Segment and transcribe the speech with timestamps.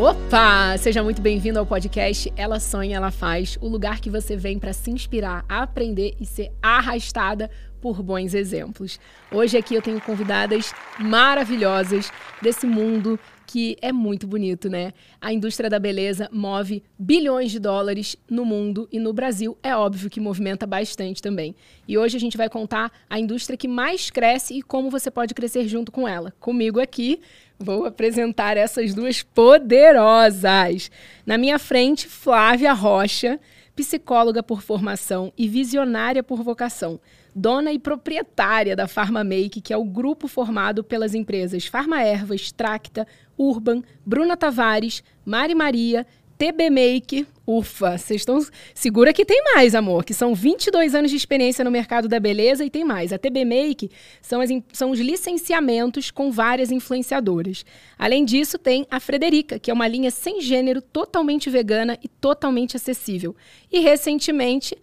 [0.00, 0.78] Opa!
[0.78, 4.72] Seja muito bem-vindo ao podcast Ela Sonha, Ela Faz, o lugar que você vem para
[4.72, 7.50] se inspirar, aprender e ser arrastada
[7.80, 9.00] por bons exemplos.
[9.32, 14.92] Hoje aqui eu tenho convidadas maravilhosas desse mundo que é muito bonito, né?
[15.20, 20.10] A indústria da beleza move bilhões de dólares no mundo e no Brasil é óbvio
[20.10, 21.56] que movimenta bastante também.
[21.88, 25.32] E hoje a gente vai contar a indústria que mais cresce e como você pode
[25.34, 26.32] crescer junto com ela.
[26.38, 27.20] Comigo aqui,
[27.58, 30.90] vou apresentar essas duas poderosas.
[31.26, 33.40] Na minha frente, Flávia Rocha,
[33.74, 37.00] psicóloga por formação e visionária por vocação
[37.38, 43.06] dona e proprietária da Farmamake, que é o grupo formado pelas empresas Farmaervas, Tracta,
[43.38, 46.04] Urban, Bruna Tavares, Mari Maria,
[46.38, 47.26] TB Make.
[47.44, 48.38] Ufa, vocês estão.
[48.72, 52.64] Segura que tem mais, amor, que são 22 anos de experiência no mercado da beleza
[52.64, 53.12] e tem mais.
[53.12, 53.90] A TB Make
[54.22, 57.64] são, as, são os licenciamentos com várias influenciadoras.
[57.98, 62.76] Além disso, tem a Frederica, que é uma linha sem gênero, totalmente vegana e totalmente
[62.76, 63.34] acessível.
[63.72, 64.78] E recentemente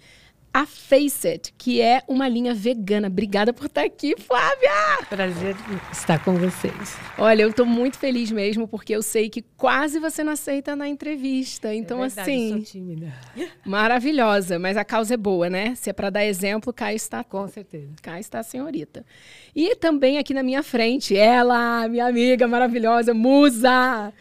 [0.56, 3.10] a Face It, que é uma linha vegana.
[3.10, 5.06] Obrigada por estar aqui, Flávia!
[5.10, 5.54] Prazer
[5.92, 6.98] estar com vocês.
[7.18, 10.88] Olha, eu estou muito feliz mesmo, porque eu sei que quase você não aceita na
[10.88, 11.76] entrevista.
[11.76, 12.52] Então, é verdade, assim.
[12.52, 13.14] Eu sou tímida.
[13.66, 15.76] Maravilhosa, mas a causa é boa, né?
[15.76, 17.22] Se é para dar exemplo, cá está.
[17.22, 17.90] Com certeza.
[18.02, 19.06] Cá está a senhorita.
[19.54, 24.14] E também aqui na minha frente, ela, minha amiga maravilhosa, Musa!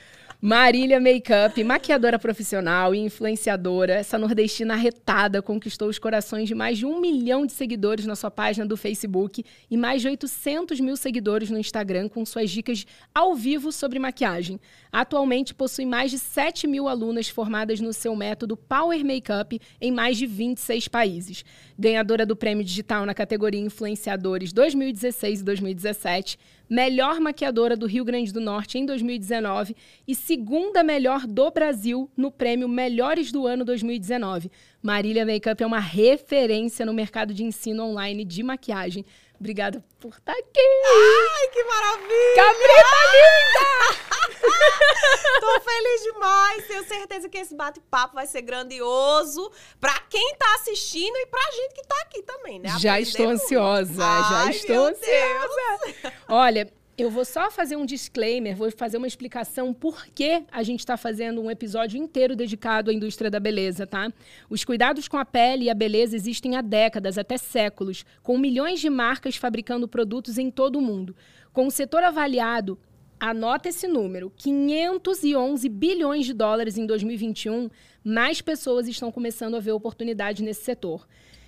[0.47, 6.84] Marília Makeup, maquiadora profissional e influenciadora, essa nordestina arretada conquistou os corações de mais de
[6.84, 11.48] um milhão de seguidores na sua página do Facebook e mais de 800 mil seguidores
[11.48, 14.61] no Instagram com suas dicas ao vivo sobre maquiagem.
[14.95, 20.17] Atualmente possui mais de 7 mil alunas formadas no seu método Power Makeup em mais
[20.17, 21.45] de 26 países.
[21.77, 26.39] Ganhadora do Prêmio Digital na categoria Influenciadores 2016 e 2017,
[26.70, 29.75] melhor maquiadora do Rio Grande do Norte em 2019
[30.06, 34.48] e segunda melhor do Brasil no prêmio Melhores do Ano 2019.
[34.80, 39.05] Marília Makeup é uma referência no mercado de ensino online de maquiagem.
[39.39, 40.61] Obrigada por estar aqui!
[40.61, 42.34] Ai, que maravilha!
[42.36, 44.45] Cabrita linda!
[45.40, 46.67] Tô feliz demais.
[46.67, 49.50] Tenho certeza que esse bate-papo vai ser grandioso
[49.80, 52.68] pra quem tá assistindo e pra gente que tá aqui também, né?
[52.78, 53.42] Já Aprender estou muito.
[53.42, 55.94] ansiosa, já Ai, estou meu ansiosa.
[56.02, 56.12] Deus.
[56.28, 60.80] Olha, eu vou só fazer um disclaimer, vou fazer uma explicação por que a gente
[60.80, 64.12] está fazendo um episódio inteiro dedicado à indústria da beleza, tá?
[64.48, 68.80] Os cuidados com a pele e a beleza existem há décadas, até séculos, com milhões
[68.80, 71.16] de marcas fabricando produtos em todo o mundo.
[71.52, 72.78] Com o setor avaliado
[73.18, 77.70] Anota esse número: 511 bilhões de dólares em 2021.
[78.05, 81.06] Mais pessoas estão começando a ver oportunidade nesse setor.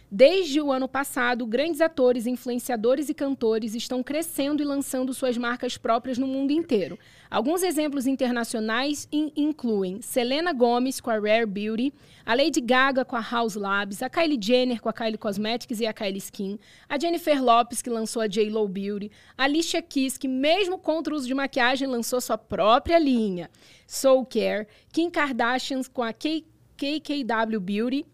[0.08, 5.76] Desde o ano passado, grandes atores, influenciadores e cantores estão crescendo e lançando suas marcas
[5.76, 6.96] próprias no mundo inteiro.
[7.28, 11.92] Alguns exemplos internacionais in incluem Selena Gomez com a Rare Beauty,
[12.24, 15.86] a Lady Gaga com a House Labs, a Kylie Jenner com a Kylie Cosmetics e
[15.86, 16.56] a Kylie Skin,
[16.88, 21.12] a Jennifer Lopez que lançou a J Lo Beauty, a Alicia Keys que mesmo contra
[21.12, 23.50] o uso de maquiagem lançou sua própria linha,
[23.88, 28.06] Soul Care, Kim Kardashian com a KKW Beauty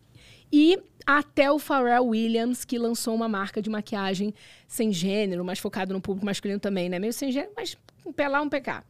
[0.52, 4.34] e até o Pharrell Williams, que lançou uma marca de maquiagem
[4.66, 6.98] sem gênero, mas focado no público masculino também, né?
[6.98, 8.82] Meio sem gênero, mas um P lá, um PK.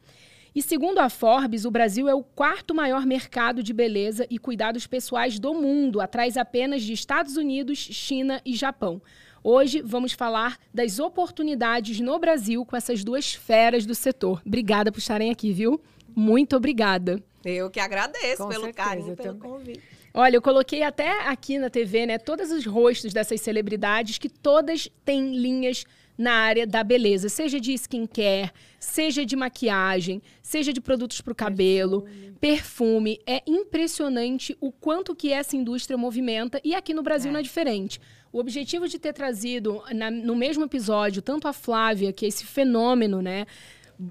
[0.55, 4.85] E segundo a Forbes, o Brasil é o quarto maior mercado de beleza e cuidados
[4.85, 9.01] pessoais do mundo, atrás apenas de Estados Unidos, China e Japão.
[9.43, 14.41] Hoje vamos falar das oportunidades no Brasil com essas duas feras do setor.
[14.45, 15.81] Obrigada por estarem aqui, viu?
[16.15, 17.21] Muito obrigada.
[17.43, 19.51] Eu que agradeço Com pelo certeza, carinho, pelo também.
[19.51, 19.83] convite.
[20.13, 24.87] Olha, eu coloquei até aqui na TV, né, todos os rostos dessas celebridades que todas
[25.03, 25.85] têm linhas
[26.15, 31.35] na área da beleza, seja de skincare, seja de maquiagem, seja de produtos para o
[31.35, 32.05] cabelo,
[32.39, 33.19] perfume.
[33.25, 37.33] É impressionante o quanto que essa indústria movimenta e aqui no Brasil É.
[37.33, 37.99] não é diferente.
[38.31, 42.45] O objetivo de ter trazido na- no mesmo episódio tanto a Flávia, que é esse
[42.45, 43.47] fenômeno, né?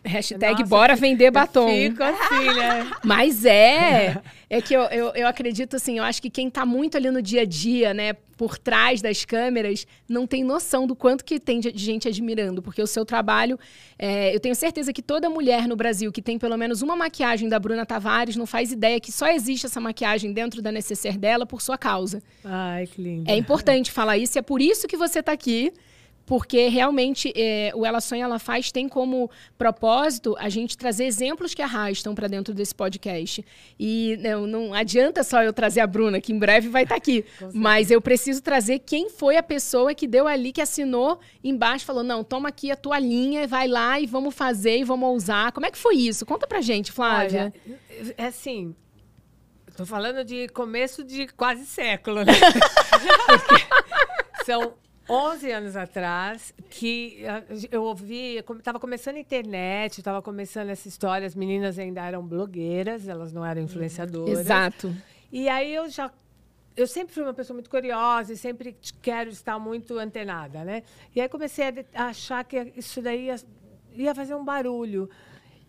[0.05, 1.69] Hashtag Nossa, bora vender batom.
[1.69, 2.90] Fico assim, né?
[3.05, 4.20] Mas é.
[4.49, 7.23] É que eu, eu, eu acredito assim, eu acho que quem tá muito ali no
[7.23, 11.61] dia a dia, né, por trás das câmeras, não tem noção do quanto que tem
[11.61, 12.62] de gente admirando.
[12.62, 13.58] Porque o seu trabalho.
[13.99, 17.49] é, eu tenho certeza que toda mulher no Brasil que tem pelo menos uma maquiagem
[17.49, 21.46] da Bruna Tavares não faz ideia que só existe essa maquiagem dentro da necessaire dela
[21.46, 22.23] por sua causa.
[22.44, 23.31] Ai, que lindo.
[23.31, 25.73] É importante falar isso, e é por isso que você tá aqui.
[26.25, 31.55] Porque realmente é, o Ela Sonha, Ela Faz tem como propósito a gente trazer exemplos
[31.55, 33.45] que arrastam para dentro desse podcast.
[33.79, 36.99] E não, não adianta só eu trazer a Bruna, que em breve vai estar tá
[36.99, 41.85] aqui, mas eu preciso trazer quem foi a pessoa que deu ali, que assinou embaixo,
[41.85, 45.53] falou, não, toma aqui a tua linha, vai lá e vamos fazer e vamos usar.
[45.53, 46.25] Como é que foi isso?
[46.25, 47.53] Conta pra gente, Flávia.
[47.67, 48.75] Olha, é assim,
[49.73, 52.35] Estou falando de começo de quase século, né?
[54.45, 54.75] São
[55.08, 57.22] 11 anos atrás que
[57.70, 63.08] eu ouvi, estava começando a internet, estava começando essa história, as meninas ainda eram blogueiras,
[63.08, 64.40] elas não eram influenciadoras.
[64.40, 64.94] Exato.
[65.31, 66.10] E aí eu já
[66.76, 70.82] eu sempre fui uma pessoa muito curiosa e sempre quero estar muito antenada, né?
[71.14, 73.37] E aí comecei a achar que isso daí ia,
[73.94, 75.08] ia fazer um barulho.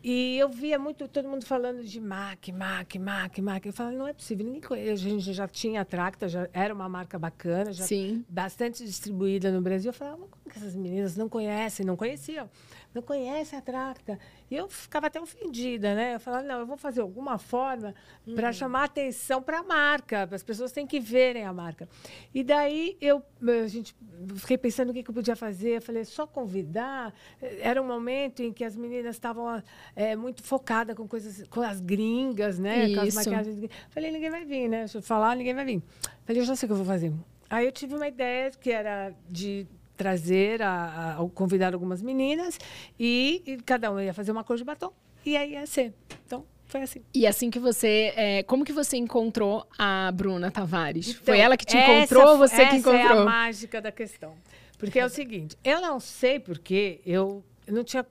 [0.04, 3.66] E eu via muito todo mundo falando de MAC, MAC, MAC, MAC.
[3.68, 4.92] Eu falava, não é possível, ninguém conhece.
[4.92, 8.26] A gente já tinha a Tracta, já era uma marca bacana, já Sim.
[8.28, 9.90] bastante distribuída no Brasil.
[9.90, 11.86] Eu falava, como que essas meninas não conhecem?
[11.86, 12.50] Não conheciam
[12.94, 14.20] não conhece a Tracta.
[14.50, 16.16] E eu ficava até ofendida, né?
[16.16, 17.96] Eu falava, não, eu vou fazer alguma forma
[18.26, 18.36] uhum.
[18.36, 21.88] para chamar atenção para a marca, as pessoas têm que verem a marca.
[22.34, 23.96] E daí eu, a gente,
[24.36, 25.78] fiquei pensando o que, que eu podia fazer.
[25.78, 27.14] Eu falei, só convidar.
[27.42, 29.62] Era um momento em que as meninas estavam
[29.96, 32.86] é, muito focadas com coisas, com as gringas, né?
[32.86, 32.96] Isso.
[32.96, 33.70] Com as maquiagens.
[33.90, 34.88] Falei, ninguém vai vir, né?
[34.88, 35.84] Se eu falar, ninguém vai vir.
[36.26, 37.14] Falei, eu já sei o que eu vou fazer.
[37.50, 42.60] Aí eu tive uma ideia que era de trazer, a, a, convidar algumas meninas
[43.00, 44.92] e, e, cada uma ia fazer uma cor de batom
[45.26, 45.94] e aí ia ser.
[46.26, 47.02] Então, foi assim.
[47.14, 48.14] E assim que você.
[48.16, 51.10] É, como que você encontrou a Bruna Tavares?
[51.10, 52.96] Então, foi ela que te encontrou ou você que encontrou?
[53.00, 54.36] Essa é a mágica da questão.
[54.78, 58.06] Porque é o seguinte, eu não sei porque eu eu não tinha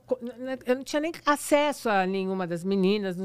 [0.64, 3.16] eu não tinha nem acesso a nenhuma das meninas,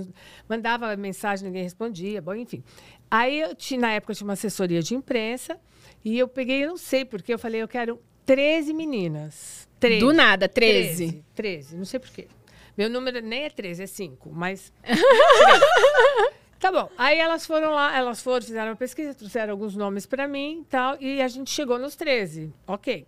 [0.50, 2.64] mandava mensagem, ninguém respondia, bom, enfim.
[3.10, 5.58] Aí eu tinha, na época eu tinha uma assessoria de imprensa
[6.04, 9.68] e eu peguei, eu não sei porque eu falei, eu quero 13 meninas.
[9.80, 10.00] 13.
[10.06, 11.08] Do nada, 13.
[11.08, 12.28] 13, 13 não sei porquê.
[12.78, 14.72] Meu número nem é 13, é 5, mas.
[16.60, 16.90] tá bom.
[16.98, 20.98] Aí elas foram lá, elas foram, fizeram uma pesquisa, trouxeram alguns nomes para mim tal,
[21.00, 22.54] e a gente chegou nos 13.
[22.68, 23.08] Ok.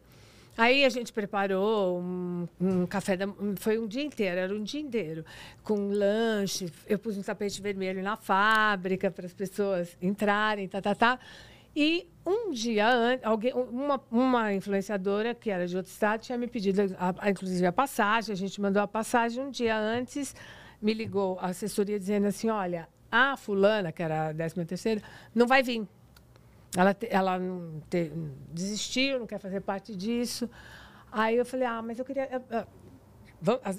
[0.57, 3.25] Aí a gente preparou um, um café da
[3.57, 5.23] foi um dia inteiro, era um dia inteiro,
[5.63, 6.71] com lanche.
[6.87, 11.19] Eu pus um tapete vermelho na fábrica para as pessoas entrarem, tá, tá, tá.
[11.75, 16.47] E um dia antes, alguém, uma, uma influenciadora que era de outro estado tinha me
[16.47, 18.33] pedido, a, a, inclusive, a passagem.
[18.33, 19.43] A gente mandou a passagem.
[19.43, 20.35] Um dia antes,
[20.81, 25.01] me ligou a assessoria dizendo assim: olha, a fulana, que era a 13 terceira,
[25.33, 25.87] não vai vir.
[26.75, 28.11] Ela, ela não te,
[28.51, 30.49] desistiu, não quer fazer parte disso.
[31.11, 32.29] Aí eu falei, ah, mas eu queria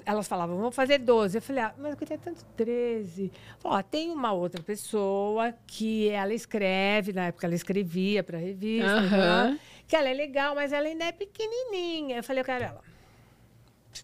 [0.05, 1.37] elas falavam, vamos fazer 12.
[1.37, 3.31] Eu falei, ah, mas eu queria tanto 13.
[3.59, 9.01] Falou, ó, tem uma outra pessoa que ela escreve, na época ela escrevia para revista,
[9.01, 9.59] uhum.
[9.87, 12.17] que ela é legal, mas ela ainda é pequenininha.
[12.17, 12.81] Eu falei, eu quero ela.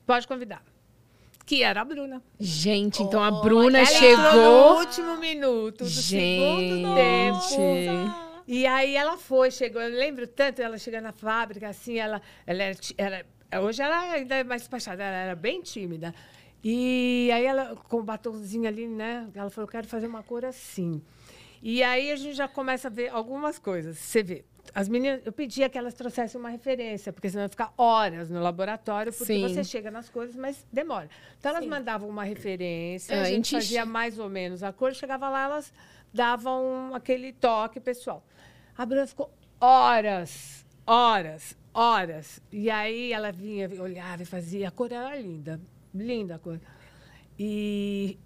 [0.06, 0.62] Pode convidar.
[1.46, 2.22] Que era a Bruna.
[2.40, 4.34] Gente, então a Bruna chegou.
[4.34, 6.70] no último minuto do Gente.
[6.70, 8.28] segundo tempo.
[8.46, 9.82] E aí ela foi, chegou.
[9.82, 13.26] Eu lembro tanto ela chegando na fábrica, assim, ela, ela era, era
[13.64, 16.14] Hoje ela ainda é mais despachada, ela era bem tímida.
[16.64, 19.30] E aí ela, com o batomzinho ali, né?
[19.34, 21.02] Ela falou, quero fazer uma cor assim.
[21.62, 23.98] E aí a gente já começa a ver algumas coisas.
[23.98, 27.74] Você vê, as meninas, eu pedia que elas trouxessem uma referência, porque senão ia ficar
[27.78, 29.42] horas no laboratório, porque Sim.
[29.42, 31.10] você chega nas coisas, mas demora.
[31.40, 31.70] Então elas Sim.
[31.70, 33.28] mandavam uma referência, Antes.
[33.28, 35.74] a gente fazia mais ou menos a cor, chegava lá, elas
[36.14, 38.24] davam aquele toque pessoal.
[38.78, 42.42] A Bruna ficou horas, horas, horas.
[42.52, 44.68] E aí ela vinha, olhava e fazia.
[44.68, 45.62] A cor era linda,
[45.94, 46.60] linda a cor.
[47.38, 48.18] E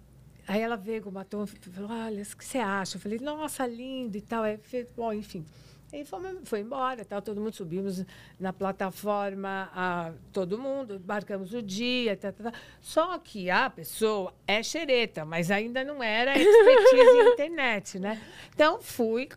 [0.48, 2.96] aí ela veio com o batom e falou: Olha, o que você acha?
[2.96, 4.42] Eu falei: Nossa, lindo e tal.
[4.42, 4.58] Aí,
[4.96, 5.44] bom, enfim.
[5.92, 8.02] E foi, foi embora, tal, todo mundo subimos
[8.40, 12.60] na plataforma, a, todo mundo, marcamos o dia, tal, tal, tal.
[12.80, 18.22] Só que a pessoa é xereta, mas ainda não era expertise em internet, né?
[18.54, 19.28] Então, fui,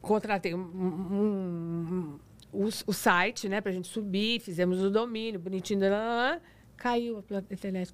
[0.00, 2.20] contratei um, um,
[2.52, 5.80] o, o site, né, para a gente subir, fizemos o domínio, bonitinho,
[6.76, 7.92] caiu a internet,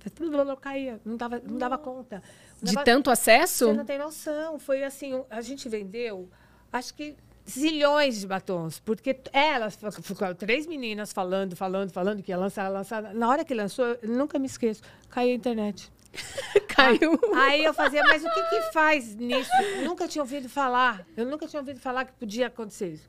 [0.61, 2.23] caía, não dava, não dava conta.
[2.61, 3.67] Não de dava, tanto acesso?
[3.67, 4.59] Você não tem noção.
[4.59, 6.29] Foi assim, a gente vendeu,
[6.73, 7.17] acho que
[7.49, 13.15] zilhões de batons, porque elas ficaram três meninas falando, falando, falando que ia lançar, lançar.
[13.15, 15.91] Na hora que lançou, eu nunca me esqueço, caiu a internet.
[16.69, 17.19] Caiu.
[17.35, 19.51] Aí eu fazia, mas o que que faz nisso?
[19.83, 21.07] Nunca tinha ouvido falar.
[21.17, 23.09] Eu nunca tinha ouvido falar que podia acontecer isso.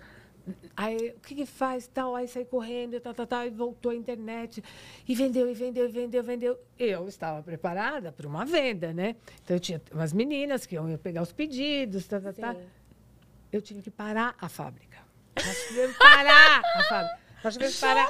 [0.75, 1.87] Aí, o que, que faz?
[1.87, 4.63] Tal, aí saí correndo, tal, tal, tal, e voltou à internet.
[5.07, 6.59] E vendeu, e vendeu, e vendeu, vendeu.
[6.77, 9.15] Eu estava preparada para uma venda, né?
[9.43, 12.61] Então, eu tinha umas meninas que iam pegar os pedidos, tal, tal, tal.
[13.51, 14.97] Eu tive que parar a fábrica.
[15.35, 17.23] Nós tivemos que parar a fábrica.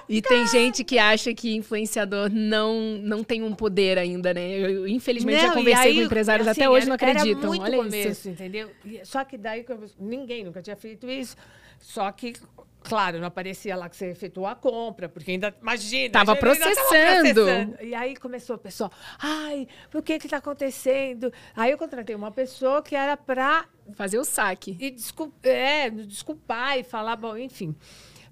[0.07, 4.47] E tem gente que acha que influenciador não, não tem um poder ainda, né?
[4.47, 7.39] Eu, infelizmente, Não, já conversei aí, com empresários assim, até hoje era- não acreditam.
[7.39, 8.29] Era muito Olha começo, isso.
[8.29, 8.69] entendeu?
[8.85, 9.65] E- Só que daí,
[9.99, 11.35] ninguém nunca tinha feito isso.
[11.83, 12.33] Só que,
[12.81, 16.13] claro, não aparecia lá que você efetuou a compra, porque ainda, imagina.
[16.13, 17.33] Tava a gente ainda tava processando.
[17.33, 17.83] processando.
[17.83, 21.31] E aí começou o pessoal, ai, por que que tá acontecendo?
[21.53, 24.77] Aí eu contratei uma pessoa que era para Fazer o saque.
[24.79, 27.75] e descul é, desculpar e falar, bom, enfim.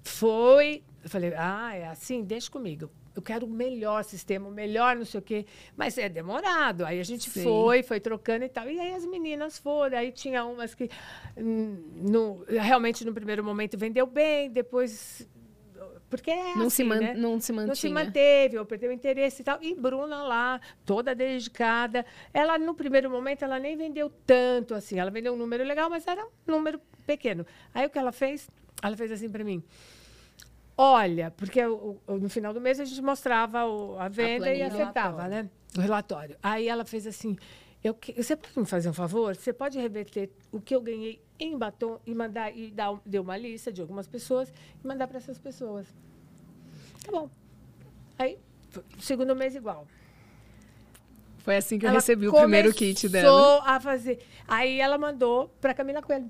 [0.02, 0.82] Foi.
[1.04, 2.24] Eu falei, ah, é assim?
[2.24, 2.90] Deixa comigo.
[3.16, 5.46] Eu quero o melhor sistema, o melhor não sei o quê.
[5.76, 6.86] Mas é demorado.
[6.86, 7.44] Aí a gente Sim.
[7.44, 8.70] foi, foi trocando e tal.
[8.70, 9.98] E aí as meninas foram.
[9.98, 10.90] Aí tinha umas que
[11.38, 15.28] hum, no, realmente no primeiro momento vendeu bem, depois.
[16.10, 17.14] Porque é Não, se assim, man, né?
[17.14, 17.68] não se mantinha.
[17.68, 19.58] Não se manteve, ou perdeu o interesse e tal.
[19.62, 22.06] E Bruna lá, toda dedicada.
[22.34, 25.00] Ela, no primeiro momento, ela nem vendeu tanto assim.
[25.00, 27.46] Ela vendeu um número legal, mas era um número pequeno.
[27.74, 28.50] Aí o que ela fez?
[28.82, 29.64] Ela fez assim para mim.
[30.84, 34.68] Olha, porque no final do mês a gente mostrava o- a venda e planilha.
[34.68, 35.48] acertava, né?
[35.78, 36.36] O relatório.
[36.42, 37.38] Aí ela fez assim:
[37.84, 39.36] eu, você pode me fazer um favor?
[39.36, 43.38] Você pode reverter o que eu ganhei em batom e mandar e dar deu uma
[43.38, 44.52] lista de algumas pessoas
[44.84, 45.86] e mandar para essas pessoas.
[47.06, 47.30] Tá bom.
[48.18, 48.40] Aí,
[49.00, 49.88] segundo mês igual.
[51.40, 53.30] Foi assim que eu Ela recebi o primeiro kit dela.
[53.30, 54.20] Começou a fazer.
[54.48, 56.30] Aí ela mandou para Camila Coelho.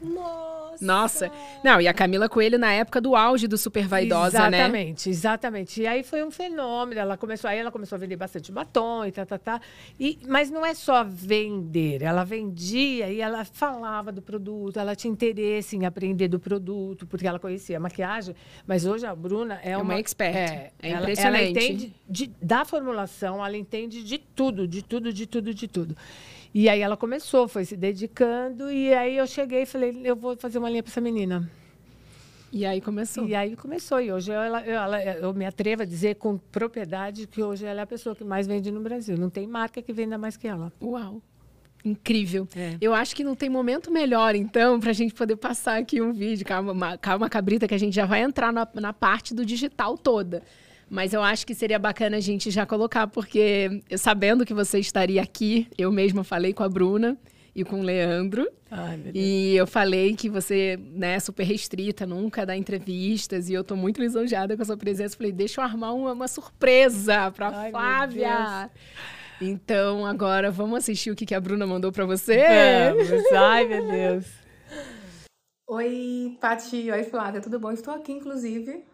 [0.00, 0.84] Nossa.
[0.84, 1.32] Nossa.
[1.64, 4.58] Não, e a Camila Coelho na época do auge do Super Vaidosa, né?
[4.58, 5.80] exatamente, exatamente.
[5.82, 7.00] E aí foi um fenômeno.
[7.00, 9.60] Ela começou, aí ela começou a vender bastante batom e tá, tá, tá.
[9.98, 12.02] E, mas não é só vender.
[12.02, 17.26] Ela vendia e ela falava do produto, ela tinha interesse em aprender do produto, porque
[17.26, 18.36] ela conhecia a maquiagem.
[18.66, 20.36] Mas hoje a Bruna é, É uma expert.
[20.36, 21.40] É ela- impressionante.
[21.40, 25.96] Ela entende de- da formulação, ela entende de tudo, de tudo, de tudo, de tudo.
[26.54, 30.36] E aí ela começou, foi se dedicando, e aí eu cheguei e falei, eu vou
[30.36, 31.48] fazer uma linha para essa menina.
[32.50, 33.26] E aí começou.
[33.28, 34.00] E aí começou.
[34.00, 37.80] E hoje ela, eu, ela- eu me atrevo a dizer com propriedade que hoje ela
[37.80, 39.18] é a pessoa que mais vende no Brasil.
[39.18, 40.72] Não tem marca que venda mais que ela.
[40.82, 41.20] Uau.
[41.84, 42.48] Incrível.
[42.56, 42.76] É.
[42.80, 46.12] Eu acho que não tem momento melhor, então, para a gente poder passar aqui um
[46.12, 46.44] vídeo.
[46.46, 49.96] Calma, ma- calma, cabrita, que a gente já vai entrar na, na parte do digital
[49.98, 50.42] toda.
[50.90, 55.22] Mas eu acho que seria bacana a gente já colocar, porque sabendo que você estaria
[55.22, 57.16] aqui, eu mesma falei com a Bruna
[57.54, 58.48] e com o Leandro.
[58.70, 63.52] Ai, meu E eu falei que você né, é super restrita, nunca dá entrevistas, e
[63.52, 65.16] eu tô muito lisonjeada com a sua presença.
[65.16, 68.70] Falei, deixa eu armar uma, uma surpresa pra Ai, Flávia.
[69.40, 72.44] Então, agora vamos assistir o que, que a Bruna mandou pra você?
[72.92, 73.32] Vamos.
[73.32, 74.26] Ai, meu Deus.
[75.68, 76.90] Oi, Pati.
[76.90, 77.40] Oi, Flávia.
[77.40, 77.70] Tudo bom?
[77.70, 78.84] Estou aqui, inclusive,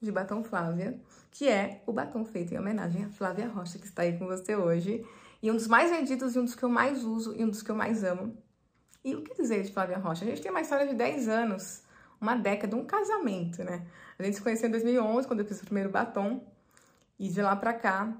[0.00, 0.98] de batom Flávia,
[1.30, 4.54] que é o batom feito em homenagem a Flávia Rocha, que está aí com você
[4.54, 5.04] hoje.
[5.42, 7.62] E um dos mais vendidos e um dos que eu mais uso e um dos
[7.62, 8.36] que eu mais amo.
[9.04, 10.24] E o que dizer de Flávia Rocha?
[10.24, 11.82] A gente tem uma história de 10 anos,
[12.20, 13.86] uma década, um casamento, né?
[14.18, 16.44] A gente se conheceu em 2011, quando eu fiz o primeiro batom.
[17.18, 18.12] E de lá pra cá,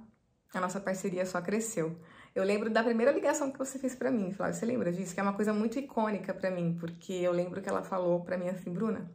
[0.55, 1.97] a nossa parceria só cresceu.
[2.35, 4.55] Eu lembro da primeira ligação que você fez pra mim, Flávia.
[4.55, 5.15] Você lembra disso?
[5.15, 8.39] Que é uma coisa muito icônica pra mim, porque eu lembro que ela falou pra
[8.39, 9.11] mim assim, Bruna,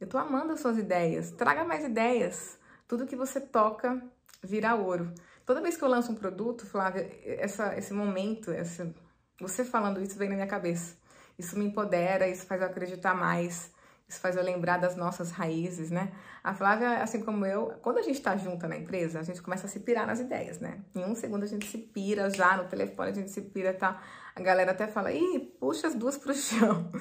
[0.00, 1.30] eu tô amando as suas ideias.
[1.32, 2.58] Traga mais ideias.
[2.86, 4.02] Tudo que você toca
[4.42, 5.12] vira ouro.
[5.44, 8.94] Toda vez que eu lanço um produto, Flávia, essa, esse momento, essa,
[9.40, 10.96] você falando isso vem na minha cabeça.
[11.38, 13.72] Isso me empodera, isso faz eu acreditar mais,
[14.08, 16.12] isso faz eu lembrar das nossas raízes, né?
[16.42, 19.66] A Flávia, assim como eu, quando a gente tá junta na empresa, a gente começa
[19.66, 20.80] a se pirar nas ideias, né?
[20.94, 24.02] Em um segundo a gente se pira já, no telefone a gente se pira, tá?
[24.38, 26.92] A galera até fala, ih, puxa as duas pro chão.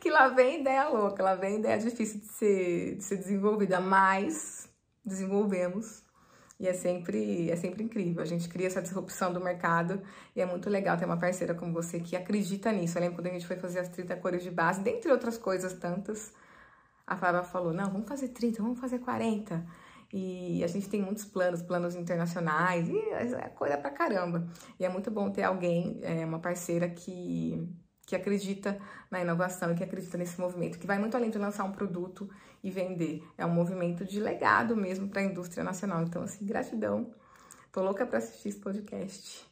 [0.00, 4.66] que lá vem ideia louca, lá vem ideia difícil de ser, de ser desenvolvida, mas
[5.04, 6.02] desenvolvemos.
[6.58, 8.22] E é sempre, é sempre incrível.
[8.22, 10.00] A gente cria essa disrupção do mercado
[10.34, 12.96] e é muito legal ter uma parceira como você que acredita nisso.
[12.96, 15.74] Eu lembro quando a gente foi fazer as 30 cores de base, dentre outras coisas
[15.74, 16.32] tantas,
[17.06, 19.66] a Flávia falou: não, vamos fazer 30, vamos fazer 40.
[20.12, 24.46] E a gente tem muitos planos, planos internacionais, e é coisa pra caramba.
[24.78, 27.68] E é muito bom ter alguém, é, uma parceira que,
[28.06, 28.78] que acredita
[29.10, 32.28] na inovação e que acredita nesse movimento, que vai muito além de lançar um produto
[32.62, 33.22] e vender.
[33.36, 36.02] É um movimento de legado mesmo para a indústria nacional.
[36.02, 37.12] Então, assim, gratidão.
[37.72, 39.46] Tô louca para assistir esse podcast.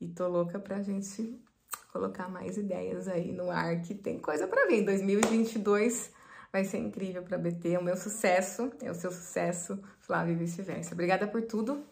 [0.00, 1.38] E tô louca pra gente
[1.92, 4.84] colocar mais ideias aí no ar, que tem coisa para vir.
[4.84, 6.10] 2022
[6.52, 7.76] vai ser incrível para BT.
[7.78, 10.94] O meu sucesso é o seu sucesso, Flávia e vice-versa.
[10.94, 11.82] Obrigada por tudo.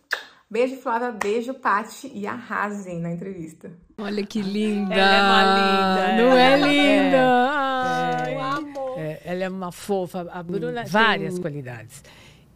[0.50, 1.12] Beijo, Flávia.
[1.12, 2.10] Beijo, Pati.
[2.14, 3.70] E arrasem na entrevista.
[3.98, 4.94] Olha que linda!
[4.94, 5.42] Ela é uma
[6.16, 6.56] linda, Não é, é.
[6.56, 8.28] linda?
[8.28, 8.40] É.
[8.40, 8.98] Amor.
[8.98, 10.26] É, ela é uma fofa.
[10.32, 12.02] A Bruna tem- várias qualidades.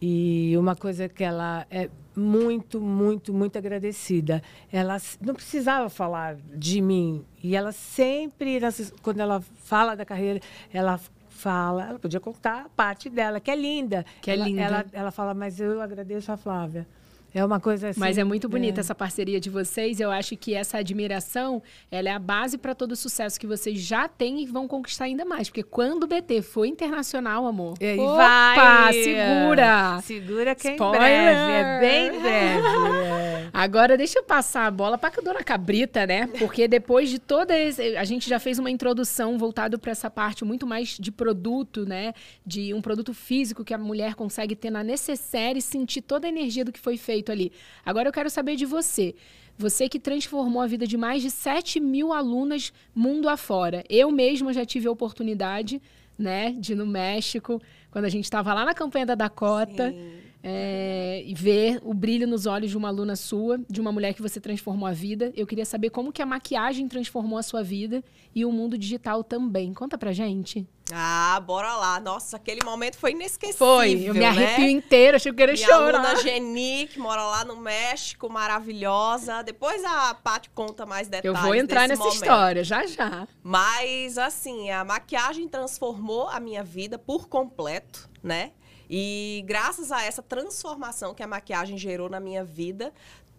[0.01, 4.41] E uma coisa que ela é muito, muito, muito agradecida.
[4.71, 7.23] Ela não precisava falar de mim.
[7.41, 8.59] E ela sempre,
[9.01, 10.41] quando ela fala da carreira,
[10.73, 10.99] ela
[11.33, 14.05] fala, ela podia contar a parte dela, que é linda.
[14.21, 14.61] Que é ela, linda.
[14.61, 16.87] Ela, ela fala, mas eu agradeço a Flávia.
[17.33, 17.99] É uma coisa assim.
[17.99, 19.99] Mas é muito bonita essa parceria de vocês.
[19.99, 23.79] Eu acho que essa admiração, ela é a base para todo o sucesso que vocês
[23.79, 25.49] já têm e vão conquistar ainda mais.
[25.49, 27.75] Porque quando o BT for internacional, amor.
[27.81, 28.15] E aí opa,
[28.55, 28.93] vai.
[28.93, 30.01] segura!
[30.03, 30.99] Segura que é Spoiler!
[30.99, 31.51] breve.
[31.51, 32.67] É bem breve.
[32.97, 33.49] é.
[33.53, 36.27] Agora deixa eu passar a bola para a dona Cabrita, né?
[36.39, 40.45] Porque depois de toda esse, a gente já fez uma introdução voltado para essa parte
[40.45, 42.13] muito mais de produto, né?
[42.45, 46.29] De um produto físico que a mulher consegue ter na necessaire e sentir toda a
[46.29, 47.51] energia do que foi feito ali.
[47.85, 49.15] Agora eu quero saber de você.
[49.57, 53.83] Você que transformou a vida de mais de 7 mil alunas mundo afora.
[53.89, 55.81] Eu mesma já tive a oportunidade,
[56.17, 57.61] né, de ir no México,
[57.91, 59.91] quando a gente estava lá na campanha da Dakota.
[59.91, 60.22] Sim.
[60.45, 64.21] É, e ver o brilho nos olhos de uma aluna sua, de uma mulher que
[64.21, 65.31] você transformou a vida.
[65.37, 68.03] Eu queria saber como que a maquiagem transformou a sua vida
[68.35, 69.73] e o mundo digital também.
[69.73, 70.67] Conta pra gente.
[70.91, 71.97] Ah, bora lá.
[72.01, 73.57] Nossa, aquele momento foi inesquecível.
[73.57, 74.25] Foi, eu me né?
[74.25, 75.95] arrepio inteira, achei que eu queria Minha chorar.
[75.95, 79.41] aluna Geni, que mora lá no México, maravilhosa.
[79.43, 82.15] Depois a Paty conta mais Eu detalhes vou entrar nessa momento.
[82.21, 83.27] história, já já.
[83.41, 88.51] Mas, assim, a maquiagem transformou a minha vida por completo, né?
[88.95, 92.93] E graças a essa transformação que a maquiagem gerou na minha vida,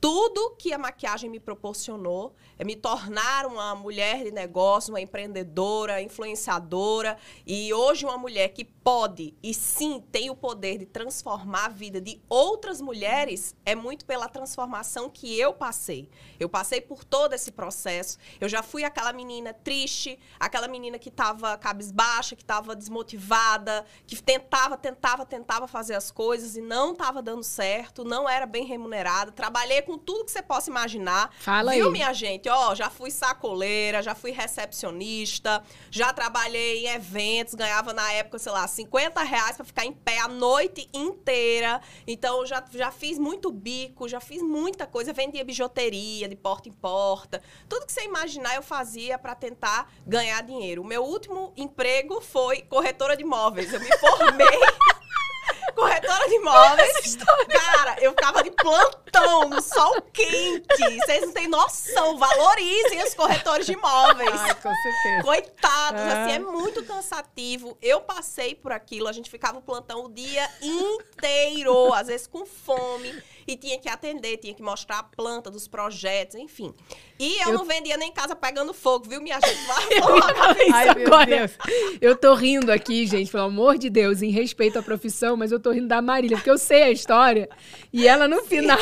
[0.05, 6.03] tudo que a maquiagem me proporcionou é me tornar uma mulher de negócio, uma empreendedora,
[6.03, 11.69] influenciadora e hoje uma mulher que pode e sim tem o poder de transformar a
[11.71, 16.11] vida de outras mulheres é muito pela transformação que eu passei.
[16.39, 18.19] Eu passei por todo esse processo.
[18.39, 24.23] Eu já fui aquela menina triste, aquela menina que estava cabisbaixa, que estava desmotivada, que
[24.23, 29.33] tentava, tentava, tentava fazer as coisas e não estava dando certo, não era bem remunerada.
[29.33, 31.31] Trabalhei com tudo que você possa imaginar.
[31.39, 31.93] Fala Viu, aí.
[31.93, 32.49] minha gente?
[32.49, 38.53] Ó, já fui sacoleira, já fui recepcionista, já trabalhei em eventos, ganhava na época, sei
[38.53, 41.81] lá, 50 reais pra ficar em pé a noite inteira.
[42.07, 45.13] Então, eu já, já fiz muito bico, já fiz muita coisa.
[45.13, 47.43] Vendia bijuteria de porta em porta.
[47.69, 50.83] Tudo que você imaginar eu fazia pra tentar ganhar dinheiro.
[50.83, 53.73] O meu último emprego foi corretora de imóveis.
[53.73, 54.47] Eu me formei.
[55.75, 57.17] Corretora de imóveis.
[57.49, 60.99] Cara, eu ficava de plantão no sol quente.
[61.05, 62.17] Vocês não têm noção.
[62.17, 64.41] Valorizem os corretores de imóveis.
[64.41, 65.23] Ai, com certeza.
[65.25, 66.23] Coitados, Ah.
[66.23, 67.77] assim, é muito cansativo.
[67.83, 72.47] Eu passei por aquilo, a gente ficava o plantão o dia inteiro, às vezes com
[72.47, 73.13] fome,
[73.47, 76.75] e tinha que atender, tinha que mostrar a planta dos projetos, enfim.
[77.19, 79.61] E eu, não vendia nem casa pegando fogo, viu, minha gente?
[80.73, 81.27] Ai, meu agora.
[81.27, 81.53] Deus.
[82.01, 85.61] Eu tô rindo aqui, gente, pelo amor de Deus, em respeito à profissão, mas eu
[85.61, 87.49] tô rindo da Marília, porque eu sei a história.
[87.93, 88.79] E ela, no final,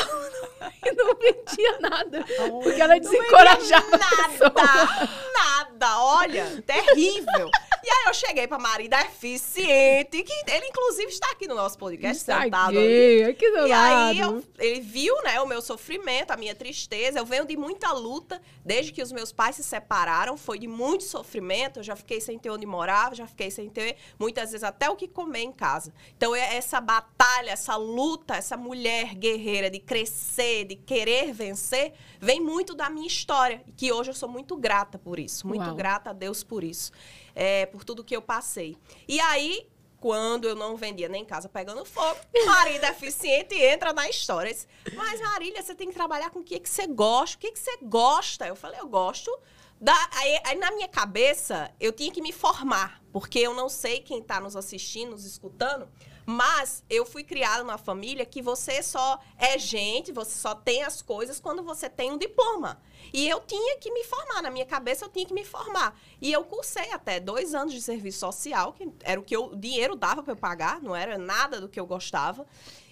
[0.95, 2.25] não vendia nada.
[2.63, 3.97] Porque ela desencorajava.
[3.97, 7.49] Nada, nada, olha, terrível.
[7.85, 12.17] E aí eu cheguei pra Maria Deficiente, que ele inclusive está aqui no nosso podcast,
[12.21, 13.23] Está sentado ali.
[13.23, 13.93] aqui, aqui do E lado.
[14.09, 17.19] aí eu- ele viu, né, o meu sofrimento, a minha tristeza.
[17.19, 21.03] Eu venho de muita luta desde que os meus pais se separaram, foi de muito
[21.03, 21.79] sofrimento.
[21.79, 24.95] Eu já fiquei sem ter onde morar, já fiquei sem ter muitas vezes até o
[24.95, 25.93] que comer em casa.
[26.15, 32.39] Então é essa batalha, essa luta, essa mulher guerreira de crescer, de querer vencer, vem
[32.39, 35.75] muito da minha história, e que hoje eu sou muito grata por isso, muito Uau.
[35.75, 36.91] grata a Deus por isso,
[37.33, 38.77] é, por tudo que eu passei.
[39.07, 39.67] E aí
[40.03, 44.51] quando eu não vendia nem casa pegando fogo, Marília deficiente entra na história.
[44.51, 47.37] Disse, Mas, Marília, você tem que trabalhar com o que, que você gosta.
[47.37, 48.45] O que, que você gosta?
[48.45, 49.31] Eu falei, eu gosto.
[49.79, 49.95] Da...
[50.11, 54.19] Aí, aí, na minha cabeça, eu tinha que me formar, porque eu não sei quem
[54.19, 55.87] está nos assistindo, nos escutando,
[56.25, 61.01] mas eu fui criada numa família que você só é gente, você só tem as
[61.01, 62.81] coisas quando você tem um diploma.
[63.11, 65.99] E eu tinha que me formar, na minha cabeça eu tinha que me formar.
[66.21, 69.55] E eu cursei até dois anos de serviço social, que era o que eu, o
[69.55, 72.45] dinheiro dava para eu pagar, não era nada do que eu gostava.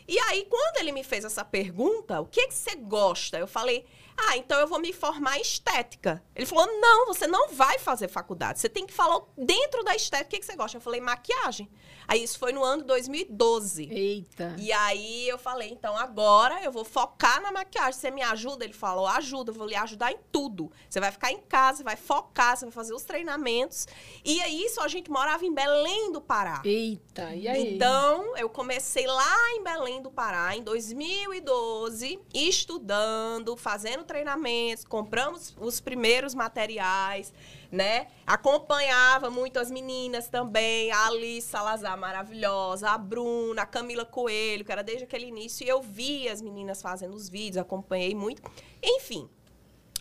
[0.08, 3.38] E aí, quando ele me fez essa pergunta, o que, que você gosta?
[3.38, 3.86] Eu falei,
[4.18, 6.22] ah, então eu vou me formar em estética.
[6.36, 8.60] Ele falou, não, você não vai fazer faculdade.
[8.60, 10.78] Você tem que falar dentro da estética o que, que você gosta.
[10.78, 11.70] Eu falei, maquiagem.
[12.12, 13.88] Aí isso foi no ano de 2012.
[13.90, 14.54] Eita.
[14.60, 17.94] E aí eu falei, então agora eu vou focar na maquiagem.
[17.94, 18.66] Você me ajuda?
[18.66, 20.70] Ele falou, ajuda, eu vou lhe ajudar em tudo.
[20.90, 23.88] Você vai ficar em casa, vai focar, você vai fazer os treinamentos.
[24.26, 26.62] E aí isso a gente morava em Belém do Pará.
[26.66, 27.76] Eita, e aí?
[27.76, 35.80] Então, eu comecei lá em Belém do Pará, em 2012, estudando, fazendo treinamentos, compramos os
[35.80, 37.34] primeiros materiais,
[37.72, 38.08] né?
[38.28, 44.72] Acompanhava muito as meninas também, a Alice Salazar, maravilhosa, a Bruna, a Camila Coelho, que
[44.72, 48.42] era desde aquele início, e eu via as meninas fazendo os vídeos, acompanhei muito.
[48.84, 49.30] Enfim,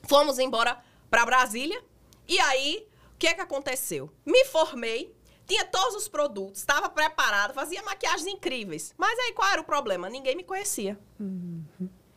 [0.05, 1.83] fomos embora para Brasília,
[2.27, 4.11] e aí, o que é que aconteceu?
[4.27, 5.15] Me formei,
[5.47, 8.95] tinha todos os produtos, estava preparada, fazia maquiagens incríveis.
[8.97, 10.09] Mas aí qual era o problema?
[10.09, 10.99] Ninguém me conhecia.
[11.19, 11.65] Uhum.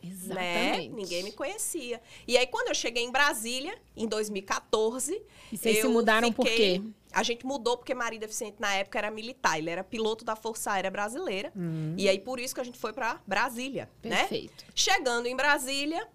[0.04, 0.10] Né?
[0.12, 0.94] Exatamente.
[0.94, 2.00] Ninguém me conhecia.
[2.26, 5.20] E aí, quando eu cheguei em Brasília, em 2014.
[5.52, 6.84] E vocês se mudaram por fiquei- quê?
[7.12, 10.72] A gente mudou porque marido deficiente na época era militar, ele era piloto da Força
[10.72, 11.52] Aérea Brasileira.
[11.96, 14.16] E aí, por isso que a gente foi para Brasília, né?
[14.20, 14.64] Perfeito.
[14.74, 16.08] Chegando em Brasília,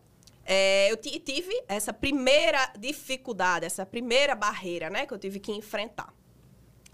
[0.46, 5.52] é, eu ti- tive essa primeira dificuldade, essa primeira barreira, né, que eu tive que
[5.54, 6.14] enfrentar.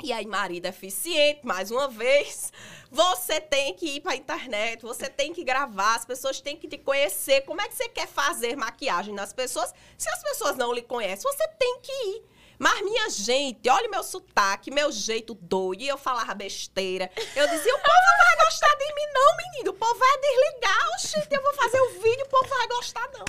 [0.03, 2.51] E aí, marido eficiente, mais uma vez,
[2.91, 6.67] você tem que ir para a internet, você tem que gravar, as pessoas têm que
[6.67, 7.41] te conhecer.
[7.41, 11.31] Como é que você quer fazer maquiagem nas pessoas se as pessoas não lhe conhecem?
[11.31, 12.23] Você tem que ir.
[12.57, 15.81] Mas, minha gente, olha o meu sotaque, meu jeito doido.
[15.81, 17.11] E eu falava besteira.
[17.35, 19.71] Eu dizia, o povo não vai gostar de mim, não, menino.
[19.71, 20.89] O povo vai desligar.
[20.93, 23.25] Oxi, eu vou fazer o vídeo, o povo vai gostar, não.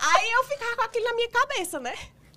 [0.00, 1.94] Aí eu ficava com aquilo na minha cabeça, né?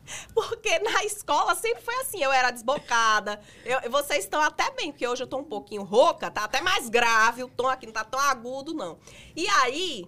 [0.34, 3.40] Porque na escola sempre foi assim, eu era desbocada.
[3.66, 6.90] Eu- vocês estão até bem, porque hoje eu tô um pouquinho rouca, tá até mais
[6.90, 8.98] grave, o tom aqui não tá tão agudo, não.
[9.36, 10.06] E aí,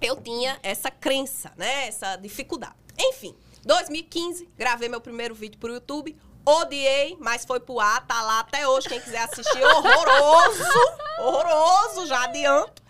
[0.00, 1.88] eu tinha essa crença, né?
[1.88, 2.74] Essa dificuldade.
[2.98, 6.16] Enfim, 2015, gravei meu primeiro vídeo pro YouTube.
[6.48, 8.88] Odiei, mas foi pro ar, tá lá até hoje.
[8.88, 10.62] Quem quiser assistir, horroroso!
[11.18, 12.82] Horroroso, já adianto.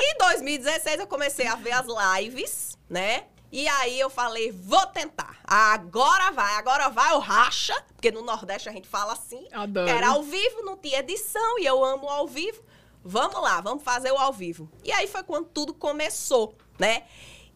[0.00, 1.86] Em 2016, eu comecei a ver as
[2.18, 3.24] lives, né?
[3.50, 5.38] E aí eu falei, vou tentar.
[5.44, 9.46] Agora vai, agora vai o racha, porque no Nordeste a gente fala assim.
[9.52, 9.88] Adoro.
[9.88, 12.62] Era ao vivo, não tinha edição, e eu amo ao vivo.
[13.02, 14.70] Vamos lá, vamos fazer o ao vivo.
[14.84, 17.04] E aí foi quando tudo começou, né?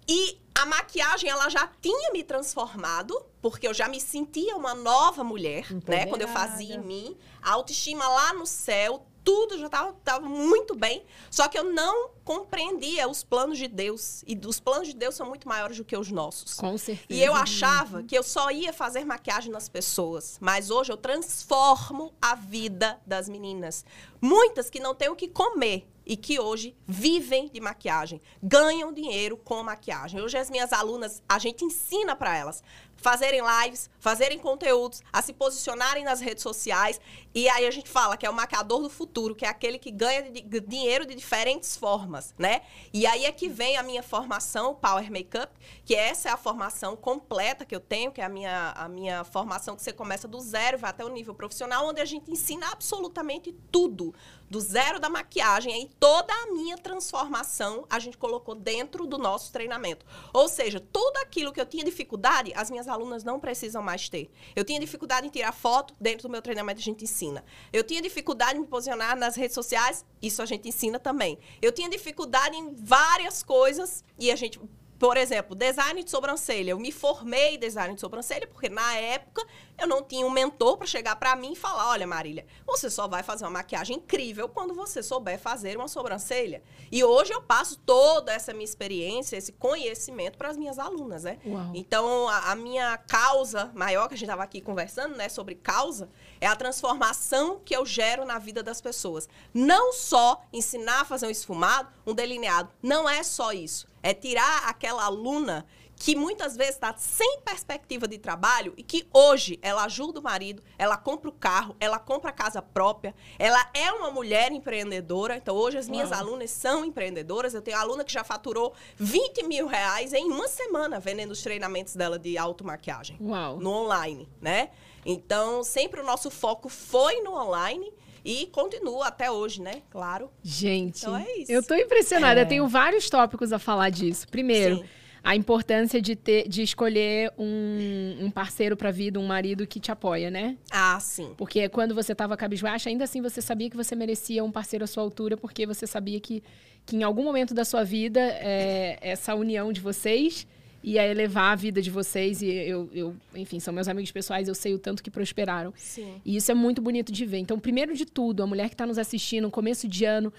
[0.09, 5.23] E a maquiagem, ela já tinha me transformado, porque eu já me sentia uma nova
[5.23, 6.07] mulher, né?
[6.07, 7.19] Quando eu fazia em mim.
[7.43, 11.05] A autoestima lá no céu, tudo já estava tava muito bem.
[11.31, 14.25] Só que eu não compreendia os planos de Deus.
[14.27, 16.55] E os planos de Deus são muito maiores do que os nossos.
[16.55, 17.07] Com certeza.
[17.11, 20.39] E eu achava que eu só ia fazer maquiagem nas pessoas.
[20.41, 23.85] Mas hoje eu transformo a vida das meninas.
[24.21, 29.37] Muitas que não têm o que comer e que hoje vivem de maquiagem, ganham dinheiro
[29.37, 30.21] com maquiagem.
[30.21, 32.63] Hoje as minhas alunas, a gente ensina para elas
[33.03, 37.01] fazerem lives, fazerem conteúdos, a se posicionarem nas redes sociais.
[37.35, 39.91] E aí a gente fala que é o maquiador do futuro, que é aquele que
[39.91, 42.63] ganha de- de- dinheiro de diferentes formas, né?
[42.93, 45.53] E aí é que vem a minha formação, Power Makeup,
[45.85, 49.25] que essa é a formação completa que eu tenho, que é a minha, a minha
[49.25, 52.71] formação que você começa do zero, vai até o nível profissional, onde a gente ensina
[52.71, 54.15] absolutamente tudo.
[54.53, 59.51] Do zero da maquiagem, aí toda a minha transformação a gente colocou dentro do nosso
[59.51, 60.05] treinamento.
[60.31, 64.31] Ou seja, tudo aquilo que eu tinha dificuldade, as minhas alunas não precisam mais ter.
[64.55, 67.43] Eu tinha dificuldade em tirar foto, dentro do meu treinamento a gente ensina.
[67.73, 71.39] Eu tinha dificuldade em me posicionar nas redes sociais, isso a gente ensina também.
[71.63, 74.61] Eu tinha dificuldade em várias coisas e a gente
[75.03, 76.71] por exemplo, design de sobrancelha.
[76.71, 79.45] Eu me formei em design de sobrancelha porque na época
[79.77, 83.09] eu não tinha um mentor para chegar para mim e falar: olha, Marília, você só
[83.09, 86.63] vai fazer uma maquiagem incrível quando você souber fazer uma sobrancelha.
[86.93, 91.41] E hoje eu passo toda essa minha experiência, esse conhecimento para as minhas alunas, né?
[91.45, 91.73] Uau.
[91.75, 96.09] Então, a, a minha causa maior, que a gente estava aqui conversando, né, sobre causa,
[96.43, 99.29] é a transformação que eu gero na vida das pessoas.
[99.55, 102.69] Não só ensinar a fazer um esfumado, um delineado.
[102.83, 103.87] Não é só isso.
[104.03, 109.57] É tirar aquela aluna que muitas vezes está sem perspectiva de trabalho e que hoje
[109.63, 113.93] ela ajuda o marido, ela compra o carro, ela compra a casa própria, ela é
[113.93, 115.37] uma mulher empreendedora.
[115.37, 116.19] Então, hoje as minhas Uau.
[116.19, 117.55] alunas são empreendedoras.
[117.55, 121.95] Eu tenho aluna que já faturou 20 mil reais em uma semana vendendo os treinamentos
[121.95, 123.61] dela de automaquiagem Uau.
[123.61, 124.71] no online, né?
[125.05, 127.93] Então, sempre o nosso foco foi no online
[128.25, 129.83] e continua até hoje, né?
[129.91, 130.31] Claro.
[130.43, 131.51] Gente, Então é isso.
[131.51, 132.41] eu tô impressionada.
[132.41, 134.29] Eu tenho vários tópicos a falar disso.
[134.29, 134.85] Primeiro, Sim.
[135.25, 139.91] a importância de, ter, de escolher um, um parceiro pra vida, um marido que te
[139.91, 140.57] apoia, né?
[140.71, 141.35] Ah, sim.
[141.37, 144.87] Porque quando você tava cabisbaixa, ainda assim você sabia que você merecia um parceiro à
[144.87, 146.45] sua altura, porque você sabia que,
[146.87, 150.47] que em algum momento da sua vida, é, essa união de vocês
[150.83, 152.43] ia elevar a vida de vocês.
[152.43, 155.73] E eu, eu, enfim, são meus amigos pessoais, eu sei o tanto que prosperaram.
[155.77, 156.21] Sim.
[156.25, 157.39] E isso é muito bonito de ver.
[157.39, 160.33] Então, primeiro de tudo, a mulher que está nos assistindo, no começo de ano,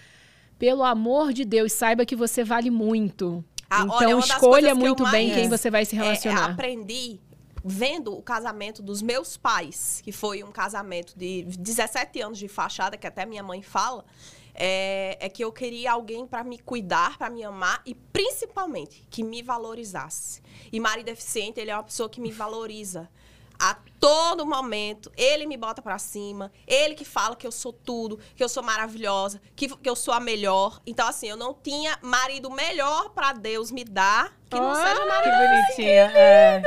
[0.59, 3.43] pelo amor de Deus, saiba que você vale muito.
[3.69, 6.51] Ah, então, olha, escolha muito bem quem você vai se É, relacionar.
[6.51, 7.19] aprendi
[7.65, 12.97] vendo o casamento dos meus pais, que foi um casamento de 17 anos de fachada,
[12.97, 14.03] que até minha mãe fala,
[14.53, 19.23] é, é que eu queria alguém para me cuidar, para me amar e principalmente que
[19.23, 20.41] me valorizasse.
[20.71, 23.09] E marido deficiente, ele é uma pessoa que me valoriza.
[23.59, 28.19] A todo momento, ele me bota pra cima, ele que fala que eu sou tudo,
[28.35, 30.81] que eu sou maravilhosa, que, que eu sou a melhor.
[30.85, 35.05] Então, assim, eu não tinha marido melhor pra Deus me dar que não seja Que
[35.07, 36.11] marido bonitinha.
[36.13, 36.61] É.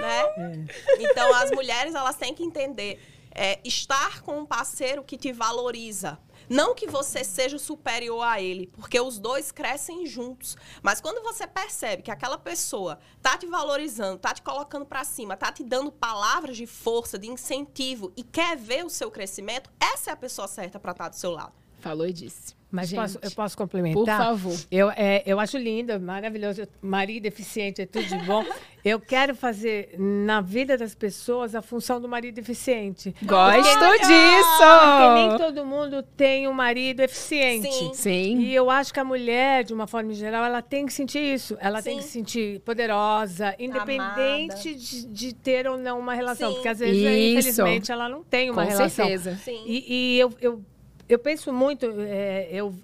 [0.00, 0.66] né?
[0.98, 3.00] Então as mulheres elas têm que entender
[3.34, 6.18] é, estar com um parceiro que te valoriza.
[6.50, 10.56] Não que você seja superior a ele, porque os dois crescem juntos.
[10.82, 15.36] Mas quando você percebe que aquela pessoa tá te valorizando, tá te colocando para cima,
[15.36, 20.10] tá te dando palavras de força, de incentivo e quer ver o seu crescimento, essa
[20.10, 21.52] é a pessoa certa para estar tá do seu lado.
[21.78, 22.59] Falou e disse.
[22.70, 24.18] Mas Gente, posso, eu posso complementar?
[24.18, 24.56] Por favor.
[24.70, 26.62] Eu, é, eu acho lindo, maravilhoso.
[26.80, 28.44] Marido eficiente é tudo de bom.
[28.84, 33.14] eu quero fazer na vida das pessoas a função do marido eficiente.
[33.22, 34.58] Gosto porque, disso!
[34.58, 37.72] Porque nem todo mundo tem um marido eficiente.
[37.72, 37.90] Sim.
[37.92, 38.38] Sim.
[38.40, 41.56] E eu acho que a mulher, de uma forma geral, ela tem que sentir isso.
[41.60, 41.98] Ela tem Sim.
[41.98, 46.48] que se sentir poderosa, independente de, de ter ou não uma relação.
[46.50, 46.54] Sim.
[46.54, 47.38] Porque às vezes, Isso.
[47.38, 49.06] infelizmente, ela não tem uma Com relação.
[49.06, 49.36] certeza.
[49.44, 49.62] Sim.
[49.66, 50.64] E, e eu, eu,
[51.14, 52.74] eu penso muito, é, eu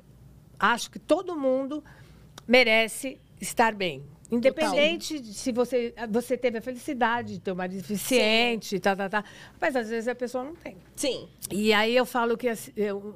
[0.58, 1.82] acho que todo mundo
[2.46, 4.02] merece estar bem.
[4.30, 9.08] Independente de se você, você teve a felicidade de ter um marido eficiente, tá, tá,
[9.08, 9.24] tá.
[9.60, 10.76] Mas às vezes a pessoa não tem.
[10.96, 11.28] Sim.
[11.50, 13.14] E aí eu falo que assim, eu-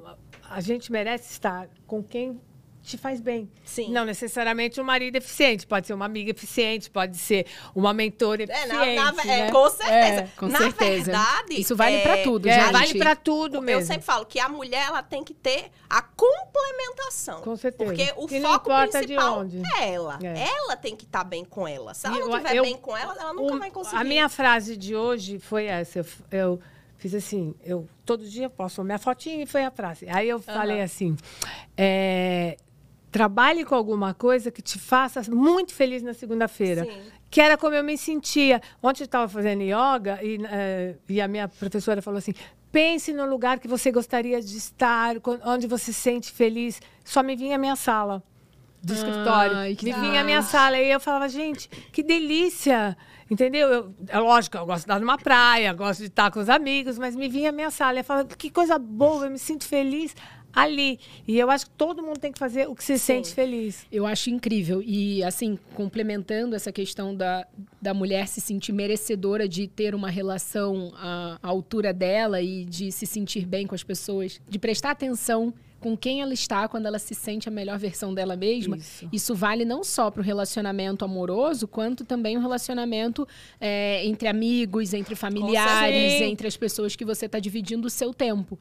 [0.49, 2.39] a gente merece estar com quem
[2.83, 3.49] te faz bem.
[3.63, 3.91] Sim.
[3.91, 8.45] Não necessariamente um marido eficiente, pode ser uma amiga eficiente, pode ser uma mentora É,
[8.45, 8.95] eficiente.
[8.95, 9.51] na, na- é, né?
[9.51, 9.93] com certeza.
[10.21, 11.03] É, com na certeza.
[11.11, 11.61] verdade.
[11.61, 12.71] Isso vale pra tudo, É, gente.
[12.73, 13.81] vale para tudo mesmo.
[13.81, 17.41] Eu sempre falo que a mulher ela tem que ter a complementação.
[17.41, 17.89] Com certeza.
[17.91, 19.61] Porque o E foco principal onde.
[19.79, 20.19] é ela.
[20.23, 20.47] É.
[20.47, 21.93] Ela tem que estar bem com ela.
[21.93, 23.97] Se ela não estiver bem com ela, ela nunca o- vai conseguir.
[23.97, 25.99] A minha frase de hoje foi essa.
[25.99, 26.59] Eu, eu
[26.97, 30.07] fiz assim, eu todo dia posto minha fotinha e foi a frase.
[30.09, 31.15] Aí eu falei assim,
[31.77, 32.57] é,
[33.11, 36.87] trabalhe com alguma coisa que te faça muito feliz na segunda-feira.
[37.29, 38.61] Que era como eu me sentia.
[38.81, 42.33] Ontem eu estava fazendo yoga e, eh, e a minha professora falou assim,
[42.71, 46.81] pense no lugar que você gostaria de estar, onde você se sente feliz.
[47.03, 48.23] Só me vinha a minha sala
[48.81, 49.57] do escritório.
[49.57, 50.77] Ai, que me vinha a minha sala.
[50.77, 52.97] E eu falava, gente, que delícia.
[53.29, 53.67] Entendeu?
[53.69, 56.97] Eu, é lógico, eu gosto de estar numa praia, gosto de estar com os amigos,
[56.97, 57.99] mas me vinha a minha sala.
[57.99, 60.13] Eu falava, que coisa boa, eu me sinto feliz
[60.53, 60.99] ali.
[61.27, 63.85] E eu acho que todo mundo tem que fazer o que se sente feliz.
[63.91, 64.81] Eu acho incrível.
[64.83, 67.47] E, assim, complementando essa questão da,
[67.81, 72.91] da mulher se sentir merecedora de ter uma relação à, à altura dela e de
[72.91, 76.99] se sentir bem com as pessoas, de prestar atenção com quem ela está quando ela
[76.99, 78.77] se sente a melhor versão dela mesma.
[79.11, 79.33] Isso.
[79.33, 83.27] vale não só para o relacionamento amoroso, quanto também o relacionamento
[83.59, 88.59] é, entre amigos, entre familiares, entre as pessoas que você está dividindo o seu tempo.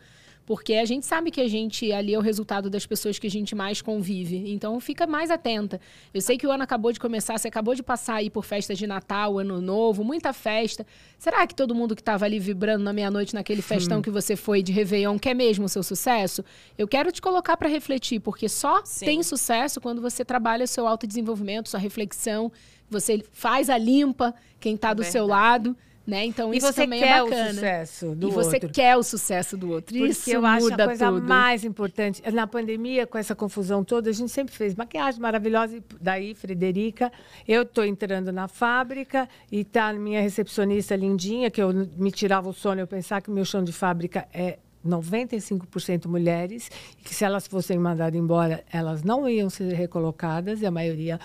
[0.50, 3.30] Porque a gente sabe que a gente ali é o resultado das pessoas que a
[3.30, 4.50] gente mais convive.
[4.50, 5.80] Então fica mais atenta.
[6.12, 8.76] Eu sei que o ano acabou de começar, você acabou de passar aí por festas
[8.76, 10.84] de Natal, Ano Novo, muita festa.
[11.20, 14.60] Será que todo mundo que estava ali vibrando na meia-noite naquele festão que você foi
[14.60, 16.44] de Réveillon quer mesmo o seu sucesso?
[16.76, 19.04] Eu quero te colocar para refletir, porque só Sim.
[19.04, 22.50] tem sucesso quando você trabalha seu autodesenvolvimento, sua reflexão,
[22.90, 25.76] você faz a limpa quem está do seu lado,
[26.10, 26.24] né?
[26.26, 27.54] Então E isso você também quer é o bacana.
[27.54, 28.70] suceço do e você outro.
[28.70, 29.94] quer o sucesso do outro.
[29.96, 31.22] Porque Isso eu acho a coisa tudo.
[31.26, 32.22] mais importante.
[32.32, 35.76] Na pandemia, com essa confusão toda, a gente sempre fez maquiagem maravilhosa.
[35.76, 37.10] E daí, Frederica,
[37.46, 42.48] eu estou entrando na fábrica e tá a minha recepcionista lindinha, que eu me tirava
[42.48, 47.14] o sono, eu pensava que o meu chão de fábrica é 95% mulheres, e que
[47.14, 51.20] se elas fossem mandadas embora, elas não iam ser recolocadas, e a maioria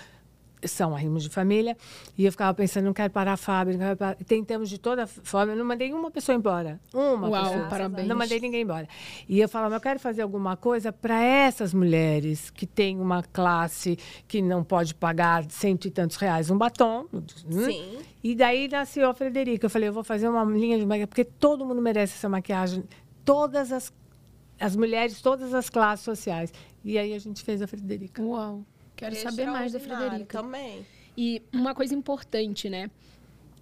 [0.68, 1.76] são arrimos de família.
[2.16, 3.78] E eu ficava pensando, não quero parar a fábrica.
[3.78, 4.14] não quero parar.
[4.24, 5.52] Tentamos de toda forma.
[5.52, 6.80] Eu não mandei uma pessoa embora.
[6.92, 7.68] Uma Uau, pessoa.
[7.68, 8.08] parabéns.
[8.08, 8.88] Não mandei ninguém embora.
[9.28, 13.98] E eu falava, eu quero fazer alguma coisa para essas mulheres que têm uma classe
[14.26, 17.06] que não pode pagar cento e tantos reais um batom.
[17.12, 17.22] hum?
[17.64, 17.98] Sim.
[18.22, 19.66] E daí nasceu a Frederica.
[19.66, 22.82] Eu falei, eu vou fazer uma linha de maquiagem, porque todo mundo merece essa maquiagem.
[23.24, 23.92] Todas as,
[24.58, 26.52] as mulheres, todas as classes sociais.
[26.84, 28.22] E aí a gente fez a Frederica.
[28.22, 28.64] Uau.
[28.96, 30.42] Quero saber mais da Frederica.
[30.42, 30.86] Também.
[31.16, 32.90] E uma coisa importante, né?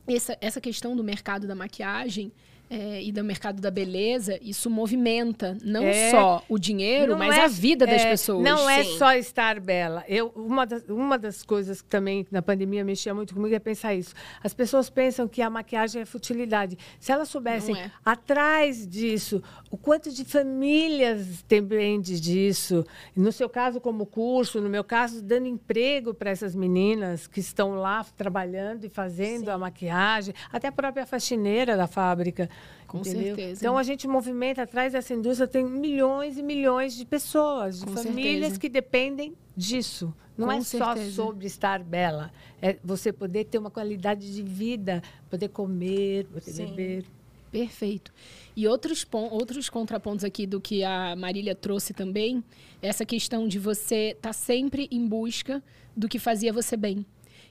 [0.06, 2.32] Essa, essa questão do mercado da maquiagem
[2.70, 6.10] é, e do mercado da beleza, isso movimenta não É.
[6.10, 8.42] só o dinheiro, mas é- a vida das é, pessoas.
[8.42, 8.98] Não é Sim.
[8.98, 10.02] só estar bela.
[10.08, 13.94] Eu, uma, das, uma das coisas que também na pandemia mexia muito comigo é pensar
[13.94, 14.14] isso.
[14.42, 16.78] As pessoas pensam que a maquiagem é futilidade.
[16.98, 17.90] Se elas soubessem é.
[18.04, 22.84] atrás disso, o quanto de famílias depende disso.
[23.14, 27.74] No seu caso, como curso, no meu caso, dando emprego para essas meninas que estão
[27.74, 32.48] lá trabalhando e fazendo a maquiagem, até a própria faxineira da fábrica.
[32.86, 33.34] Com entendeu?
[33.36, 33.60] certeza.
[33.60, 37.92] Então a gente movimenta atrás dessa indústria tem milhões e milhões de pessoas, de Com
[37.92, 38.60] famílias certeza.
[38.60, 40.14] que dependem disso.
[40.36, 41.12] Não Com é só certeza.
[41.14, 46.66] sobre estar bela, é você poder ter uma qualidade de vida, poder comer, poder Sim.
[46.66, 47.04] beber.
[47.52, 48.12] Perfeito.
[48.56, 52.42] E outros, outros contrapontos aqui do que a Marília trouxe também,
[52.82, 55.62] essa questão de você estar sempre em busca
[55.96, 57.06] do que fazia você bem.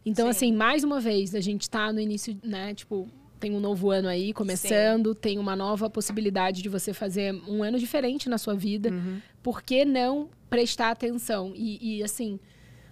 [0.05, 0.29] Então, Sim.
[0.31, 3.07] assim, mais uma vez, a gente está no início, né, tipo,
[3.43, 5.19] tem um novo ano aí começando, Sim.
[5.19, 8.89] tem uma nova possibilidade de você fazer um ano diferente na sua vida.
[8.89, 9.19] Uhum.
[9.41, 11.51] Por que não prestar atenção?
[11.53, 12.39] E, e assim,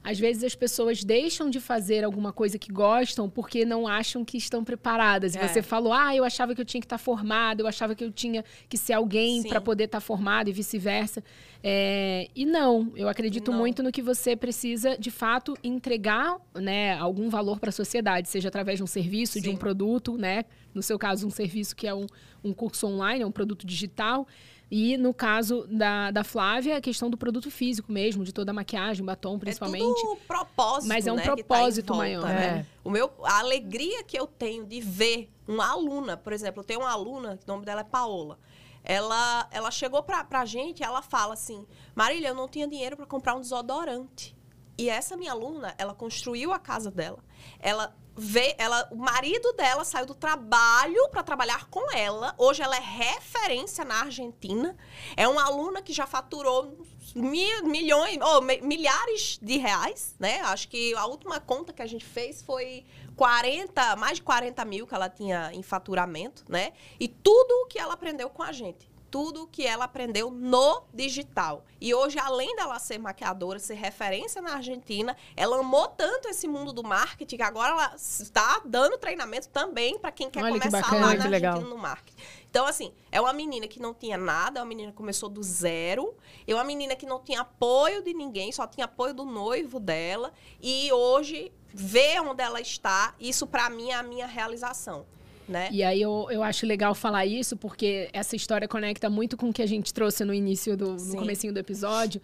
[0.03, 4.37] às vezes as pessoas deixam de fazer alguma coisa que gostam porque não acham que
[4.37, 5.35] estão preparadas.
[5.35, 5.43] É.
[5.43, 8.03] E você falou, ah, eu achava que eu tinha que estar formada, eu achava que
[8.03, 11.23] eu tinha que ser alguém para poder estar formada e vice-versa.
[11.63, 13.59] É, e não, eu acredito não.
[13.59, 18.47] muito no que você precisa, de fato, entregar né, algum valor para a sociedade, seja
[18.47, 19.41] através de um serviço, Sim.
[19.41, 20.45] de um produto, né?
[20.73, 22.07] No seu caso, um serviço que é um,
[22.43, 24.27] um curso online, é um produto digital.
[24.71, 28.53] E no caso da, da Flávia, a questão do produto físico mesmo, de toda a
[28.53, 29.83] maquiagem, batom principalmente.
[29.83, 32.25] É tudo propósito, Mas é um né, propósito tá volta, maior.
[32.25, 32.59] Né?
[32.59, 32.65] É.
[32.81, 36.79] O meu, a alegria que eu tenho de ver uma aluna, por exemplo, eu tenho
[36.79, 38.39] uma aluna, o nome dela é Paola.
[38.81, 42.95] Ela, ela chegou pra, pra gente e ela fala assim: Marília, eu não tinha dinheiro
[42.95, 44.33] para comprar um desodorante.
[44.77, 47.19] E essa minha aluna, ela construiu a casa dela.
[47.59, 52.35] Ela vê, ela, o marido dela saiu do trabalho para trabalhar com ela.
[52.37, 54.75] Hoje ela é referência na Argentina.
[55.15, 56.77] É uma aluna que já faturou
[57.15, 60.41] mil, milhões, ou milhares de reais, né?
[60.41, 64.85] Acho que a última conta que a gente fez foi 40, mais de 40 mil
[64.85, 66.73] que ela tinha em faturamento, né?
[66.99, 71.65] E tudo o que ela aprendeu com a gente tudo que ela aprendeu no digital.
[71.79, 76.71] E hoje, além dela ser maquiadora, ser referência na Argentina, ela amou tanto esse mundo
[76.71, 80.83] do marketing que agora ela está dando treinamento também para quem quer Olha começar que
[80.83, 82.23] bacana, lá na Argentina no marketing.
[82.49, 85.43] Então, assim, é uma menina que não tinha nada, é uma menina que começou do
[85.43, 86.15] zero,
[86.47, 90.31] é uma menina que não tinha apoio de ninguém, só tinha apoio do noivo dela,
[90.61, 95.05] e hoje vê onde ela está, isso para mim é a minha realização.
[95.47, 95.69] Né?
[95.71, 99.53] E aí eu, eu acho legal falar isso, porque essa história conecta muito com o
[99.53, 102.21] que a gente trouxe no início do no comecinho do episódio.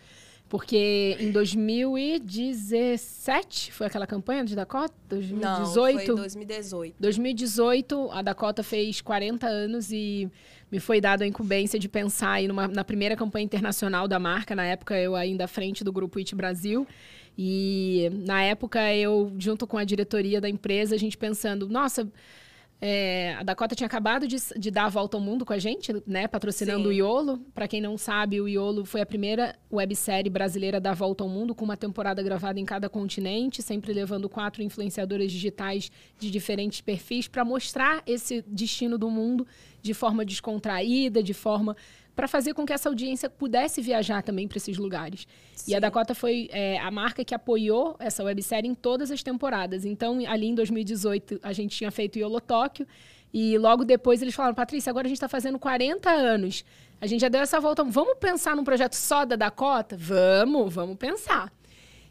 [0.49, 4.93] Porque em 2017 foi aquela campanha de Dakota?
[5.09, 5.45] 2018?
[5.45, 6.95] Não, foi 2018.
[6.97, 10.31] 2018, a Dakota fez 40 anos e
[10.71, 14.55] me foi dada a incumbência de pensar aí numa, na primeira campanha internacional da marca.
[14.55, 16.87] Na época, eu ainda à frente do grupo It Brasil.
[17.37, 22.07] E na época, eu, junto com a diretoria da empresa, a gente pensando, nossa
[22.79, 25.91] é, a Dakota tinha acabado de, de, dar a volta ao mundo com a gente,
[26.05, 26.27] né?
[26.27, 26.89] Patrocinando Sim.
[26.89, 27.39] o Iolo.
[27.53, 31.55] Para quem não sabe, o Iolo foi a primeira websérie brasileira da volta ao mundo,
[31.55, 37.27] com uma temporada gravada em cada continente, sempre levando quatro influenciadoras digitais de diferentes perfis
[37.27, 39.47] para mostrar esse destino do mundo
[39.81, 41.75] de forma descontraída, de forma
[42.17, 45.27] para fazer com que essa audiência pudesse viajar também para esses lugares.
[45.53, 45.71] Sim.
[45.71, 49.85] E a Dakota foi é, a marca que apoiou essa websérie em todas as temporadas.
[49.85, 52.87] Então, ali em 2018, a gente tinha feito Yolo Tóquio.
[53.31, 56.65] E logo depois eles falaram, Patrícia, agora a gente está fazendo 40 anos.
[56.99, 57.83] A gente já deu essa volta.
[57.83, 59.95] Vamos pensar num projeto só da Dakota?
[59.95, 61.53] Vamos, vamos pensar.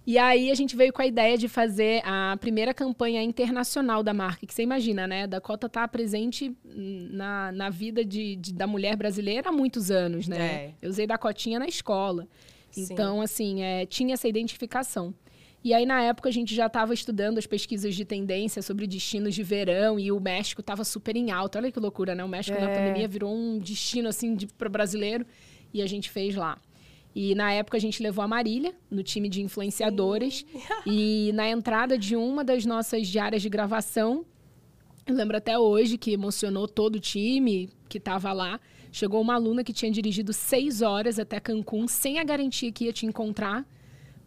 [0.06, 4.14] E aí a gente veio com a ideia de fazer a primeira campanha internacional da
[4.14, 5.24] marca, que você imagina, né?
[5.24, 10.28] A Dakota está presente na, na vida de, de, da mulher brasileira há muitos anos,
[10.28, 10.38] né?
[10.38, 10.74] É.
[10.80, 12.28] Eu usei Dakotinha na escola.
[12.70, 12.86] Sim.
[12.92, 15.12] Então, assim, é, tinha essa identificação.
[15.64, 19.34] E aí, na época, a gente já estava estudando as pesquisas de tendência sobre destinos
[19.34, 21.58] de verão e o México estava super em alta.
[21.58, 22.22] Olha que loucura, né?
[22.22, 22.60] O México, é.
[22.60, 25.26] na pandemia, virou um destino, assim, de, para brasileiro.
[25.74, 26.56] E a gente fez lá.
[27.18, 30.44] E na época a gente levou a Marília no time de influenciadores.
[30.84, 34.22] e na entrada de uma das nossas diárias de gravação,
[35.06, 38.60] eu lembro até hoje que emocionou todo o time que estava lá.
[38.92, 42.92] Chegou uma aluna que tinha dirigido seis horas até Cancún sem a garantia que ia
[42.92, 43.66] te encontrar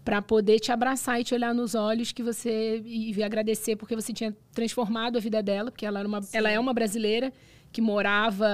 [0.04, 4.12] para poder te abraçar e te olhar nos olhos que você e agradecer porque você
[4.12, 7.32] tinha transformado a vida dela, porque ela, era uma, ela é uma brasileira
[7.72, 8.48] que morava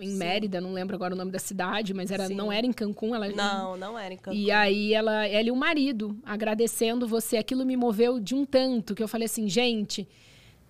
[0.00, 0.16] em Sim.
[0.16, 3.14] Mérida, não lembro agora o nome da cidade, mas era, não era em Cancún.
[3.14, 4.36] Ela, não, não era em Cancún.
[4.36, 7.36] E aí ela, ela e o marido agradecendo você.
[7.36, 10.08] Aquilo me moveu de um tanto que eu falei assim, gente,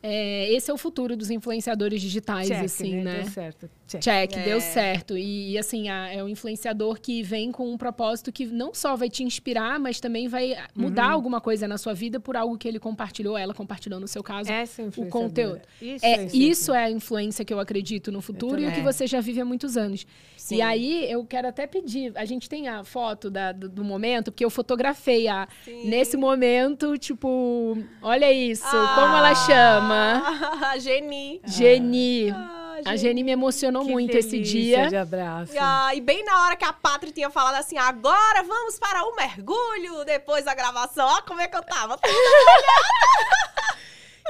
[0.08, 3.02] é, esse é o futuro dos influenciadores digitais, Check, assim, né?
[3.02, 3.22] né?
[3.22, 3.70] Deu certo.
[3.88, 4.44] Check, Check é.
[4.44, 5.18] deu certo.
[5.18, 8.94] E, e assim, a, é um influenciador que vem com um propósito que não só
[8.94, 11.14] vai te inspirar, mas também vai mudar uhum.
[11.14, 14.48] alguma coisa na sua vida por algo que ele compartilhou, ela compartilhou, no seu caso,
[14.48, 15.62] Essa é o conteúdo.
[15.82, 18.82] Isso é, é isso é a influência que eu acredito no futuro e o que
[18.82, 20.06] você já vive há muitos anos.
[20.46, 20.58] Sim.
[20.58, 24.30] E aí, eu quero até pedir, a gente tem a foto da, do, do, momento,
[24.30, 30.22] porque eu fotografei a, nesse momento, tipo, olha isso, ah, como ela chama.
[30.78, 31.40] Geni.
[31.44, 32.30] Geni.
[32.30, 32.66] Ah.
[32.84, 34.86] A Geni me emocionou que muito esse dia.
[34.86, 35.52] de abraço.
[35.58, 39.16] Ah, e bem na hora que a Pátria tinha falado assim, agora vamos para o
[39.16, 41.08] mergulho, depois da gravação.
[41.08, 41.98] Ó como é que eu tava.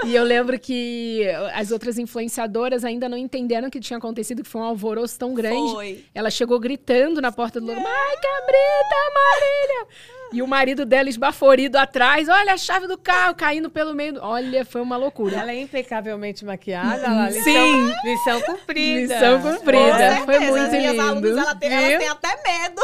[0.05, 4.49] E eu lembro que as outras influenciadoras ainda não entenderam o que tinha acontecido, que
[4.49, 5.72] foi um alvoroço tão grande.
[5.72, 6.05] Foi.
[6.14, 7.84] Ela chegou gritando na porta do lugar.
[7.84, 10.16] Ai, Cabrita, Marília!
[10.33, 12.29] E o marido dela esbaforido atrás.
[12.29, 14.14] Olha a chave do carro caindo pelo meio.
[14.14, 14.22] Do...
[14.22, 15.37] Olha, foi uma loucura.
[15.39, 17.07] Ela é impecavelmente maquiada.
[17.07, 17.95] Ela, lição, Sim.
[18.05, 19.14] Lição cumprida.
[19.14, 20.16] Lição cumprida.
[20.18, 21.01] Com Foi certeza, muito lindo.
[21.03, 21.99] alunas, ela tem- elas Viu?
[21.99, 22.83] têm até medo.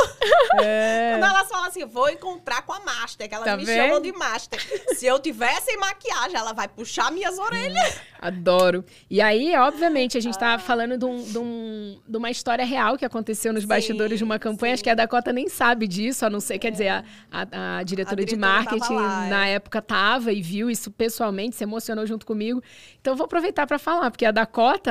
[0.63, 1.11] É.
[1.19, 3.77] Quando elas falam assim, vou encontrar com a Master, que elas Tá me vendo?
[3.77, 4.61] chamam de Master.
[4.97, 8.01] Se eu tivesse sem maquiagem, ela vai puxar minhas orelhas.
[8.23, 8.85] Adoro.
[9.11, 12.97] E aí, obviamente, a gente tá falando de, um- de um- de uma história real
[12.97, 14.75] que aconteceu nos Sim, bastidores de uma campanha.
[14.75, 17.83] Acho que a Dakota nem sabe disso, a não ser, quer dizer, a, a- a
[17.83, 19.31] diretora A de diretora marketing tava lá, é.
[19.31, 22.63] na época tava e viu isso pessoalmente, se emocionou junto comigo.
[23.01, 24.91] Então, vou aproveitar para falar, porque a Dakota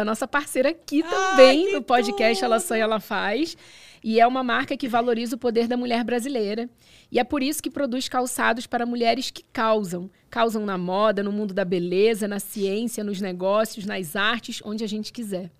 [0.00, 2.66] é a nossa parceira aqui também que no podcast Ela tudo!
[2.68, 3.56] Sonha, Ela Faz.
[4.02, 6.68] E é uma marca que valoriza o poder da mulher brasileira.
[7.10, 10.10] E é por isso que produz calçados para mulheres que causam.
[10.30, 14.88] Causam na moda, no mundo da beleza, na ciência, nos negócios, nas artes, onde a
[14.88, 15.50] gente quiser.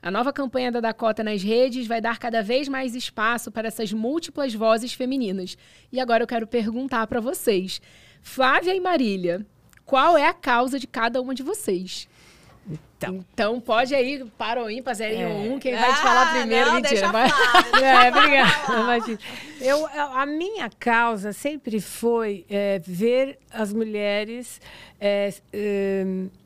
[0.00, 3.92] A nova campanha da Dakota nas redes vai dar cada vez mais espaço para essas
[3.92, 5.56] múltiplas vozes femininas.
[5.92, 7.80] E agora eu quero perguntar para vocês,
[8.20, 9.46] Flávia e Marília,
[9.84, 12.08] qual é a causa de cada uma de vocês?
[12.68, 13.24] Então.
[13.32, 15.26] Então pode aí, para o ímpar, zero É.
[15.26, 17.10] um, quem vai te falar Ah, primeiro, não, mentira.
[17.10, 17.10] deixa
[17.84, 19.12] É, obrigada.
[19.60, 24.60] Eu, a minha causa sempre foi é, ver as mulheres
[25.00, 26.04] é, é,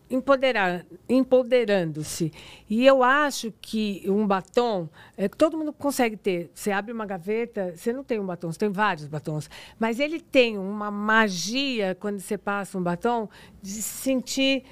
[0.08, 2.32] empoderar, empoderando-se.
[2.70, 6.50] E eu acho que um batom, é, todo mundo consegue ter.
[6.54, 9.50] Você abre uma gaveta, você não tem um batom, você tem vários batons.
[9.78, 13.28] Mas ele tem uma magia, quando você passa um batom,
[13.62, 14.64] de se sentir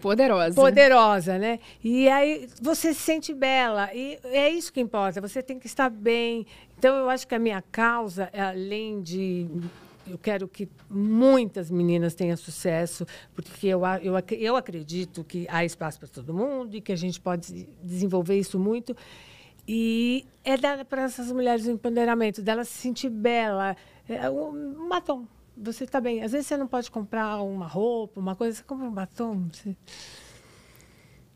[0.00, 0.54] Poderosa.
[0.54, 1.58] poderosa, né?
[1.82, 3.92] E aí você se sente bela.
[3.92, 6.46] E é isso que importa, você tem que estar bem.
[6.78, 9.46] Então, eu acho que a minha causa, além de.
[10.06, 15.98] Eu quero que muitas meninas tenham sucesso, porque eu, eu, eu acredito que há espaço
[15.98, 18.96] para todo mundo e que a gente pode desenvolver isso muito.
[19.66, 23.76] E é dar para essas mulheres o empoderamento, dela se sentir bela.
[24.08, 25.26] É um batom.
[25.60, 26.22] Você está bem.
[26.22, 29.48] Às vezes você não pode comprar uma roupa, uma coisa, você compra um batom.
[29.52, 29.76] Você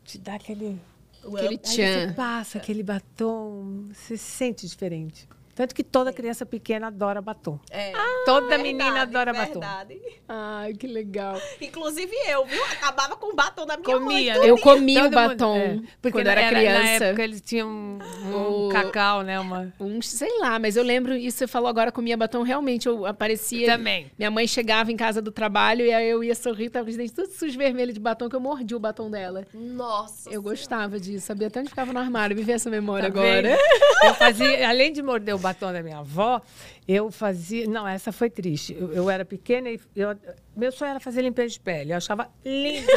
[0.03, 0.79] te dá aquele.
[1.23, 2.13] Aquele Aí você tchan.
[2.13, 5.27] passa aquele batom, você se sente diferente.
[5.55, 7.59] Tanto que toda criança pequena adora batom.
[7.69, 7.91] É.
[8.25, 9.59] toda menina adora batom.
[9.59, 10.01] verdade.
[10.27, 11.39] Ai, que legal.
[11.61, 12.63] Inclusive eu, viu?
[12.65, 14.41] Acabava com o batom da minha Comia, mãe.
[14.41, 14.49] né?
[14.49, 17.05] Eu comi o batom é, porque quando na- era, Na criança.
[17.05, 19.39] época eles tinham um, um O- cacau, né?
[19.39, 19.71] Uma...
[19.79, 23.67] Um, sei lá, mas eu lembro, isso você falou agora, comia batom, realmente eu aparecia.
[23.67, 24.11] Também.
[24.17, 26.97] Minha mãe chegava em casa do trabalho e aí eu ia sorrir, tava com os
[26.97, 29.45] dentes todos sujos vermelhos de batom, que eu mordi o batom dela.
[29.53, 30.31] Nossa.
[30.31, 32.35] Eu gostava disso, sabia até onde ficava no armário.
[32.35, 33.41] Me vê essa memória Tá agora.
[33.49, 33.59] vendo?
[34.03, 36.41] Eu fazia, além de morder o batom da minha avó,
[36.87, 37.67] eu fazia.
[37.67, 38.75] Não, essa foi triste.
[38.79, 40.17] Eu, eu era pequena e eu,
[40.55, 41.91] meu sonho era fazer limpeza de pele.
[41.93, 42.87] Eu achava lindo.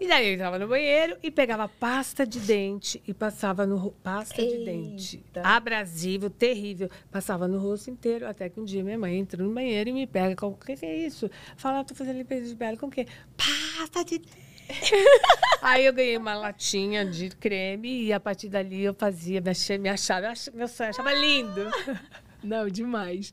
[0.00, 4.42] E daí eu entrava no banheiro e pegava pasta de dente e passava no pasta
[4.42, 5.16] de dente.
[5.18, 5.42] Eita.
[5.46, 6.90] Abrasível, terrível.
[7.10, 10.06] Passava no rosto inteiro, até que um dia minha mãe entrou no banheiro e me
[10.06, 11.30] pega com o que que é isso?
[11.56, 13.06] Fala, "Ah, tô fazendo limpeza de pele com o quê?
[13.36, 14.51] Pasta de dente.
[15.60, 19.78] Aí eu ganhei uma latinha de creme e a partir dali eu fazia, me, achei,
[19.78, 21.70] me achava, eu ach- meu sonho, achava lindo.
[22.42, 23.32] Não, demais.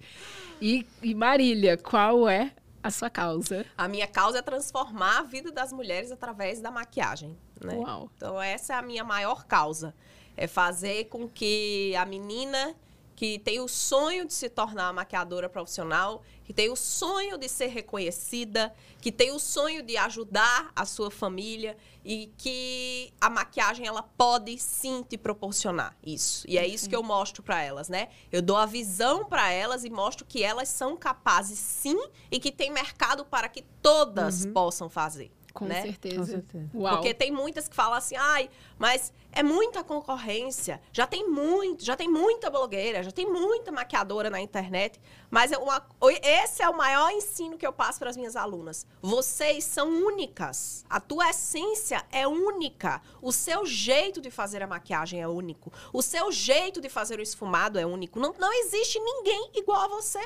[0.61, 2.51] E, e Marília, qual é
[2.83, 3.65] a sua causa?
[3.77, 7.75] A minha causa é transformar a vida das mulheres através da maquiagem, né?
[7.75, 8.09] Uau.
[8.15, 9.95] Então essa é a minha maior causa,
[10.37, 12.75] é fazer com que a menina
[13.19, 17.67] que tem o sonho de se tornar maquiadora profissional, que tem o sonho de ser
[17.67, 24.01] reconhecida, que tem o sonho de ajudar a sua família e que a maquiagem ela
[24.01, 26.45] pode sim te proporcionar isso.
[26.47, 28.07] E é isso que eu mostro para elas, né?
[28.31, 32.01] Eu dou a visão para elas e mostro que elas são capazes sim
[32.31, 35.29] e que tem mercado para que todas possam fazer.
[35.53, 35.81] Com né?
[35.81, 36.17] certeza.
[36.17, 36.69] Com certeza.
[36.73, 36.95] Uau.
[36.95, 41.95] Porque tem muitas que falam assim, ai, mas é muita concorrência, já tem muito, já
[41.95, 45.85] tem muita blogueira, já tem muita maquiadora na internet, mas é uma,
[46.23, 48.87] esse é o maior ensino que eu passo para as minhas alunas.
[49.01, 55.21] Vocês são únicas, a tua essência é única, o seu jeito de fazer a maquiagem
[55.21, 59.51] é único, o seu jeito de fazer o esfumado é único, não, não existe ninguém
[59.55, 60.19] igual a você.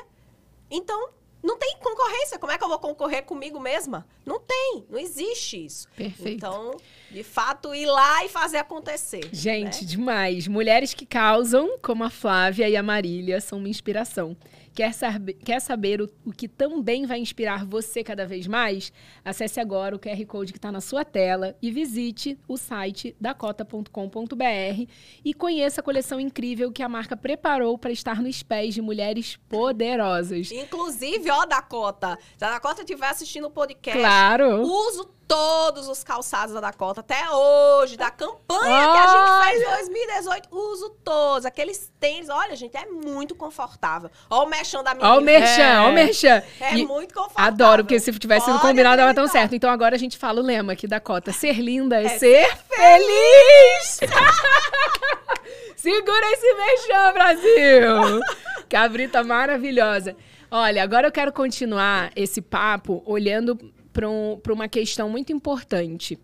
[0.70, 1.10] Então,
[1.44, 2.38] não tem concorrência.
[2.38, 4.06] Como é que eu vou concorrer comigo mesma?
[4.24, 5.86] Não tem, não existe isso.
[5.94, 6.26] Perfeito.
[6.26, 6.74] Então,
[7.10, 9.28] de fato, ir lá e fazer acontecer.
[9.30, 9.86] Gente, né?
[9.86, 10.48] demais.
[10.48, 14.34] Mulheres que causam, como a Flávia e a Marília, são uma inspiração.
[14.74, 18.92] Quer, saber, quer saber o, o que também vai inspirar você cada vez mais?
[19.24, 24.90] Acesse agora o QR Code que está na sua tela e visite o site dacota.com.br
[25.24, 29.36] e conheça a coleção incrível que a marca preparou para estar nos pés de mulheres
[29.48, 30.50] poderosas.
[30.50, 34.62] Inclusive, ó, Dakota, se a Dakota estiver assistindo o podcast, Claro!
[34.62, 39.76] uso todos os calçados da Dakota até hoje, da campanha que a gente fez em
[39.76, 40.48] 2018.
[40.50, 41.46] Uso todos.
[41.46, 44.10] Aqueles tênis, olha, gente, é muito confortável.
[44.30, 45.08] Olha o merchan da minha.
[45.08, 46.42] Ó o merchan, ó o merchan.
[46.60, 47.44] É E muito confortável.
[47.52, 49.54] Adoro, porque se tivesse sido combinado, dava tão certo.
[49.54, 51.32] Então agora a gente fala o lema aqui da cota.
[51.32, 54.00] Ser linda é, É ser feliz!
[55.76, 58.20] Segura esse merchan, Brasil!
[58.68, 60.16] Cabrita maravilhosa.
[60.50, 63.58] Olha, agora eu quero continuar esse papo olhando
[63.94, 66.18] para um, uma questão muito importante.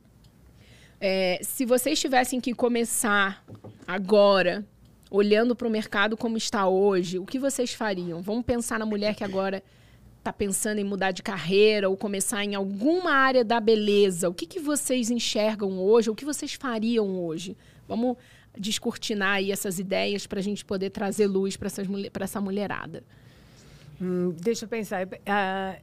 [1.01, 3.43] É, se vocês tivessem que começar
[3.87, 4.67] agora,
[5.11, 8.21] olhando para o mercado como está hoje, o que vocês fariam?
[8.21, 9.63] Vamos pensar na mulher que agora
[10.19, 14.29] está pensando em mudar de carreira ou começar em alguma área da beleza.
[14.29, 16.11] O que, que vocês enxergam hoje?
[16.11, 17.57] O que vocês fariam hoje?
[17.89, 18.17] Vamos
[18.59, 21.69] descortinar aí essas ideias para a gente poder trazer luz para
[22.25, 23.03] essa mulherada.
[24.03, 25.09] Hum, deixa eu pensar.
[25.25, 25.77] Ah,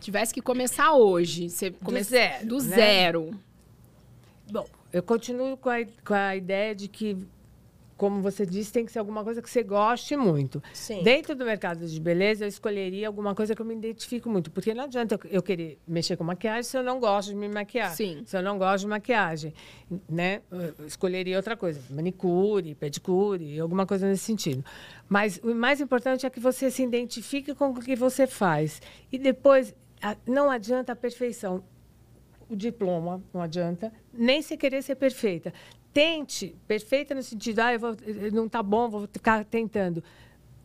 [0.00, 2.02] Tivesse que começar hoje, você come...
[2.02, 2.76] zero, do né?
[2.76, 3.30] zero.
[4.50, 7.16] Bom, eu continuo com a, com a ideia de que,
[7.96, 10.60] como você disse, tem que ser alguma coisa que você goste muito.
[10.72, 11.02] Sim.
[11.04, 14.50] Dentro do mercado de beleza, eu escolheria alguma coisa que eu me identifico muito.
[14.50, 17.94] Porque não adianta eu- querer mexer com maquiagem se eu não gosto de me maquiar.
[17.94, 18.22] Sim.
[18.26, 19.54] Se eu não gosto de maquiagem.
[20.08, 20.40] Né?
[20.50, 21.80] Eu escolheria outra coisa.
[21.90, 24.64] Manicure, pedicure, alguma coisa nesse sentido.
[25.08, 28.80] Mas o mais importante é que você se identifique com o que você faz.
[29.12, 29.74] E depois,
[30.26, 31.62] não adianta a perfeição
[32.48, 35.54] o diploma, não adianta, nem se querer ser perfeita.
[35.92, 40.02] Tente, perfeita no sentido, ah, eu vou, eh, não está bom, vou ficar tentando.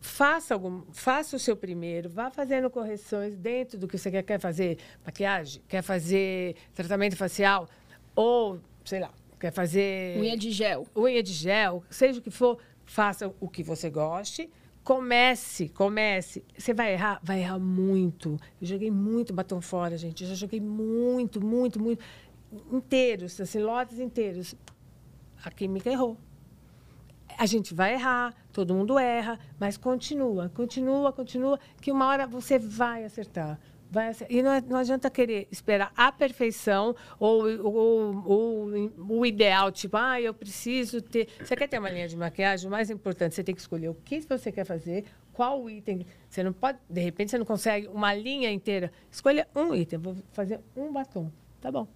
[0.01, 4.39] Faça, algum, faça o seu primeiro, vá fazendo correções dentro do que você quer, quer
[4.39, 7.67] fazer maquiagem, quer fazer tratamento facial,
[8.15, 10.87] ou, sei lá, quer fazer Unha de gel.
[10.95, 14.49] unha de gel, seja o que for, faça o que você goste.
[14.85, 16.45] Comece, comece.
[16.55, 17.19] Você vai errar?
[17.23, 18.39] Vai errar muito.
[18.61, 20.23] Eu joguei muito batom fora, gente.
[20.23, 22.05] Eu já joguei muito, muito, muito.
[22.71, 24.53] Inteiros, assim, lotes inteiros.
[25.43, 26.15] A química errou.
[27.35, 32.59] A gente vai errar, todo mundo erra, mas continua, continua, continua, que uma hora você
[32.59, 33.59] vai acertar.
[34.29, 38.69] E não, é- não adianta querer esperar a perfeição ou, ou- ou
[39.19, 41.27] o ideal, tipo, ah, eu preciso ter.
[41.41, 42.67] Você quer ter uma linha de maquiagem?
[42.67, 46.05] O mais importante, você tem que escolher o que você quer fazer, qual item.
[46.29, 48.91] Você não pode, de repente, você não consegue uma linha inteira.
[49.11, 51.31] Escolha um item, vou fazer um batom.
[51.61, 51.87] Tá bom.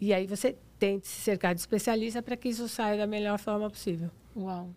[0.00, 3.68] E aí você tente se cercar de especialista para que isso saia da melhor forma
[3.70, 4.10] possível.
[4.36, 4.70] Uau.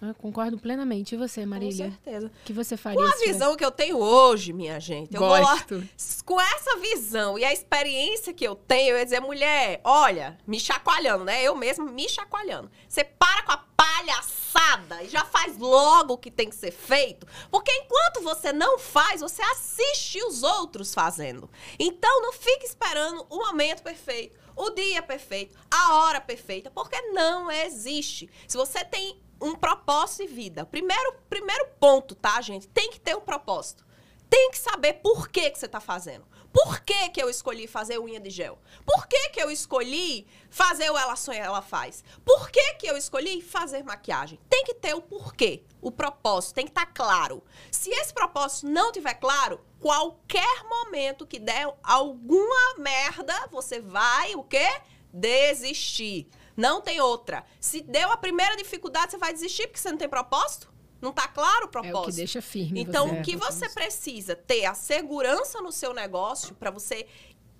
[0.00, 1.14] Eu concordo plenamente.
[1.14, 1.90] E você, Com Marília?
[1.90, 2.26] certeza.
[2.26, 2.98] O que você faria?
[2.98, 5.82] Com a visão que eu tenho hoje, minha gente, eu vou lá, Gosto.
[6.24, 10.60] com essa visão e a experiência que eu tenho, eu ia dizer, mulher, olha, me
[10.60, 11.42] chacoalhando, né?
[11.42, 12.70] Eu mesma me chacoalhando.
[12.88, 17.26] Você para com a palhaçada e já faz logo o que tem que ser feito,
[17.50, 21.48] porque enquanto você não faz, você assiste os outros fazendo.
[21.78, 27.50] Então, não fique esperando o momento perfeito, o dia perfeito, a hora perfeita, porque não
[27.50, 28.28] existe.
[28.46, 32.66] Se você tem um propósito de vida, primeiro, primeiro ponto, tá, gente?
[32.68, 33.84] Tem que ter um propósito.
[34.30, 36.26] Tem que saber por que, que você está fazendo.
[36.50, 38.58] Por que, que eu escolhi fazer unha de gel?
[38.86, 42.02] Por que, que eu escolhi fazer o Ela Sonha, Ela Faz?
[42.24, 44.40] Por que, que eu escolhi fazer maquiagem?
[44.48, 47.42] Tem que ter o porquê, o propósito, tem que estar claro.
[47.70, 54.42] Se esse propósito não tiver claro, qualquer momento que der alguma merda, você vai, o
[54.42, 54.80] quê?
[55.12, 56.28] Desistir.
[56.56, 57.44] Não tem outra.
[57.60, 60.72] Se deu a primeira dificuldade, você vai desistir porque você não tem propósito?
[61.00, 62.02] Não tá claro o É propósito?
[62.02, 62.80] o que deixa firme.
[62.80, 63.20] Então, você.
[63.20, 67.06] o que você precisa ter a segurança no seu negócio para você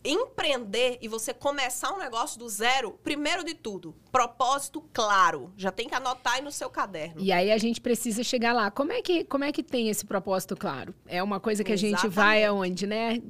[0.05, 5.51] empreender e você começar um negócio do zero, primeiro de tudo, propósito claro.
[5.57, 7.21] Já tem que anotar aí no seu caderno.
[7.21, 8.71] E aí a gente precisa chegar lá.
[8.71, 10.95] Como é que, como é que tem esse propósito claro?
[11.07, 12.45] É uma coisa que a gente vai Exatamente.
[12.47, 13.23] aonde, né?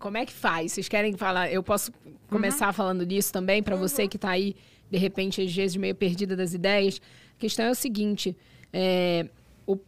[0.00, 0.72] Como é que faz?
[0.72, 1.52] Vocês querem falar?
[1.52, 1.92] Eu posso
[2.28, 4.56] começar falando disso também para você que está aí,
[4.90, 7.00] de repente, às vezes meio perdida das ideias.
[7.36, 8.36] A questão é o seguinte:
[8.72, 9.28] é,
[9.66, 9.78] o-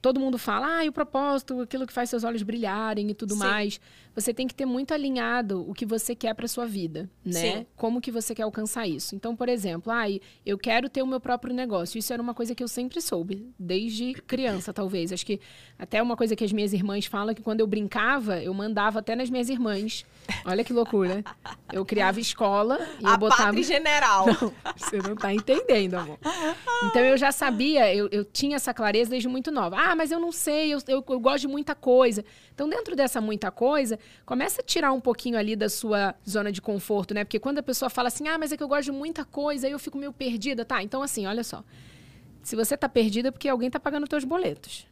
[0.00, 3.32] todo mundo fala, ah, e o propósito, aquilo que faz seus olhos brilharem e tudo
[3.32, 3.40] Sim.
[3.40, 3.80] mais.
[4.14, 7.40] Você tem que ter muito alinhado o que você quer para sua vida, né?
[7.40, 7.66] Sim.
[7.76, 9.14] Como que você quer alcançar isso?
[9.14, 10.04] Então, por exemplo, ah,
[10.46, 11.98] eu quero ter o meu próprio negócio.
[11.98, 15.12] Isso era uma coisa que eu sempre soube, desde criança, talvez.
[15.12, 15.40] Acho que
[15.78, 19.16] até uma coisa que as minhas irmãs falam que quando eu brincava, eu mandava até
[19.16, 20.04] nas minhas irmãs.
[20.44, 21.24] Olha que loucura.
[21.72, 24.26] Eu criava escola e eu a botava pátria general.
[24.76, 26.18] você não tá entendendo, amor.
[26.84, 29.76] Então eu já sabia, eu, eu tinha essa clareza desde muito nova.
[29.76, 32.24] Ah, mas eu não sei, eu, eu, eu gosto de muita coisa.
[32.54, 36.60] Então, dentro dessa muita coisa, começa a tirar um pouquinho ali da sua zona de
[36.60, 37.24] conforto, né?
[37.24, 39.66] Porque quando a pessoa fala assim, ah, mas é que eu gosto de muita coisa,
[39.66, 40.64] aí eu fico meio perdida.
[40.64, 41.64] Tá, então assim, olha só.
[42.42, 44.86] Se você tá perdida é porque alguém tá pagando teus boletos.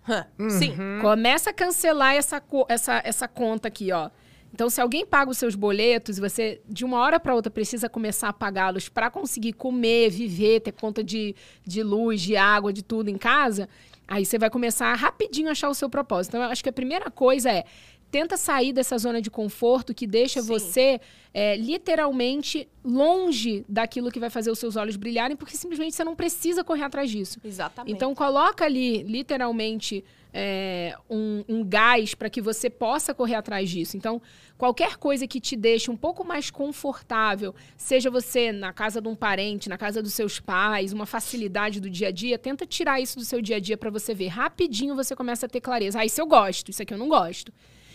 [0.49, 0.75] Sim.
[1.01, 4.11] Começa a cancelar essa, essa, essa conta aqui, ó.
[4.55, 7.89] Então, se alguém paga os seus boletos e você, de uma hora para outra, precisa
[7.89, 11.35] começar a pagá-los para conseguir comer, viver, ter conta de,
[11.67, 13.67] de luz, de água, de tudo em casa,
[14.07, 16.33] aí você vai começar a rapidinho a achar o seu propósito.
[16.33, 17.65] Então, eu acho que a primeira coisa é
[18.13, 20.47] tenta sair dessa zona de conforto que deixa Sim.
[20.47, 21.01] você
[21.33, 26.15] é, literalmente longe daquilo que vai fazer os seus olhos brilharem, porque simplesmente você não
[26.15, 27.41] precisa correr atrás disso.
[27.43, 27.91] Exatamente.
[27.91, 33.97] Então coloca ali literalmente é, um, um gás para que você possa correr atrás disso.
[33.97, 34.21] Então
[34.59, 39.15] qualquer coisa que te deixe um pouco mais confortável, seja você na casa de um
[39.15, 43.17] parente, na casa dos seus pais, uma facilidade do dia a dia, tenta tirar isso
[43.17, 44.29] do seu dia a dia para você ver.
[44.29, 45.99] Rapidinho você começa a ter clareza.
[45.99, 47.51] Ah, isso eu gosto, isso aqui eu não gosto.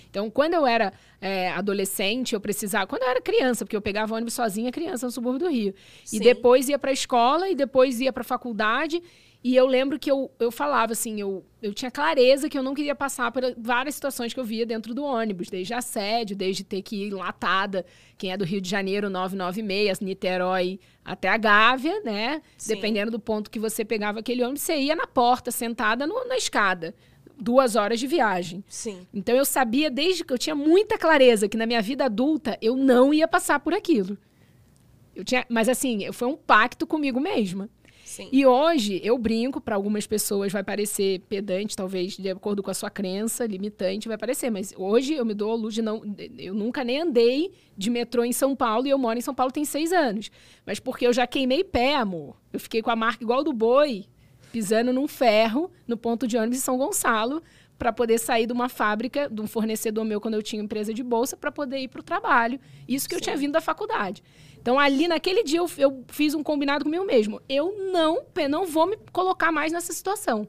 [0.09, 2.87] Então, quando eu era é, adolescente, eu precisava.
[2.87, 5.73] Quando eu era criança, porque eu pegava ônibus sozinha, criança no subúrbio do Rio.
[6.03, 6.17] Sim.
[6.17, 9.01] E depois ia para a escola, e depois ia para a faculdade.
[9.43, 12.73] E eu lembro que eu, eu falava assim, eu, eu tinha clareza que eu não
[12.73, 16.81] queria passar por várias situações que eu via dentro do ônibus, desde assédio, desde ter
[16.81, 17.85] que ir latada,
[18.17, 22.41] quem é do Rio de Janeiro, 996, Niterói até a Gávea, né?
[22.57, 22.73] Sim.
[22.73, 26.35] Dependendo do ponto que você pegava aquele ônibus, você ia na porta, sentada no, na
[26.35, 26.93] escada
[27.39, 28.63] duas horas de viagem.
[28.67, 29.05] Sim.
[29.13, 32.75] Então eu sabia desde que eu tinha muita clareza que na minha vida adulta eu
[32.75, 34.17] não ia passar por aquilo.
[35.15, 37.69] Eu tinha, mas assim, foi um pacto comigo mesma.
[38.07, 38.29] Sim.
[38.31, 42.73] E hoje eu brinco, para algumas pessoas vai parecer pedante, talvez de acordo com a
[42.73, 46.01] sua crença, limitante, vai parecer, mas hoje eu me dou a luz de não.
[46.37, 49.51] Eu nunca nem andei de metrô em São Paulo e eu moro em São Paulo
[49.51, 50.31] tem seis anos.
[50.65, 52.37] Mas porque eu já queimei pé, amor.
[52.53, 54.05] Eu fiquei com a marca igual do boi
[54.57, 57.43] pisando num ferro no ponto de ônibus de São Gonçalo
[57.77, 61.03] para poder sair de uma fábrica, de um fornecedor meu quando eu tinha empresa de
[61.03, 62.59] bolsa, para poder ir para o trabalho.
[62.87, 63.19] Isso que Sim.
[63.19, 64.23] eu tinha vindo da faculdade.
[64.59, 67.39] Então, ali naquele dia, eu, eu, fiz um combinado comigo mesmo.
[67.47, 70.47] Eu não, não vou me colocar mais nessa situação.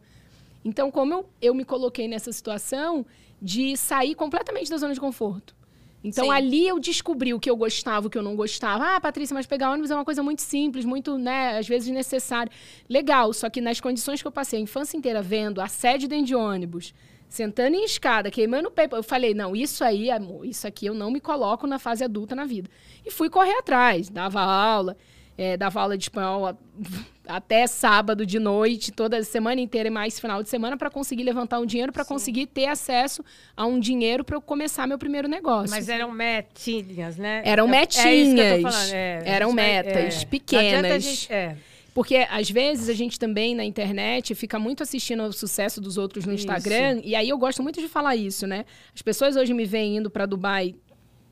[0.65, 3.05] Então, como eu, eu me coloquei nessa situação
[3.43, 5.55] de sair completamente da zona de conforto.
[6.03, 6.31] Então Sim.
[6.31, 8.97] ali eu descobri o que eu gostava, o que eu não gostava.
[8.97, 12.51] Ah, Patrícia, mas pegar ônibus é uma coisa muito simples, muito, né, às vezes necessária.
[12.89, 16.35] Legal, só que nas condições que eu passei a infância inteira vendo assédio dentro de
[16.37, 16.95] ônibus,
[17.29, 20.95] sentando em escada, queimando o pé, eu falei, não, isso aí, amor, isso aqui eu
[20.95, 22.71] não me coloco na fase adulta na vida.
[23.05, 24.97] E fui correr atrás, dava aula,
[25.39, 26.59] é, dava aula de espanhol
[27.27, 31.61] até sábado de noite, toda semana inteira e mais final de semana, para conseguir levantar
[31.61, 33.25] um dinheiro, para conseguir ter acesso
[33.57, 35.71] a um dinheiro para eu começar meu primeiro negócio.
[35.71, 37.43] Mas eram metinhas, né?
[37.45, 38.91] Eram é, metinhas.
[38.93, 41.05] É é, eram metas pequenas.
[41.05, 41.57] Gente, é.
[41.95, 46.25] Porque, às vezes, a gente também, na internet, fica muito assistindo ao sucesso dos outros
[46.25, 46.99] no Instagram.
[46.99, 47.09] Isso.
[47.09, 48.65] E aí eu gosto muito de falar isso, né?
[48.95, 50.75] As pessoas hoje me veem indo para Dubai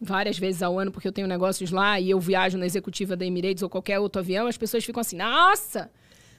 [0.00, 3.24] várias vezes ao ano, porque eu tenho negócios lá e eu viajo na executiva da
[3.24, 5.90] Emirates ou qualquer outro avião, as pessoas ficam assim, nossa!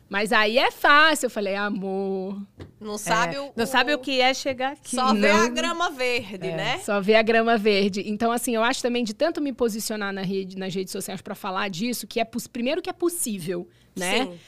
[0.10, 1.26] Mas aí é fácil.
[1.26, 2.42] Eu falei, amor.
[2.80, 4.96] Não sabe é, o, Não sabe o que é chegar aqui.
[4.96, 6.78] Só vê a grama verde, é, né?
[6.80, 8.04] Só vê a grama verde.
[8.06, 11.36] Então, assim, eu acho também de tanto me posicionar na rede, nas redes sociais para
[11.36, 14.28] falar disso, que é primeiro que é possível, né?
[14.28, 14.40] Sim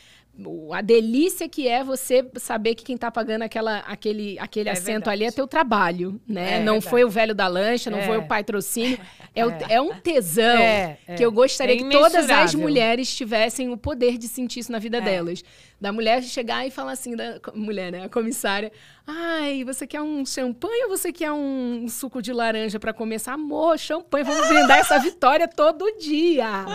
[0.73, 5.05] a delícia que é você saber que quem está pagando aquela, aquele, aquele é assento
[5.05, 5.09] verdade.
[5.09, 6.55] ali é teu trabalho, né?
[6.55, 6.89] É não verdade.
[6.89, 8.05] foi o velho da lancha, não é.
[8.05, 8.99] foi o patrocínio.
[9.35, 9.79] É, o, é.
[9.79, 14.61] um tesão é, que eu gostaria que todas as mulheres tivessem o poder de sentir
[14.61, 15.43] isso na vida delas.
[15.79, 18.03] Da mulher chegar e falar assim, da mulher, né?
[18.03, 18.69] A comissária,
[19.07, 23.33] ai, você quer um champanhe ou você quer um suco de laranja para começar?
[23.33, 26.65] Amor, champanhe, vamos brindar essa vitória todo dia.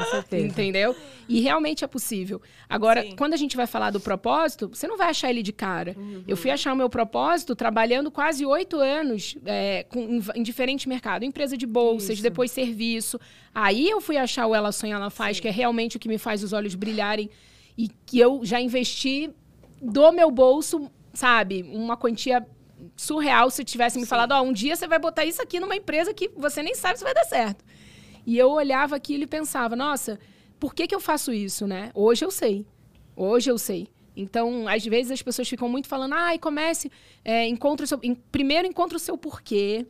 [0.47, 0.97] Entendeu?
[1.29, 2.41] E realmente é possível.
[2.69, 3.15] Agora, Sim.
[3.17, 5.95] quando a gente vai falar do propósito, você não vai achar ele de cara.
[5.99, 6.25] Uhum.
[6.27, 10.87] Eu fui achar o meu propósito trabalhando quase oito anos é, com, em, em diferentes
[10.87, 11.27] mercados.
[11.29, 12.23] Empresa de bolsas, Isso.
[12.23, 13.21] depois serviço.
[13.55, 15.43] Aí eu fui achar o Ela Sonha, Ela Faz, Sim.
[15.43, 17.31] que é realmente o que me faz os olhos brilharem
[17.77, 19.31] e que eu já investi
[19.81, 22.47] do meu bolso, sabe, uma quantia
[22.97, 24.09] surreal se tivesse me Sim.
[24.09, 26.75] falado, ó, oh, um dia você vai botar isso aqui numa empresa que você nem
[26.75, 27.65] sabe se vai dar certo.
[28.27, 30.19] E eu olhava aquilo e pensava, nossa,
[30.59, 31.91] por que, que eu faço isso, né?
[31.95, 32.67] Hoje eu sei.
[33.17, 33.89] Hoje eu sei.
[34.17, 36.91] Então, às vezes as pessoas ficam muito falando, ai, ah, comece,
[37.25, 37.99] é, encontre o seu.
[38.03, 39.87] Em, primeiro encontre o seu porquê.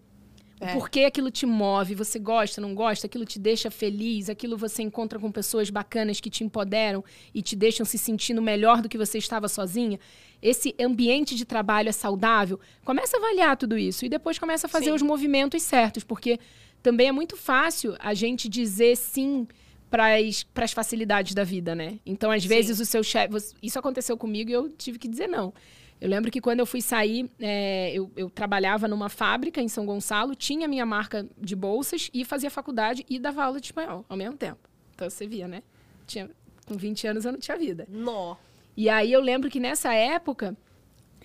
[0.65, 0.71] É.
[0.71, 4.83] O porquê aquilo te move, você gosta, não gosta, aquilo te deixa feliz, aquilo você
[4.83, 7.05] encontra com pessoas bacanas que te empoderam
[7.35, 10.01] e te deixam se sentindo melhor do que você estava sozinha.
[10.41, 12.59] Esse ambiente de trabalho é saudável.
[12.85, 14.93] Começa a avaliar tudo isso e depois começa a fazer sim.
[14.93, 16.39] os movimentos certos, porque
[16.83, 19.47] também é muito fácil a gente dizer sim
[19.91, 21.99] para as facilidades da vida, né?
[22.05, 22.49] Então, às sim.
[22.49, 23.35] vezes, o seu chefe.
[23.63, 25.55] Isso aconteceu comigo e eu tive que dizer não.
[26.01, 29.87] Eu lembro que quando eu fui sair, é, eu, eu, trabalhava numa fábrica em São
[29.87, 34.17] Gonçalo, tinha minha marca de bolsas e fazia faculdade e dava aula de espanhol ao
[34.17, 34.69] mesmo tempo.
[34.95, 35.63] Então você via, né?
[36.07, 36.29] Tinha,
[36.67, 37.87] com 20 anos eu não tinha vida.
[37.89, 38.37] Nó.
[38.77, 40.57] E aí eu lembro que nessa época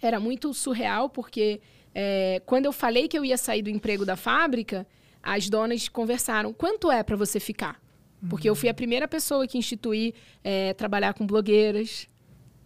[0.01, 1.59] era muito surreal, porque
[1.93, 4.87] é, quando eu falei que eu ia sair do emprego da fábrica,
[5.21, 6.53] as donas conversaram.
[6.53, 7.81] Quanto é para você ficar?
[8.29, 10.13] Porque eu fui a primeira pessoa que instituí
[10.43, 12.08] é, trabalhar com blogueiras.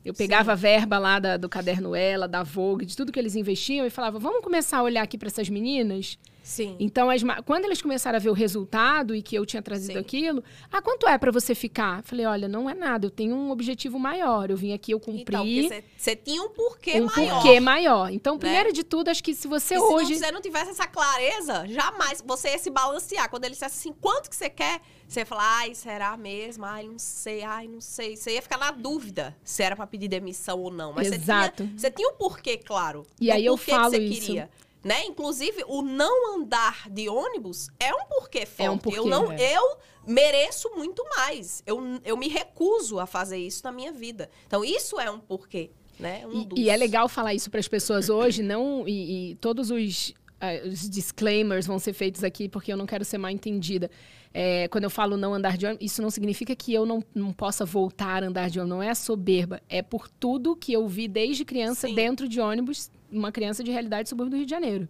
[0.06, 3.36] Eu pegava a verba lá da- do caderno Ela, da Vogue, de tudo que eles
[3.36, 6.18] investiam e falava: vamos começar a olhar aqui para essas meninas?
[6.43, 6.76] Sim.
[6.78, 9.99] Então, as quando eles começaram a ver o resultado e que eu tinha trazido Sim.
[9.99, 12.04] aquilo, ah, quanto é para você ficar?
[12.04, 14.51] Falei, olha, não é nada, eu tenho um objetivo maior.
[14.51, 17.34] Eu vim aqui, eu cumpri Então, porque você tinha um porquê um maior.
[17.41, 18.12] porquê maior.
[18.12, 20.12] Então, primeiro de tudo, acho que se você E se hoje.
[20.12, 23.30] não, você não tivesse essa clareza, jamais você ia se balancear.
[23.30, 24.82] Quando ele dissesse assim, quanto que você quer?
[25.14, 26.66] Você ia falar, ai, será mesmo?
[26.66, 28.18] Ai, não sei, ai, não sei.
[28.18, 30.91] Você ia ficar na dúvida se era pra pedir demissão ou não.
[30.91, 31.64] Mas Exato.
[31.64, 33.05] Você, tinha, você tinha um porquê, claro.
[33.22, 34.22] E aí eu falo que você isso.
[34.22, 34.49] queria.
[34.84, 35.05] Né?
[35.05, 38.64] Inclusive, o não andar de ônibus é um porquê forte.
[38.64, 39.55] É um porquê, eu, não, é.
[39.55, 41.61] eu mereço muito mais.
[41.68, 44.32] Eu, eu me recuso a fazer isso na minha vida.
[44.47, 45.70] Então, isso é um porquê.
[45.99, 46.26] Né?
[46.26, 46.59] Um E, dos.
[46.59, 50.11] e é legal falar isso para as pessoas hoje, não e, e todos os,
[50.41, 53.91] ah, os disclaimers vão ser feitos aqui porque eu não quero ser mal entendida.
[54.34, 57.31] É, quando eu falo não andar de ônibus, isso não significa que eu não, não
[57.31, 58.77] possa voltar a andar de ônibus.
[58.77, 59.61] Não é soberba.
[59.69, 61.93] É por tudo que eu vi desde criança Sim.
[61.93, 64.88] dentro de ônibus, uma criança de realidade subúrbio do Rio de Janeiro.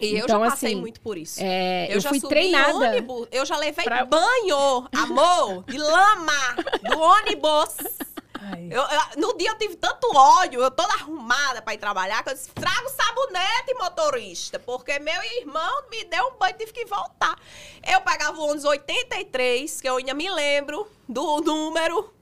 [0.00, 1.40] E eu Então, já passei assim, muito por isso.
[1.42, 2.72] É, eu, eu já fui treinada.
[2.76, 6.32] ônibus, eu já levei pra- banho, amor, de lama,
[6.88, 7.74] do ônibus.
[8.70, 12.30] Eu- eu- no dia eu tive tanto ódio, eu toda arrumada pra ir trabalhar, que
[12.30, 16.72] eu disse, traga o sabonete, motorista, porque meu irmão me deu um banho e tive
[16.72, 17.38] que voltar.
[17.86, 22.14] Eu pegava o ônibus 83, que eu ainda me lembro do número.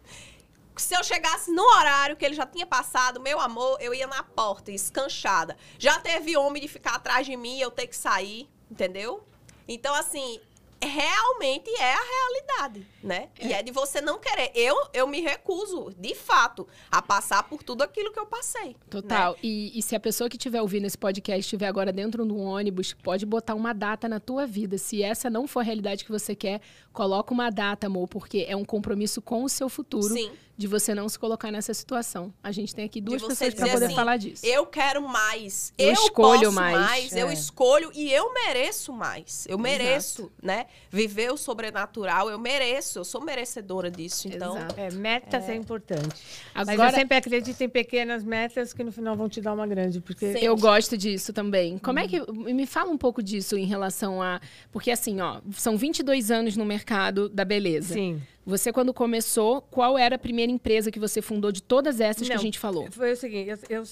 [0.77, 4.23] Se eu chegasse no horário que ele já tinha passado, meu amor, eu ia na
[4.23, 5.57] porta, escanchada.
[5.79, 9.27] Já teve homem de ficar atrás de mim e eu ter que sair, entendeu?
[9.67, 10.39] Então, assim,
[10.83, 13.29] realmente é a realidade, né?
[13.41, 14.51] E é de você não querer.
[14.55, 18.77] Eu, eu me recuso, de fato, a passar por tudo aquilo que eu passei.
[18.91, 19.33] Total.
[19.35, 19.39] né?
[19.43, 22.41] E, e se a pessoa que estiver ouvindo esse podcast estiver agora dentro de um
[22.45, 24.77] ônibus, pode botar uma data na tua vida.
[24.77, 26.61] Se essa não for a realidade que você quer,
[26.93, 30.33] coloca uma data, amor, porque é um compromisso com o seu futuro Sim.
[30.57, 32.33] de você não se colocar nessa situação.
[32.43, 34.45] A gente tem aqui duas pessoas para poder assim, falar disso.
[34.45, 35.73] Eu quero mais.
[35.79, 36.77] Eu Eu, escolho mais.
[36.81, 37.13] mais.
[37.17, 37.33] Eu É.
[37.35, 39.47] escolho e eu mereço mais.
[39.49, 40.67] Eu mereço, né?
[40.91, 42.96] Viver o sobrenatural, eu mereço.
[42.99, 44.29] Eu sou merecedora disso.
[44.29, 44.75] Então, Exato.
[44.79, 46.15] É, metas é, importante.
[46.55, 49.67] Mas Agora- eu sempre acredito em pequenas metas que no final vão te dar uma
[49.67, 50.39] grande, porque Sim.
[50.39, 51.79] Eu gosto disso também.
[51.79, 52.05] Como Uhum.
[52.05, 52.33] é que.
[52.55, 54.41] Me fala um pouco disso em relação a.
[54.73, 57.95] Porque, assim, ó, são 22 anos no mercado da beleza.
[57.95, 58.21] sim.
[58.49, 62.33] Você, quando começou, qual era a primeira empresa que você fundou de todas essas que
[62.33, 62.87] a Não, gente falou?
[62.93, 63.83] Foi o seguinte, eu, eu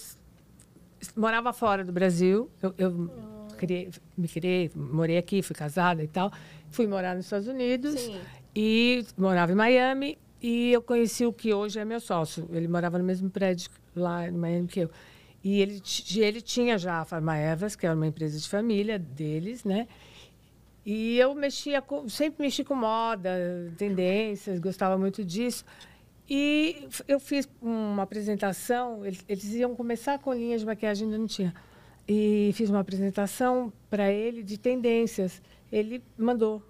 [1.16, 3.10] morava fora do Brasil, eu, eu
[3.58, 6.32] criei- me criei, morei aqui, fui casada e tal,
[6.70, 8.20] fui morar nos Estados Unidos Sim.
[8.54, 12.48] E morava em Miami e eu conheci o que hoje é meu sócio.
[12.52, 14.90] Ele morava no mesmo prédio lá em Miami que eu.
[15.42, 15.82] E ele,
[16.16, 19.86] ele tinha já a Farma Evas, que era uma empresa de família deles, né?
[20.84, 23.30] E eu mexia com, sempre mexi com moda,
[23.76, 25.64] tendências, gostava muito disso.
[26.28, 31.26] E eu fiz uma apresentação, eles, eles iam começar com linhas de maquiagem, ainda não
[31.26, 31.54] tinha.
[32.06, 35.42] E fiz uma apresentação para ele de tendências.
[35.72, 36.62] Ele mandou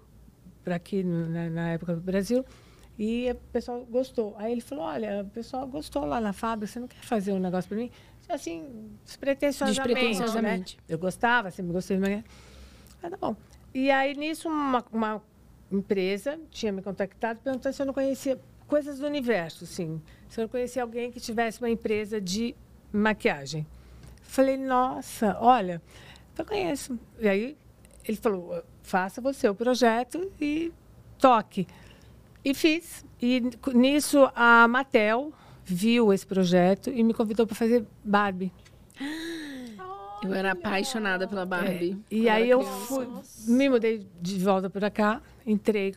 [0.65, 2.43] para aqui na, na época do Brasil
[2.97, 4.35] e o pessoal gostou.
[4.37, 7.39] Aí ele falou: Olha, o pessoal gostou lá na fábrica, você não quer fazer um
[7.39, 7.91] negócio para mim?
[8.27, 9.87] Assim, despretensiosamente.
[9.87, 10.77] Despretensiosamente.
[10.77, 10.83] Né?
[10.89, 12.25] Eu gostava, sempre gostei de maquiagem.
[13.03, 13.35] Ah, tá bom.
[13.73, 15.21] E aí, nisso, uma, uma
[15.71, 20.01] empresa tinha me contactado perguntando se eu não conhecia coisas do universo, assim.
[20.27, 22.55] Se eu não conhecia alguém que tivesse uma empresa de
[22.91, 23.67] maquiagem.
[24.23, 25.81] Falei, nossa, olha,
[26.35, 26.97] eu conheço.
[27.19, 27.57] E aí,
[28.07, 30.71] ele falou, faça você o projeto e
[31.17, 31.67] toque.
[32.43, 33.03] E fiz.
[33.21, 33.41] E
[33.73, 35.33] nisso, a Mattel
[35.63, 38.51] viu esse projeto e me convidou para fazer Barbie.
[40.23, 42.01] Eu era apaixonada pela Barbie.
[42.09, 43.07] E quando aí eu fui,
[43.47, 45.93] me mudei de volta para cá, entrei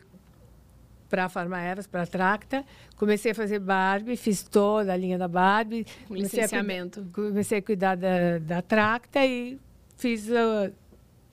[1.09, 2.63] para a Farma Evas, para a Tracta,
[2.95, 5.83] comecei a fazer Barbie, fiz toda a linha da Barbie.
[6.07, 7.07] Comecei a licenciamento.
[7.11, 9.57] comecei a cuidar da, da Tracta e
[9.97, 10.71] fiz ah,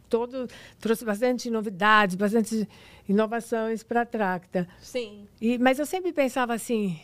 [0.08, 0.48] todo,
[0.78, 2.68] trouxe bastante novidades, bastante
[3.08, 4.68] inovações para a Tracta.
[4.80, 5.26] sim.
[5.40, 6.98] E, mas eu sempre pensava assim,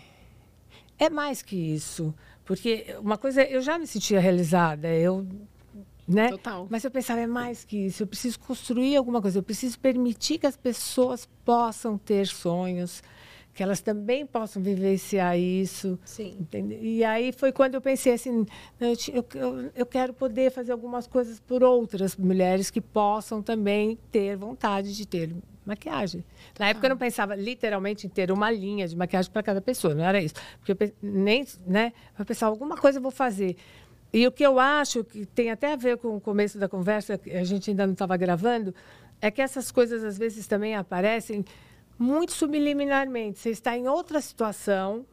[0.98, 5.26] é mais que isso, porque uma coisa eu já me sentia realizada, eu,
[6.06, 6.28] né?
[6.30, 6.66] Total.
[6.70, 10.38] Mas eu pensava é mais que isso, eu preciso construir alguma coisa, eu preciso permitir
[10.38, 13.02] que as pessoas possam ter sonhos,
[13.54, 15.98] que elas também possam vivenciar isso.
[16.04, 16.36] Sim.
[16.40, 16.78] Entende?
[16.80, 18.46] E aí foi quando eu pensei assim,
[18.80, 18.94] eu,
[19.34, 24.96] eu, eu, quero poder fazer algumas coisas por outras mulheres que possam também ter vontade
[24.96, 25.34] de ter
[25.64, 26.24] maquiagem.
[26.58, 29.94] Na época eu não pensava literalmente em ter uma linha de maquiagem para cada pessoa,
[29.94, 30.34] não era isso.
[30.58, 33.56] Porque eu pe- nem, né, eu pensava alguma coisa eu vou fazer.
[34.12, 37.16] E o que eu acho que tem até a ver com o começo da conversa,
[37.16, 38.74] que a gente ainda não estava gravando,
[39.20, 41.44] é que essas coisas às vezes também aparecem
[42.02, 43.38] muito subliminarmente.
[43.38, 45.06] Você está em outra situação,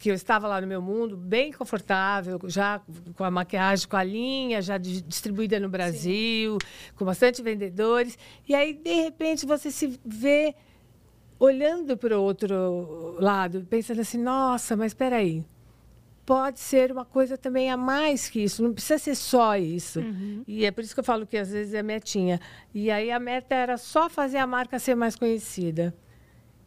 [0.00, 2.80] que eu estava lá no meu mundo, bem confortável, já
[3.14, 6.92] com a maquiagem, com a linha, já distribuída no Brasil, Sim.
[6.96, 8.18] com bastante vendedores.
[8.48, 10.56] E aí, de repente, você se vê
[11.38, 15.44] olhando para o outro lado, pensando assim: nossa, mas espera aí.
[16.24, 20.00] Pode ser uma coisa também a mais que isso, não precisa ser só isso.
[20.00, 20.44] Uhum.
[20.46, 22.40] E é por isso que eu falo que às vezes é metinha.
[22.72, 25.94] E aí a meta era só fazer a marca ser mais conhecida.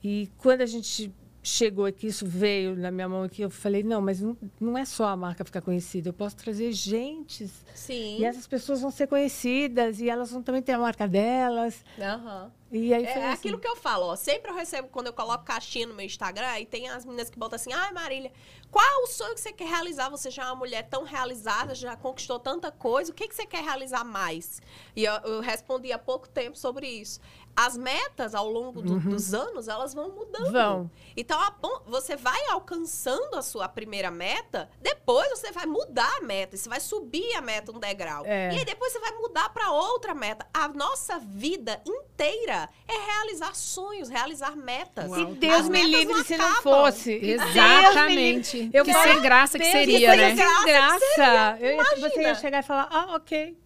[0.04, 4.02] E quando a gente chegou aqui, isso veio na minha mão aqui, eu falei, não,
[4.02, 7.64] mas não, não é só a marca ficar conhecida, eu posso trazer gentes.
[7.74, 8.18] Sim.
[8.20, 11.84] E essas pessoas vão ser conhecidas e elas vão também ter a marca delas.
[12.00, 12.46] Aham.
[12.46, 12.52] Uhum.
[12.72, 13.34] E aí é, é assim.
[13.34, 14.16] aquilo que eu falo, ó.
[14.16, 17.38] Sempre eu recebo, quando eu coloco caixinha no meu Instagram, e tem as meninas que
[17.38, 18.32] botam assim, ai, Marília,
[18.72, 20.10] qual o sonho que você quer realizar?
[20.10, 23.46] Você já é uma mulher tão realizada, já conquistou tanta coisa, o que, que você
[23.46, 24.62] quer realizar mais?
[24.96, 27.20] E eu, eu respondi há pouco tempo sobre isso
[27.56, 29.10] as metas ao longo do, uhum.
[29.10, 30.52] dos anos elas vão mudando.
[30.52, 30.92] Vão.
[31.16, 31.40] Então
[31.88, 36.82] você vai alcançando a sua primeira meta, depois você vai mudar a meta, você vai
[36.82, 38.26] subir a meta um degrau.
[38.26, 38.54] É.
[38.54, 40.46] E aí depois você vai mudar para outra meta.
[40.54, 42.55] A nossa vida inteira
[42.88, 45.10] é realizar sonhos, realizar metas.
[45.10, 45.20] Uau.
[45.20, 47.14] E Deus as me livre se não fosse.
[47.14, 48.70] Exatamente.
[48.74, 50.36] Eu que sem graça que seria, né?
[50.36, 51.58] Sem graça.
[51.60, 53.58] Eu, você ia chegar e falar, ah, ok.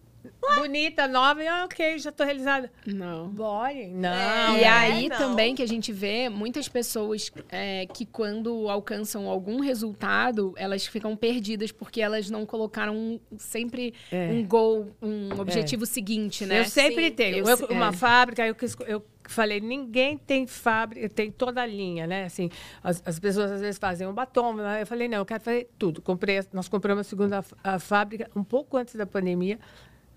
[0.56, 2.70] Bonita, nova, e ok, já tô realizada.
[2.86, 3.28] Não.
[3.28, 3.86] Bore.
[3.88, 4.56] Não.
[4.56, 5.16] E é, aí não.
[5.16, 11.16] também que a gente vê muitas pessoas é, que quando alcançam algum resultado, elas ficam
[11.16, 14.30] perdidas porque elas não colocaram sempre é.
[14.32, 15.86] um goal, um objetivo é.
[15.86, 16.60] seguinte, né?
[16.60, 17.12] Eu sempre Sim.
[17.12, 17.48] tenho.
[17.48, 17.92] Eu, uma é.
[17.92, 18.56] fábrica, eu,
[18.86, 22.24] eu falei, ninguém tem fábrica, tem toda a linha, né?
[22.24, 22.50] Assim,
[22.82, 26.02] as, as pessoas às vezes fazem um batom, eu falei, não, eu quero fazer tudo.
[26.02, 29.58] Comprei, nós compramos a segunda a fábrica um pouco antes da pandemia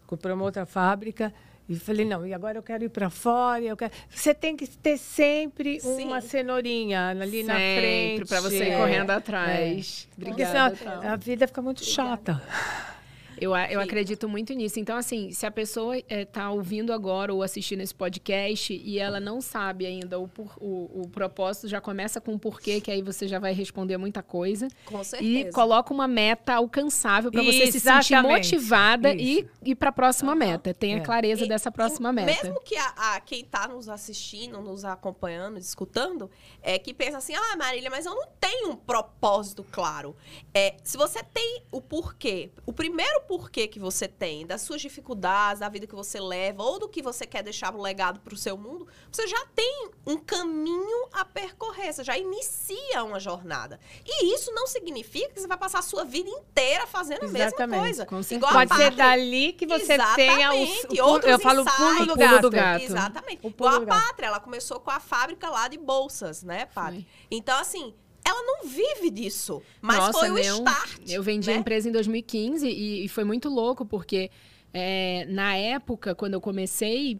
[0.07, 1.33] compramos outra fábrica.
[1.67, 3.91] E falei, não, e agora eu quero ir para fora, eu quero...
[4.09, 6.05] Você tem que ter sempre Sim.
[6.05, 8.25] uma cenourinha ali sempre, na frente.
[8.27, 9.15] para você ir correndo é.
[9.15, 10.09] atrás.
[10.19, 10.21] É.
[10.21, 10.75] Obrigada.
[10.75, 12.41] Senão, a vida fica muito Obrigada.
[12.41, 12.92] chata.
[13.43, 14.79] Eu, eu acredito muito nisso.
[14.79, 18.97] Então, assim, se a pessoa está eh, é, ouvindo agora ou assistindo esse podcast e
[18.97, 20.29] ela não sabe ainda o,
[20.61, 24.23] o, o propósito, já começa com o porquê, que aí você já vai responder muita
[24.23, 24.69] coisa.
[24.85, 25.49] Com certeza.
[25.49, 29.49] E coloca uma meta alcançável para você se sentir motivada Isso.
[29.65, 30.37] e ir para a próxima uhum.
[30.37, 30.73] meta.
[30.73, 31.01] Tenha é.
[31.01, 32.43] clareza e, dessa próxima e, meta.
[32.45, 36.31] Mesmo que a, a quem está nos assistindo, nos acompanhando, escutando,
[36.61, 40.15] é que pensa assim: ah, Marília, mas eu não tenho um propósito claro.
[40.53, 44.79] É, se você tem o porquê, o primeiro porquê porquê que você tem, das suas
[44.79, 48.31] dificuldades, da vida que você leva, ou do que você quer deixar um legado para
[48.31, 53.79] o seu mundo, você já tem um caminho a percorrer, você já inicia uma jornada.
[54.05, 57.63] E isso não significa que você vai passar a sua vida inteira fazendo Exatamente.
[57.63, 58.05] a mesma coisa.
[58.05, 62.05] Com Igual Pode ser dali que você tenha os, o, Outros eu falo o pulo
[62.05, 62.41] do, gato.
[62.41, 62.83] do gato.
[62.83, 63.39] Exatamente.
[63.41, 67.03] O Igual a Pátria, ela começou com a fábrica lá de bolsas, né, Pátria?
[67.31, 67.95] Então, assim,
[68.25, 69.61] ela não vive disso.
[69.81, 70.59] Mas Nossa, foi o não.
[70.59, 71.01] start.
[71.07, 71.55] Eu vendi né?
[71.55, 74.31] a empresa em 2015 e, e foi muito louco, porque
[74.73, 77.19] é, na época, quando eu comecei,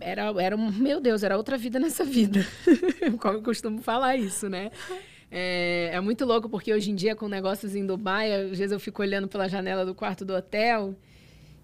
[0.00, 2.46] era, era, meu Deus, era outra vida nessa vida.
[3.20, 4.70] Como eu costumo falar isso, né?
[5.30, 8.78] É, é, muito louco, porque hoje em dia, com negócios em Dubai, às vezes eu
[8.78, 10.94] fico olhando pela janela do quarto do hotel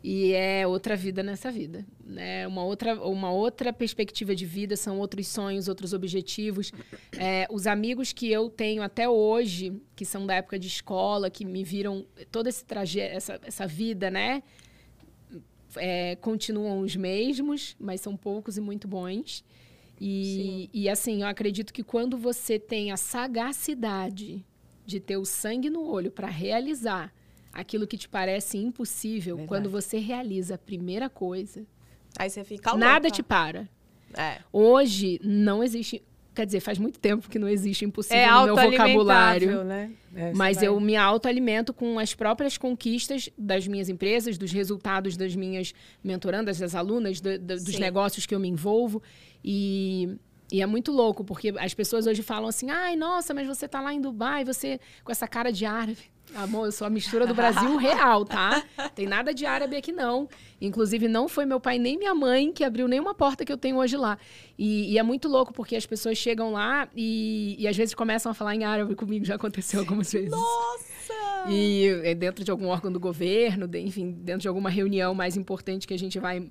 [0.03, 2.45] e é outra vida nessa vida, né?
[2.49, 6.73] Uma outra, uma outra perspectiva de vida, são outros sonhos, outros objetivos.
[7.17, 11.45] É, os amigos que eu tenho até hoje, que são da época de escola, que
[11.45, 14.43] me viram todo esse trajeto, essa, essa vida, né?
[15.77, 19.45] É, continuam os mesmos, mas são poucos e muito bons.
[20.01, 24.45] E, e assim, eu acredito que quando você tem a sagacidade
[24.85, 27.15] de ter o sangue no olho para realizar
[27.53, 29.49] aquilo que te parece impossível, Verdade.
[29.49, 31.67] quando você realiza a primeira coisa,
[32.19, 32.85] aí você fica louca.
[32.85, 33.69] Nada te para.
[34.15, 34.39] É.
[34.53, 36.03] Hoje não existe,
[36.35, 39.65] quer dizer, faz muito tempo que não existe impossível é no meu vocabulário.
[39.65, 39.93] Né?
[40.15, 40.67] É, mas vai...
[40.67, 46.59] eu me autoalimento com as próprias conquistas das minhas empresas, dos resultados das minhas mentorandas,
[46.59, 49.03] das alunas, do, do, dos negócios que eu me envolvo.
[49.45, 50.17] E
[50.53, 53.81] e é muito louco, porque as pessoas hoje falam assim: ai, nossa, mas você tá
[53.81, 56.12] lá em Dubai, você com essa cara de árabe.
[56.35, 58.65] Amor, eu sou a mistura do Brasil real, tá?
[58.95, 60.29] Tem nada de árabe aqui, não.
[60.61, 63.77] Inclusive, não foi meu pai nem minha mãe que abriu nenhuma porta que eu tenho
[63.77, 64.19] hoje lá.
[64.59, 68.33] E, e é muito louco, porque as pessoas chegam lá e, e, às vezes começam
[68.33, 69.25] a falar em árabe comigo.
[69.25, 70.31] Já aconteceu algumas vezes.
[70.31, 71.13] Nossa!
[71.51, 75.87] E é dentro de algum órgão do governo, enfim, dentro de alguma reunião mais importante
[75.87, 76.51] que a gente vai,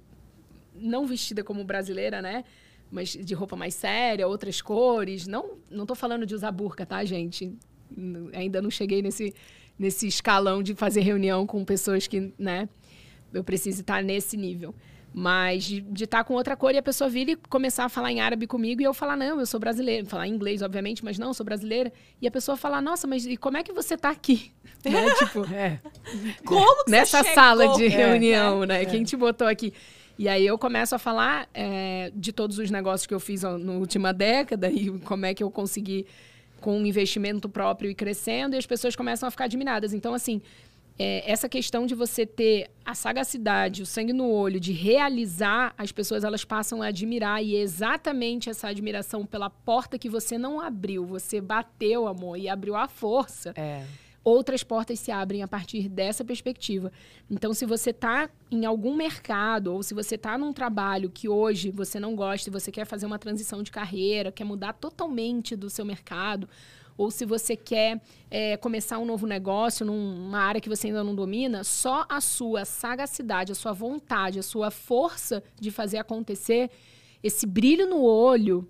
[0.76, 2.44] não vestida como brasileira, né?
[2.92, 5.26] Mas de roupa mais séria, outras cores.
[5.28, 7.58] Não, não tô falando de usar burca, tá, gente?
[8.34, 9.34] Ainda não cheguei nesse
[9.82, 12.70] nesse escalão de fazer reunião com pessoas que, né,
[13.34, 14.76] eu preciso estar nesse nível.
[15.14, 18.14] Mas de estar tá com outra cor e a pessoa vir e começar a falar
[18.14, 20.06] em árabe comigo e eu falar, não, eu sou brasileira.
[20.06, 21.92] Falar em inglês, obviamente, mas não, sou brasileira.
[22.22, 24.54] E a pessoa falar, nossa, mas e como é que você está aqui?
[24.86, 25.14] né?
[25.16, 25.82] Tipo, É.
[26.46, 27.78] Como que nessa você sala chegou?
[27.78, 28.82] de É, reunião, é, né?
[28.84, 28.86] é.
[28.86, 29.74] Quem te botou aqui?
[30.18, 33.58] E aí eu começo a falar é, de todos os negócios que eu fiz ó,
[33.58, 36.06] na última década e como é que eu consegui
[36.62, 39.94] com um investimento próprio e crescendo, e as pessoas começam a ficar admiradas.
[39.94, 40.42] Então, assim,
[40.98, 45.92] é, essa questão de você ter a sagacidade, o sangue no olho, de realizar, as
[45.92, 50.62] pessoas elas passam a admirar, e é exatamente essa admiração pela porta que você não
[50.62, 53.84] abriu, você bateu, amor, e abriu à força É.
[54.24, 56.92] outras portas se abrem a partir dessa perspectiva.
[57.30, 61.72] Então, se você está em algum mercado ou se você está num trabalho que hoje
[61.72, 65.70] você não gosta e você quer fazer uma transição de carreira, quer mudar totalmente do
[65.70, 66.48] seu mercado,
[66.98, 68.00] ou se você quer
[68.30, 72.64] é, começar um novo negócio numa área que você ainda não domina, só a sua
[72.64, 76.70] sagacidade, a sua vontade, a sua força de fazer acontecer,
[77.24, 78.68] esse brilho no olho,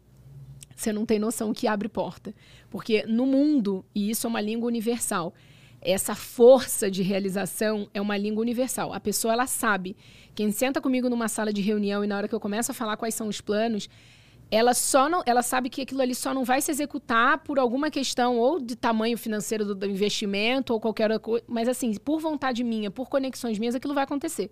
[0.82, 2.34] você não tem noção que abre porta.
[2.70, 5.34] Porque no mundo, e isso é uma língua universal,
[5.82, 8.94] essa força de realização é uma língua universal.
[8.94, 9.96] A pessoa, ela sabe.
[10.36, 12.98] Quem senta comigo numa sala de reunião e na hora que eu começo a falar
[12.98, 13.90] quais são os planos,
[14.52, 17.90] ela só não, ela sabe que aquilo ali só não vai se executar por alguma
[17.90, 22.20] questão ou de tamanho financeiro do, do investimento ou qualquer outra coisa, mas assim, por
[22.20, 24.52] vontade minha, por conexões minhas, aquilo vai acontecer.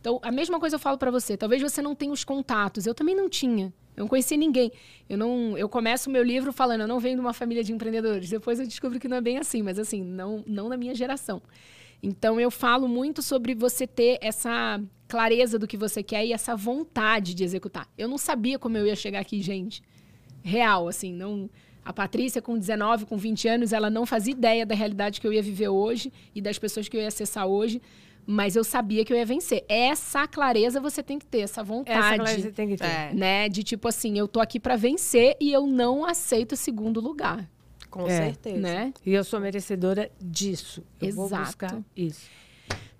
[0.00, 1.36] Então, a mesma coisa eu falo para você.
[1.36, 2.86] Talvez você não tenha os contatos.
[2.86, 3.72] Eu também não tinha.
[3.98, 4.70] Eu não conhecia ninguém.
[5.08, 7.72] Eu não, eu começo o meu livro falando, eu não venho de uma família de
[7.72, 8.30] empreendedores.
[8.30, 11.42] Depois eu descubro que não é bem assim, mas assim, não, não na minha geração.
[12.00, 16.54] Então eu falo muito sobre você ter essa clareza do que você quer e essa
[16.54, 17.88] vontade de executar.
[17.98, 19.82] Eu não sabia como eu ia chegar aqui, gente.
[20.44, 21.50] Real, assim, não
[21.84, 25.32] a Patrícia com 19, com 20 anos, ela não fazia ideia da realidade que eu
[25.32, 27.82] ia viver hoje e das pessoas que eu ia acessar hoje,
[28.30, 29.64] mas eu sabia que eu ia vencer.
[29.66, 32.84] Essa clareza você tem que ter, essa vontade Essa clareza você tem que ter.
[32.84, 33.10] É.
[33.14, 33.48] né?
[33.48, 37.48] De tipo assim, eu tô aqui pra vencer e eu não aceito segundo lugar,
[37.90, 38.10] Com É.
[38.16, 38.58] certeza.
[38.58, 38.92] né?
[39.06, 40.84] E eu sou merecedora disso.
[41.00, 41.44] Eu vou Exato.
[41.44, 42.26] buscar isso.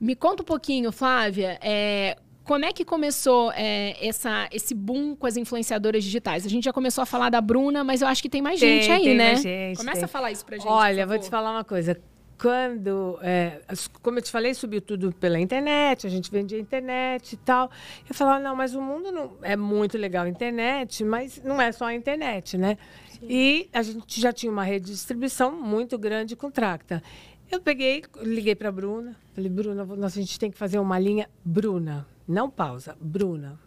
[0.01, 5.27] Me conta um pouquinho, Flávia, é, como é que começou é, essa, esse boom com
[5.27, 6.47] as influenciadoras digitais?
[6.47, 8.81] A gente já começou a falar da Bruna, mas eu acho que tem mais Tem,
[8.81, 9.27] gente aí, tem né?
[9.33, 10.05] mais gente, Começa tem.
[10.05, 10.67] a falar isso pra gente.
[10.67, 12.01] Olha, por vou te falar uma coisa.
[12.41, 13.61] Quando, é,
[14.03, 17.71] como eu te falei, subiu tudo pela internet, a gente vendia internet e tal.
[18.09, 21.73] Eu falava, não, mas o mundo não é muito legal a internet, mas não é
[21.73, 22.79] só a internet, né?
[23.23, 27.03] E a gente já tinha uma rede de distribuição muito grande com Tracta.
[27.51, 30.99] Eu peguei, liguei para a Bruna, falei, Bruna, nós- a gente tem que fazer uma
[30.99, 33.59] linha Bruna, não pausa, Bruna.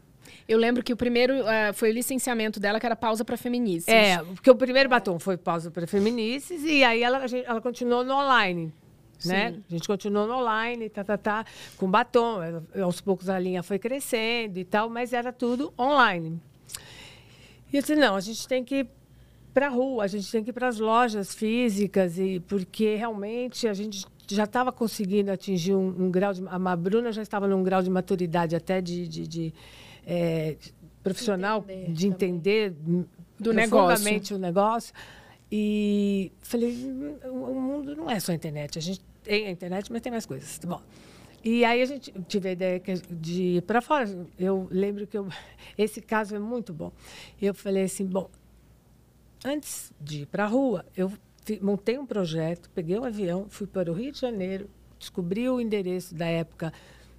[0.47, 3.87] Eu lembro que o primeiro eh, foi o licenciamento dela, que era pausa pra feminices.
[3.87, 7.61] É, porque o primeiro batom foi pausa para feminices e aí ela, a gente- ela
[7.61, 8.73] continuou no online.
[9.23, 9.55] Né?
[9.69, 11.45] A gente continuou no online, tá, tá, tá,
[11.77, 12.41] com batom.
[12.41, 16.41] Ela- Aos poucos a linha foi crescendo e tal, mas era tudo online.
[17.71, 18.87] E eu disse, não, a gente tem que ir
[19.53, 23.67] para a rua, a gente tem que ir para as lojas físicas, e porque realmente
[23.67, 26.41] a gente já estava conseguindo atingir um, um grau de...
[26.47, 29.07] A Bruna já estava num grau de maturidade até de...
[29.07, 29.53] de, de,
[30.05, 30.57] eh,
[31.03, 32.71] profissional, de entender
[33.39, 34.93] Do profundamente o negócio.
[35.51, 38.77] E falei, "Hum, o mundo não é só a internet.
[38.77, 40.59] A gente tem a internet, mas tem mais coisas.
[40.63, 40.81] Bom,
[41.43, 44.07] e aí a gente tive a ideia de ir para fora.
[44.37, 45.27] Eu lembro que eu,
[45.77, 46.91] esse caso é muito bom.
[47.41, 48.29] Eu falei assim, bom,
[49.43, 51.11] antes de ir para a rua, eu
[51.61, 56.13] montei um projeto, peguei um avião, fui para o Rio de Janeiro, descobri o endereço
[56.13, 56.71] da época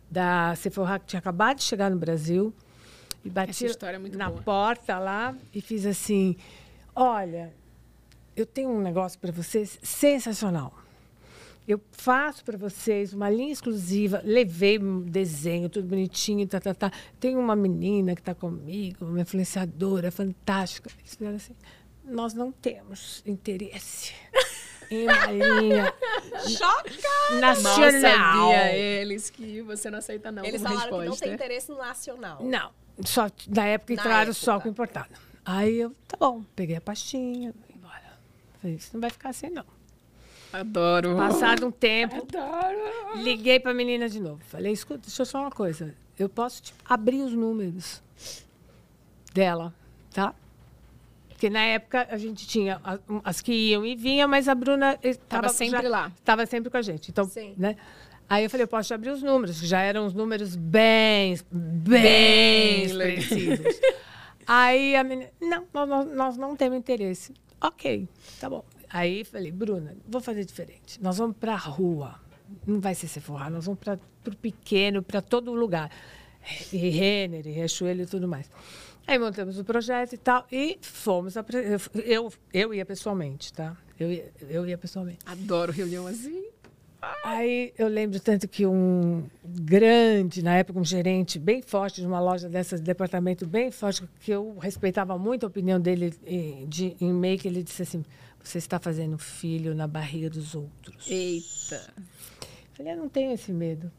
[0.09, 2.55] da Sephora, que tinha acabado de chegar no Brasil,
[3.25, 4.43] e bati é na boa.
[4.43, 6.37] porta lá e fiz assim,
[6.95, 7.53] olha,
[8.37, 10.75] eu tenho um negócio para vocês sensacional.
[11.66, 16.93] Eu faço para vocês uma linha exclusiva, levei um desenho, tudo bonitinho, tá, tá, tá.
[17.20, 20.91] Tem uma menina que está comigo, uma influenciadora fantástica.
[21.20, 21.55] Eles assim,
[22.05, 24.12] nós não temos interesse
[24.93, 25.95] em uma linha
[26.49, 27.30] Chocada!
[27.32, 28.01] Mal nacional.
[28.01, 31.24] sabia eles que você não aceita não Eles falaram que não resposta.
[31.24, 32.43] tem interesse no nacional.
[32.43, 32.70] Não,
[33.05, 34.34] só na época Na entraram época.
[34.34, 35.11] só com importado.
[35.45, 38.18] Aí eu, tá bom, peguei a pastinha, fui embora.
[38.61, 39.64] Falei, isso não vai ficar assim, não.
[40.53, 41.16] Adoro.
[41.16, 43.22] Passado um tempo, Adoro.
[43.22, 44.40] liguei pra menina de novo.
[44.47, 45.95] Falei, escuta, deixa eu só uma coisa.
[46.18, 48.03] Eu posso tipo, abrir os números
[49.32, 49.74] dela,
[50.12, 50.34] tá?
[51.43, 52.80] Porque na época a gente tinha
[53.24, 56.12] as que iam e vinham, mas a Bruna estava sempre lá.
[56.16, 57.11] Estava sempre com a gente.
[57.11, 57.55] Então, Sim.
[57.59, 57.74] né?
[58.28, 62.01] Aí eu falei, eu posso abrir os números, que já eram os números bem, bem,
[62.01, 63.80] Bem expressivos.
[64.47, 67.34] Aí a menina, não, nós, nós- nós não temos interesse.
[67.61, 68.07] Ok,
[68.40, 68.64] tá bom.
[68.88, 71.03] Aí falei, Bruna, vou fazer diferente.
[71.03, 72.20] Nós vamos para a rua.
[72.64, 75.90] Não vai ser Sephora, nós vamos para o pequeno, para todo lugar.
[76.72, 78.49] e Renner, e Riachuelo e tudo mais.
[79.07, 81.34] Aí montamos o projeto e tal, e fomos.
[82.05, 83.76] Eu, eu ia pessoalmente, tá?
[83.98, 85.18] Eu ia, eu ia pessoalmente.
[85.26, 86.44] Adoro reunião assim.
[87.24, 92.20] Aí eu lembro tanto que um grande, na época, um gerente bem forte de uma
[92.20, 97.12] loja dessas, departamento bem forte, que eu respeitava muito a opinião dele em, de, em
[97.12, 98.05] make, ele disse assim:
[98.42, 101.09] Você está fazendo filho na barriga dos outros.
[101.09, 101.92] Eita.
[101.98, 103.90] Eu falei: Eu não tenho esse medo.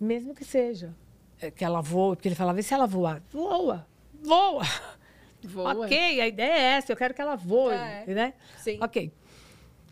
[0.00, 0.94] Mesmo que seja.
[1.40, 3.22] É, que ela voa, porque ele falava: E se ela voar?
[3.32, 3.86] Voa,
[4.22, 4.62] voa.
[5.44, 5.84] Voa.
[5.84, 8.04] Ok, a ideia é essa, eu quero que ela voe, É.
[8.08, 8.34] né?
[8.58, 8.78] Sim.
[8.80, 9.12] Ok,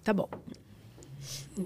[0.02, 0.28] tá bom.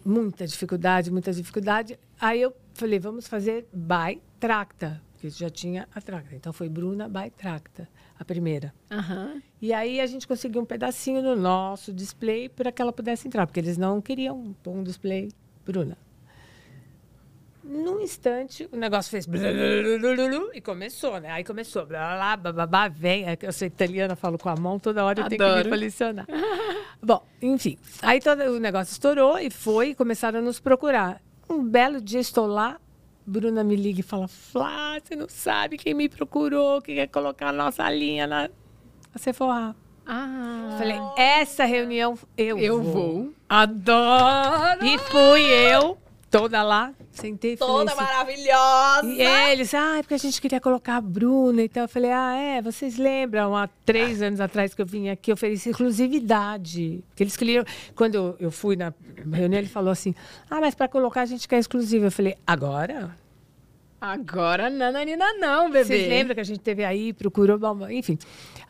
[0.04, 1.98] Muita dificuldade, muita dificuldade.
[2.20, 6.34] Aí eu falei, vamos fazer by Tracta, porque já tinha a Tracta.
[6.34, 8.74] Então foi Bruna by Tracta, a primeira.
[8.90, 9.40] Aham.
[9.62, 13.46] E aí a gente conseguiu um pedacinho no nosso display para que ela pudesse entrar,
[13.46, 15.30] porque eles não queriam pôr um display
[15.64, 15.96] Bruna.
[17.68, 19.26] Num instante, o negócio fez
[20.54, 21.30] e começou, né?
[21.30, 23.26] Aí começou, blá, blá, blá, blá, blá, vem.
[23.42, 26.26] Eu sou italiana, falo com a mão, toda hora eu tenho que me.
[27.02, 27.76] Bom, enfim.
[28.00, 31.20] Aí todo o negócio estourou e foi, começaram a nos procurar.
[31.46, 32.80] Um belo dia estou lá,
[33.26, 37.48] Bruna me liga e fala: Flá, você não sabe quem me procurou, que quer colocar
[37.48, 39.76] a nossa linha na, na Sephora.
[40.06, 40.74] Ah.
[40.78, 42.92] Falei, essa reunião eu, Eu vou.
[42.92, 43.34] vou.
[43.46, 44.82] Adoro.
[44.82, 45.98] E fui eu,
[46.30, 49.06] toda lá, sentei Toda assim, maravilhosa.
[49.06, 51.84] e eles, ah, é porque a gente queria colocar a Bruna e tal.
[51.84, 55.34] Eu falei, ah, é, vocês lembram, há três anos atrás que eu vim aqui, eu
[55.34, 57.02] ofereci exclusividade.
[57.08, 57.64] Porque eles queriam,
[57.94, 58.92] quando eu, fui na
[59.32, 60.14] reunião, ele falou assim,
[60.50, 62.06] ah, mas para colocar a gente quer exclusivo.
[62.06, 63.16] Eu falei, agora?
[64.00, 65.84] Agora nananina não, bebê.
[65.84, 67.58] Vocês lembram que a gente teve aí, procurou,
[67.90, 68.16] enfim.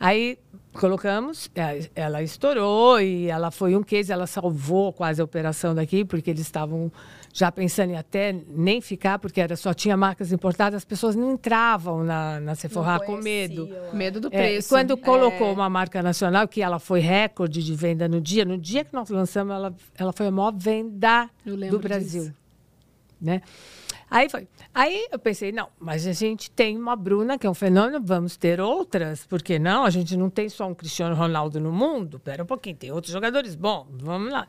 [0.01, 0.39] Aí
[0.73, 6.05] colocamos, é, ela estourou e ela foi um case, ela salvou quase a operação daqui,
[6.05, 6.91] porque eles estavam
[7.33, 11.33] já pensando em até nem ficar, porque era, só tinha marcas importadas, as pessoas não
[11.33, 13.69] entravam na, na Sephora com medo.
[13.93, 14.69] Medo do É, e preço.
[14.69, 18.85] quando colocou uma marca nacional, que ela foi recorde de venda no dia, no dia
[18.85, 22.23] que nós lançamos, ela, ela foi a maior venda do Brasil.
[22.23, 22.35] disso.
[23.21, 23.43] Né?
[24.11, 24.49] Aí foi.
[24.75, 28.37] Aí eu pensei, não, mas a gente tem uma Bruna, que é um fenômeno, vamos
[28.37, 29.85] ter outras, por que não?
[29.85, 33.13] A gente não tem só um Cristiano Ronaldo no mundo, pera um pouquinho, tem outros
[33.13, 34.47] jogadores bons, vamos lá.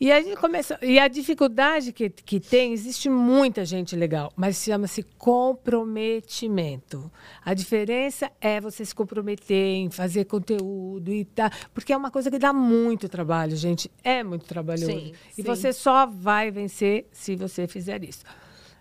[0.00, 0.76] E a gente começou.
[0.80, 7.10] E a dificuldade que, que tem, existe muita gente legal, mas chama-se comprometimento.
[7.44, 11.50] A diferença é você se comprometer em fazer conteúdo e tá.
[11.74, 13.90] Porque é uma coisa que dá muito trabalho, gente.
[14.04, 14.86] É muito trabalhoso.
[14.86, 15.42] Sim, e sim.
[15.42, 18.24] você só vai vencer se você fizer isso.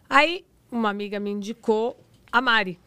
[0.08, 2.00] Aí, uma amiga me indicou
[2.32, 2.80] a Mari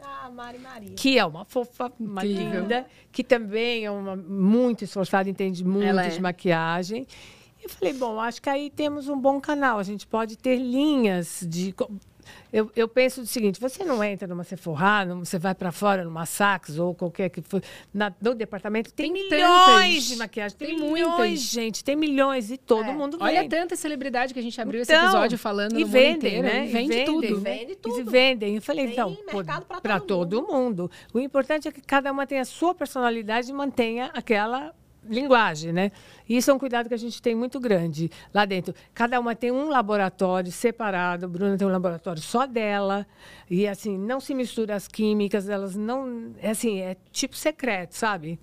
[0.00, 0.94] Ah, Mari Maria.
[0.96, 2.62] que é uma fofa, uma Incrível.
[2.62, 6.08] linda, que também é uma muito esforçada, entende muito é.
[6.08, 7.06] de maquiagem.
[7.62, 9.78] E eu falei, bom, acho que aí temos um bom canal.
[9.78, 11.72] A gente pode ter linhas de.
[12.52, 16.04] Eu, eu penso o seguinte: você não entra numa Sephora, num- você vai para fora
[16.04, 20.04] numa Saks ou qualquer que for, na, no departamento, tem, Tem milhões tantas.
[20.04, 21.40] de maquiagem, tem, Tem milhões, muitas.
[21.40, 22.92] gente, tem milhões e todo É.
[22.92, 23.48] mundo Olha vem.
[23.48, 26.46] tanta celebridade que a gente abriu esse Então, episódio falando e no vendem, mundo inteiro.
[26.46, 26.64] né?
[26.64, 27.40] E E vende tudo.
[27.40, 27.94] Vende E tudo.
[27.96, 28.54] se vendem.
[28.56, 29.16] Eu falei, Tem então,
[29.82, 30.90] para todo todo mundo.
[31.12, 34.72] O importante é que cada uma tenha a sua personalidade e mantenha aquela
[35.04, 35.90] linguagem, né?
[36.28, 38.74] E isso é um cuidado que a gente tem muito grande lá dentro.
[38.94, 41.26] Cada uma tem um laboratório separado.
[41.26, 43.06] A Bruna tem um laboratório só dela.
[43.50, 45.48] E, assim, não se mistura as químicas.
[45.48, 46.32] Elas não...
[46.40, 48.38] É assim, é tipo secreto, sabe?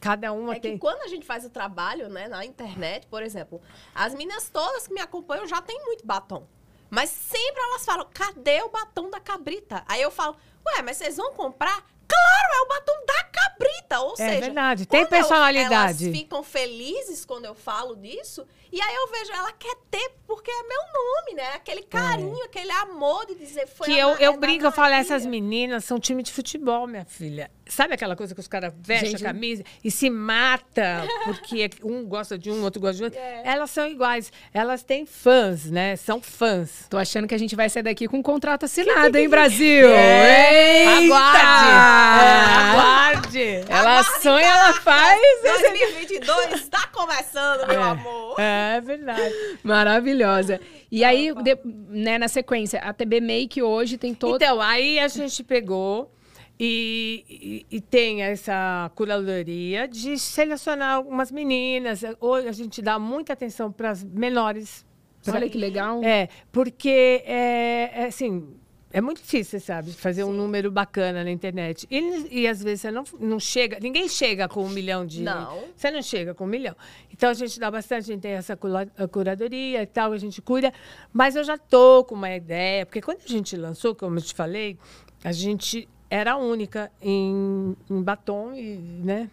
[0.00, 0.72] Cada uma É tem...
[0.72, 3.60] que quando a gente faz o trabalho, né, na internet, por exemplo,
[3.94, 6.46] as meninas todas que me acompanham já têm muito batom.
[6.88, 9.84] Mas sempre elas falam, cadê o batom da cabrita?
[9.86, 10.36] Aí eu falo,
[10.66, 11.84] ué, mas vocês vão comprar?
[12.10, 14.00] Claro, é o batom da cabrita.
[14.00, 16.04] Ou É seja, verdade, tem quando eu- personalidade.
[16.06, 18.46] elas ficam felizes quando eu falo disso.
[18.72, 21.54] E aí eu vejo, ela quer ter, porque é meu nome, né?
[21.56, 24.72] Aquele carinho, aquele amor de dizer, foi Que a eu, é eu da brinco, eu
[24.72, 27.50] falo, essas meninas são time de futebol, minha filha.
[27.66, 32.04] Sabe aquela coisa que os caras vestem Gente, a camisa e se mata porque um
[32.04, 33.18] gosta de um, outro gosta de outro?
[33.18, 33.42] É.
[33.44, 34.32] Elas são iguais.
[34.52, 35.94] Elas têm fãs, né?
[35.94, 36.86] São fãs.
[36.90, 39.88] Tô achando que a gente vai sair daqui com um contrato assinado, hein, Brasil?
[39.88, 41.14] É, Eita!
[41.14, 42.20] Aguarde!
[42.20, 43.64] É, aguarde!
[43.68, 45.20] Ela Aguardem sonha, ela faz.
[45.42, 48.34] 2022 está começando, meu amor.
[48.38, 49.34] É, é verdade.
[49.64, 50.60] Maravilhosa.
[50.90, 51.58] E aí, de-
[51.88, 54.36] né, na sequência, a TB Make hoje tem todo.
[54.36, 56.12] Então, aí a gente pegou
[56.58, 57.24] e,
[57.70, 62.02] e- e tem essa curadoria de selecionar algumas meninas.
[62.20, 64.84] Hoje a gente dá muita atenção para as menores.
[65.24, 66.02] pra- Olha que legal.
[66.02, 68.46] É, porque, é, é assim,
[68.92, 71.86] é muito difícil, sabe, fazer um número bacana na internet.
[71.90, 75.22] E, e às vezes você não, não chega, ninguém chega com um milhão de.
[75.22, 75.64] Não.
[75.76, 76.74] Você não chega com um milhão.
[77.12, 80.72] Então a gente dá bastante, a gente tem essa curadoria e tal, a gente cuida.
[81.12, 84.34] Mas eu já tô com uma ideia, porque quando a gente lançou, como eu te
[84.34, 84.76] falei,
[85.22, 89.30] a gente era a única em, em batom e né,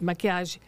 [0.00, 0.60] maquiagem.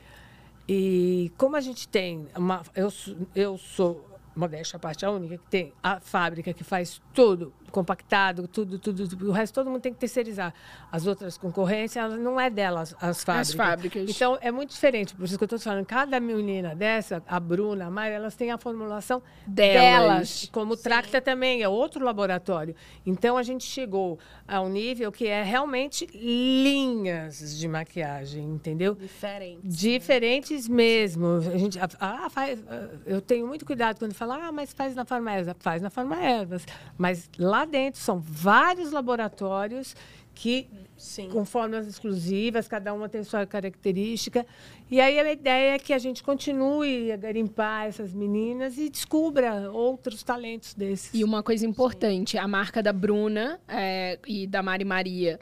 [0.69, 2.63] E como a gente tem uma.
[2.77, 2.93] Eu,
[3.35, 8.47] eu sou, modéstia à parte, a única que tem a fábrica que faz tudo compactado,
[8.49, 9.29] tudo, tudo, tudo.
[9.29, 10.53] O resto todo mundo tem que terceirizar.
[10.91, 13.55] As outras concorrências, elas não é delas, as fábricas.
[13.55, 14.11] fábricas.
[14.11, 15.15] Então, é muito diferente.
[15.15, 18.51] Por isso que eu estou falando, cada menina dessa, a Bruna, a Mari, elas têm
[18.51, 19.81] a formulação Delas.
[19.81, 20.49] delas.
[20.53, 22.75] Como o Tracta também, é outro laboratório.
[23.07, 24.19] Então, a gente chegou
[24.51, 28.97] a um nível que é realmente linhas de maquiagem, entendeu?
[28.97, 29.61] Diferente.
[29.63, 31.37] Diferentes mesmo.
[31.37, 32.61] A gente, ah, faz,
[33.07, 35.55] eu tenho muito cuidado quando fala, ah, mas faz na Farma Ervas.
[35.61, 36.67] Faz na Farma Ervas.
[36.99, 39.95] Mas lá dentro são vários laboratórios
[40.41, 41.29] que, Sim.
[41.29, 44.47] com fórmulas exclusivas, cada uma tem sua característica.
[44.91, 49.71] E aí a ideia é que a gente continue a garimpar essas meninas e descubra
[49.71, 51.11] outros talentos desses.
[51.13, 55.39] E uma coisa importante, a marca da Bruna é, e da Mari Maria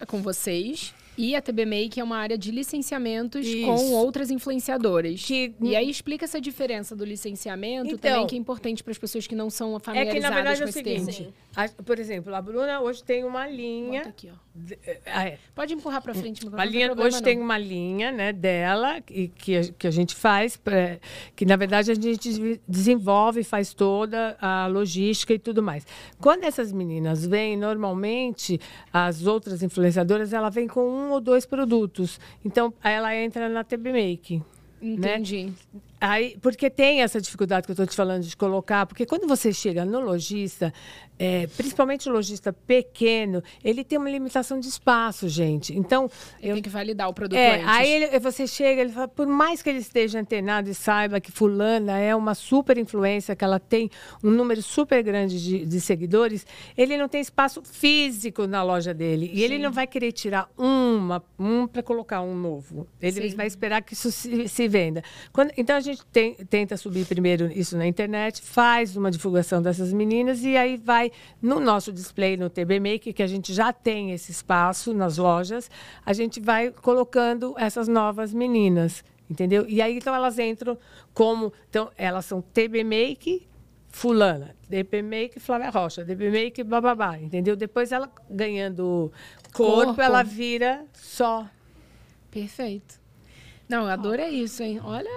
[0.00, 0.92] é com vocês.
[1.18, 3.64] E a TB Make é uma área de licenciamentos Isso.
[3.66, 5.22] com outras influenciadoras.
[5.24, 8.98] Que- E aí explica essa diferença do licenciamento Então, também, que é importante para as
[8.98, 11.34] pessoas que não são É familiarizadas que, na verdade, é com o seguinte.
[11.54, 13.98] a- por exemplo, a Bruna hoje tem uma linha...
[14.00, 14.45] Bota aqui, ó.
[14.56, 15.38] De- ah, é.
[15.54, 19.86] Pode empurrar para frente, linha, hoje tem uma linha né, dela e que, a, que
[19.86, 20.98] a gente faz, pra-
[21.34, 25.86] que na verdade a gente de- desenvolve, faz toda a logística e tudo mais.
[26.20, 28.60] Quando essas meninas vêm, normalmente
[28.92, 32.18] as outras influenciadoras, ela vem com um ou dois produtos.
[32.44, 34.42] Então, ela entra na TB Make.
[34.80, 35.52] Entendi.
[36.00, 39.52] Aí, porque tem essa dificuldade que eu estou te falando de colocar, porque quando você
[39.52, 40.72] chega no lojista,
[41.18, 45.74] é, principalmente o lojista pequeno, ele tem uma limitação de espaço, gente.
[45.74, 46.10] Então,
[46.42, 47.66] Ele tem que validar o produto é, antes.
[47.68, 51.32] aí ele- você chega, ele fala, por mais que ele esteja antenado e saiba que
[51.32, 53.90] fulana é uma super influência, que ela tem
[54.22, 56.46] um número super grande de, de seguidores,
[56.76, 59.30] ele não tem espaço físico na loja dele.
[59.32, 62.86] E ele não vai querer tirar uma, um para colocar um novo.
[63.00, 63.36] Ele Sim.
[63.36, 65.02] vai esperar que isso se, se venda.
[65.32, 69.92] Quando- então a gente tem- tenta subir primeiro isso na internet, faz uma divulgação dessas
[69.92, 71.10] meninas e aí vai
[71.40, 75.70] no nosso display no TB Make, que a gente já tem esse espaço nas lojas,
[76.04, 79.64] a gente vai colocando essas novas meninas, entendeu?
[79.68, 80.76] E aí então elas entram
[81.14, 83.46] como, então elas são TB Make
[83.88, 87.56] fulana, DP Make Flávia Rocha, DP Make bababá, entendeu?
[87.56, 89.10] Depois ela ganhando
[89.54, 90.00] corpo, Corpo.
[90.02, 91.46] ela vira só
[92.30, 93.00] Perfeito.
[93.66, 94.78] Não, eu adorei isso, hein?
[94.84, 95.08] Olha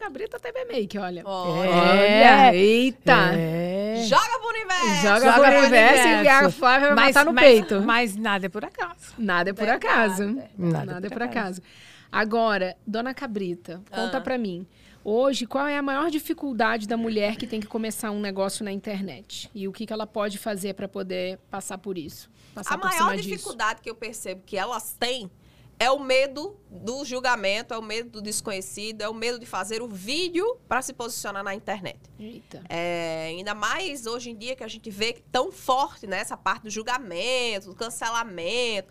[0.00, 1.22] o Gabrita TB Make, olha.
[1.24, 1.70] Olha.
[1.70, 3.34] Olha, eita.
[3.36, 4.04] É.
[4.06, 5.02] Joga pro universo!
[5.02, 6.46] Joga, Joga pro pro universo e universo.
[6.46, 7.80] a Flávia vai Mas- matar no mas- peito.
[7.82, 9.14] Mas nada é por acaso.
[9.18, 10.22] Nada é por acaso.
[10.22, 10.48] é.
[10.56, 11.60] Nada, é por acaso.
[12.10, 14.20] Agora, dona Cabrita, conta Ah.
[14.20, 14.66] pra mim.
[15.02, 18.72] Hoje, qual é a maior dificuldade da mulher que tem que começar um negócio na
[18.72, 19.50] internet?
[19.54, 22.28] E o que, que ela pode fazer pra poder passar por isso?
[22.54, 23.28] Passar A por cima maior disso?
[23.28, 25.30] dificuldade que eu percebo que elas têm
[25.80, 29.80] é o medo do julgamento, é o medo do desconhecido, é o medo de fazer
[29.80, 31.98] o vídeo para se posicionar na internet.
[32.18, 32.62] Eita.
[32.68, 36.70] É, ainda mais hoje em dia que a gente vê tão forte nessa parte do
[36.70, 38.88] julgamento, do cancelamento.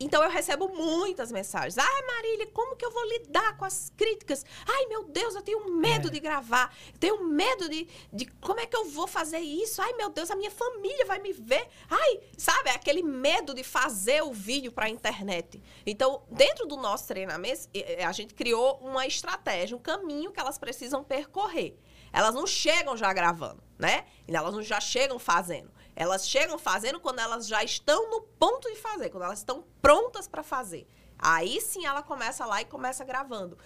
[0.00, 1.78] Então eu recebo muitas mensagens.
[1.78, 4.44] Ai, Marília, como que eu vou lidar com as críticas?
[4.66, 6.10] Ai, meu Deus, eu tenho medo É.
[6.10, 6.74] de gravar.
[6.92, 9.80] Eu tenho medo de, de como é que eu vou fazer isso?
[9.80, 11.66] Ai, meu Deus, a minha família vai me ver.
[11.88, 15.62] Ai, sabe, aquele medo de fazer o vídeo para a internet.
[15.86, 17.68] Então, dentro do nosso treinamento,
[18.06, 21.76] a gente criou uma estratégia, um caminho que elas precisam percorrer.
[22.12, 24.06] Elas não chegam já gravando, né?
[24.28, 25.70] E Elas não já chegam fazendo.
[25.96, 30.26] Elas chegam fazendo quando elas já estão no ponto de fazer, quando elas estão prontas
[30.26, 30.86] para fazer.
[31.18, 33.56] Aí sim ela começa lá e começa gravando.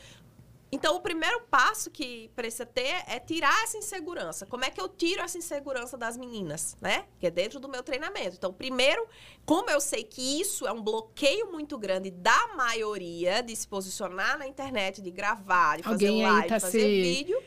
[0.70, 4.44] Então, o primeiro passo que precisa ter é tirar essa insegurança.
[4.44, 7.06] Como é que eu tiro essa insegurança das meninas, né?
[7.18, 8.36] Que é dentro do meu treinamento.
[8.36, 9.06] Então, primeiro,
[9.46, 14.38] como eu sei que isso é um bloqueio muito grande da maioria de se posicionar
[14.38, 17.42] na internet, de gravar, de fazer Alguém live, tá fazer se vídeo.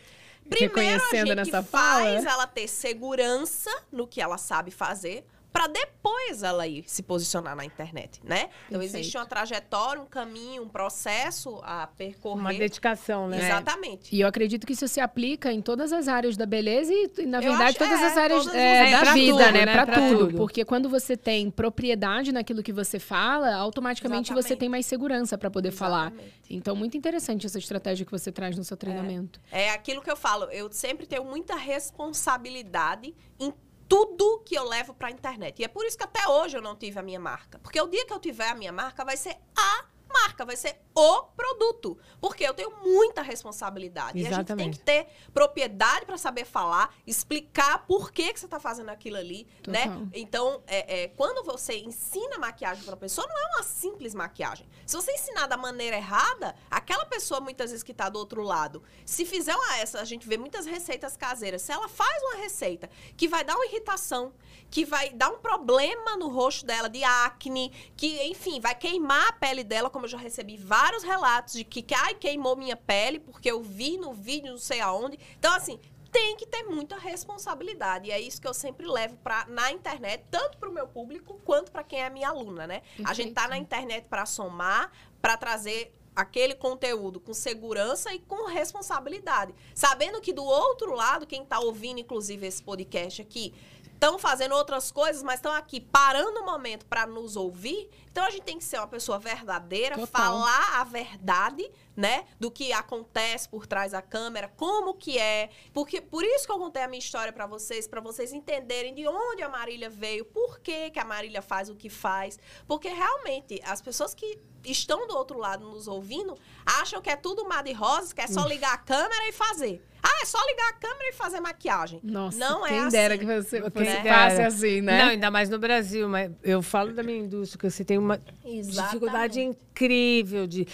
[0.49, 2.31] Primeiro, a reconhecendo gente nessa faz fala?
[2.33, 7.65] ela ter segurança no que ela sabe fazer para depois ela ir se posicionar na
[7.65, 8.43] internet, né?
[8.67, 8.95] Então Perfeito.
[8.97, 12.39] existe uma trajetória, um caminho, um processo a percorrer.
[12.39, 13.37] Uma dedicação, né?
[13.45, 14.15] Exatamente.
[14.15, 17.39] E eu acredito que isso se aplica em todas as áreas da beleza e, na
[17.39, 19.65] Eu verdade, acho- todas é, as áreas todas é, da É, pra vida, tudo, né?
[19.65, 19.73] né?
[19.85, 20.17] Pra tudo.
[20.27, 20.37] tudo.
[20.37, 24.59] Porque quando você tem propriedade naquilo que você fala, automaticamente você Exatamente.
[24.59, 26.07] tem mais segurança para poder falar.
[26.11, 26.41] Exatamente.
[26.49, 29.39] Então, muito interessante essa estratégia que você traz no seu treinamento.
[29.51, 33.53] É aquilo que eu falo, eu sempre tenho muita responsabilidade em
[33.91, 35.59] tudo que eu levo para a internet.
[35.59, 37.59] E é por isso que até hoje eu não tive a minha marca.
[37.59, 40.81] Porque o dia que eu tiver a minha marca vai ser a marca, vai ser
[40.93, 41.97] o produto.
[42.19, 44.19] Porque eu tenho muita responsabilidade.
[44.19, 44.31] Exatamente.
[44.31, 48.45] E a gente tem que ter propriedade para saber falar, explicar por que, que você
[48.45, 49.73] está fazendo aquilo ali, Total.
[49.73, 50.09] né?
[50.13, 54.67] Então, é, é, quando você ensina maquiagem para pessoa, não é uma simples maquiagem.
[54.85, 58.83] Se você ensinar da maneira errada, aquela pessoa, muitas vezes, que está do outro lado,
[59.05, 62.89] se fizer uma essa, a gente vê muitas receitas caseiras, se ela faz uma receita
[63.15, 64.33] que vai dar uma irritação,
[64.69, 69.33] que vai dar um problema no rosto dela de acne, que, enfim, vai queimar a
[69.33, 73.19] pele dela, como eu já recebi vários relatos de que, que ai, queimou minha pele,
[73.19, 75.19] porque eu vi no vídeo, não sei aonde.
[75.37, 75.79] Então, assim,
[76.11, 78.09] tem que ter muita responsabilidade.
[78.09, 81.39] E é isso que eu sempre levo pra, na internet, tanto para o meu público
[81.45, 82.81] quanto para quem é minha aluna, né?
[83.05, 84.91] A gente tá na internet para somar,
[85.21, 89.53] para trazer aquele conteúdo com segurança e com responsabilidade.
[89.73, 93.53] Sabendo que do outro lado, quem está ouvindo, inclusive, esse podcast aqui,
[94.01, 97.87] estão fazendo outras coisas, mas estão aqui parando um momento para nos ouvir.
[98.11, 100.07] Então a gente tem que ser uma pessoa verdadeira, Total.
[100.07, 106.01] falar a verdade, né, do que acontece por trás da câmera, como que é, porque
[106.01, 109.43] por isso que eu contei a minha história para vocês, para vocês entenderem de onde
[109.43, 113.81] a Marília veio, por que que a Marília faz o que faz, porque realmente as
[113.81, 118.13] pessoas que estão do outro lado nos ouvindo acham que é tudo mar de rosas,
[118.13, 119.83] que é só ligar a câmera e fazer.
[120.03, 121.99] Ah, é só ligar a câmera e fazer maquiagem.
[122.03, 122.89] Nossa, não é quem assim.
[122.89, 124.03] dera que você Quem dera.
[124.03, 125.03] passe assim, né?
[125.03, 128.19] Não, ainda mais no Brasil, mas eu falo da minha indústria, que você tem uma
[128.43, 130.67] dificuldade incrível de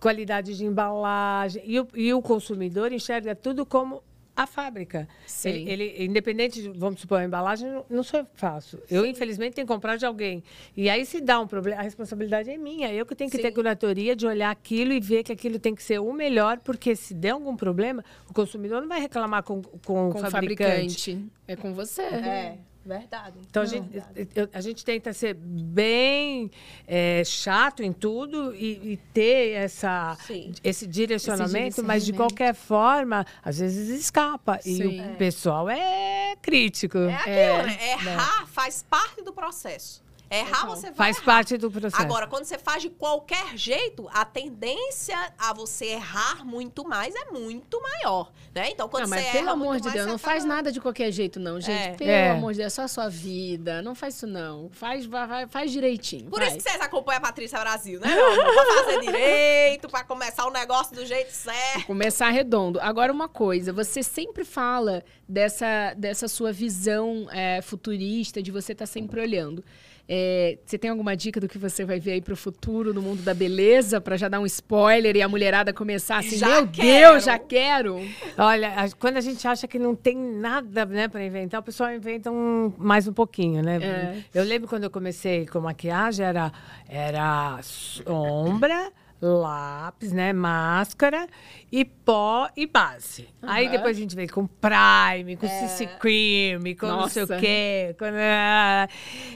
[0.00, 1.62] qualidade de embalagem.
[1.66, 4.02] E o, e o consumidor enxerga tudo como
[4.42, 5.08] a fábrica.
[5.26, 5.50] Sim.
[5.68, 8.78] Ele, ele- independente, de, vamos supor, a embalagem não, sou eu que faço.
[8.90, 10.42] Eu, infelizmente, tenho que comprar de alguém.
[10.76, 12.92] E aí, se dá um problema, a responsabilidade é minha.
[12.92, 13.54] Eu que tenho que ter Sim.
[13.54, 17.14] curatoria de olhar aquilo e ver que aquilo tem que ser o melhor, porque se
[17.14, 20.30] der algum problema, o consumidor não vai reclamar com, com, com o fabricante.
[20.30, 21.26] fabricante.
[21.46, 22.02] É com você.
[22.02, 23.38] É, verdade.
[23.48, 24.02] Então, a gente,
[24.34, 26.50] eu- a gente tenta ser bem
[26.86, 30.52] é, chato em tudo e, e ter essa, Sim.
[30.64, 34.58] esse direcionamento, mas de qualquer forma, às vezes escapa.
[34.64, 35.12] E Sim.
[35.12, 36.98] o pessoal é crítico.
[36.98, 37.90] É aquilo, né?
[37.92, 40.02] Errar faz parte do processo.
[40.30, 41.26] Errar, você vai Faz errar.
[41.26, 42.00] parte do processo.
[42.00, 47.32] Agora, quando você faz de qualquer jeito, a tendência a você errar muito mais é
[47.32, 48.70] muito maior, né?
[48.70, 50.44] Então, quando Não, você mas erra pelo muito amor de mais, Deus, você não faz
[50.44, 51.88] acaba- nada de qualquer jeito, não, gente.
[51.88, 51.94] É.
[51.94, 52.30] Pelo É.
[52.30, 53.82] amor de Deus, é só a sua vida.
[53.82, 54.70] Não faz isso, não.
[54.70, 56.30] Faz, vai, vai- faz direitinho.
[56.30, 56.48] Por vai.
[56.48, 58.08] isso que vocês acompanham a Patrícia Brasil, né?
[58.08, 61.86] Pra fazer direito, pra começar o negócio do jeito certo.
[61.86, 62.78] Começar redondo.
[62.80, 68.86] Agora, uma coisa, você sempre fala dessa, dessa sua visão é, futurista, de você estar
[68.86, 69.64] sempre olhando.
[70.08, 73.22] É, você tem alguma dica do que você vai ver aí pro futuro no mundo
[73.22, 77.10] da beleza, Pra já dar um spoiler e a mulherada começar assim, Já meu quero."
[77.12, 78.00] Deus, já quero.
[78.36, 81.92] Olha, a- quando a gente acha que não tem nada né, para inventar, o pessoal
[81.92, 83.76] inventa um, mais um pouquinho, né?
[83.80, 84.16] É.
[84.34, 86.52] Eu lembro quando eu comecei com maquiagem, era,
[86.88, 90.32] era sombra, lápis, né?
[90.32, 91.26] Máscara
[91.70, 93.28] e pó e base.
[93.42, 93.72] Aí Aham.
[93.76, 97.40] depois a gente veio com prime, com CC cream, com não sei o Nossa.
[97.40, 97.94] quê.
[97.98, 98.88] com- ah.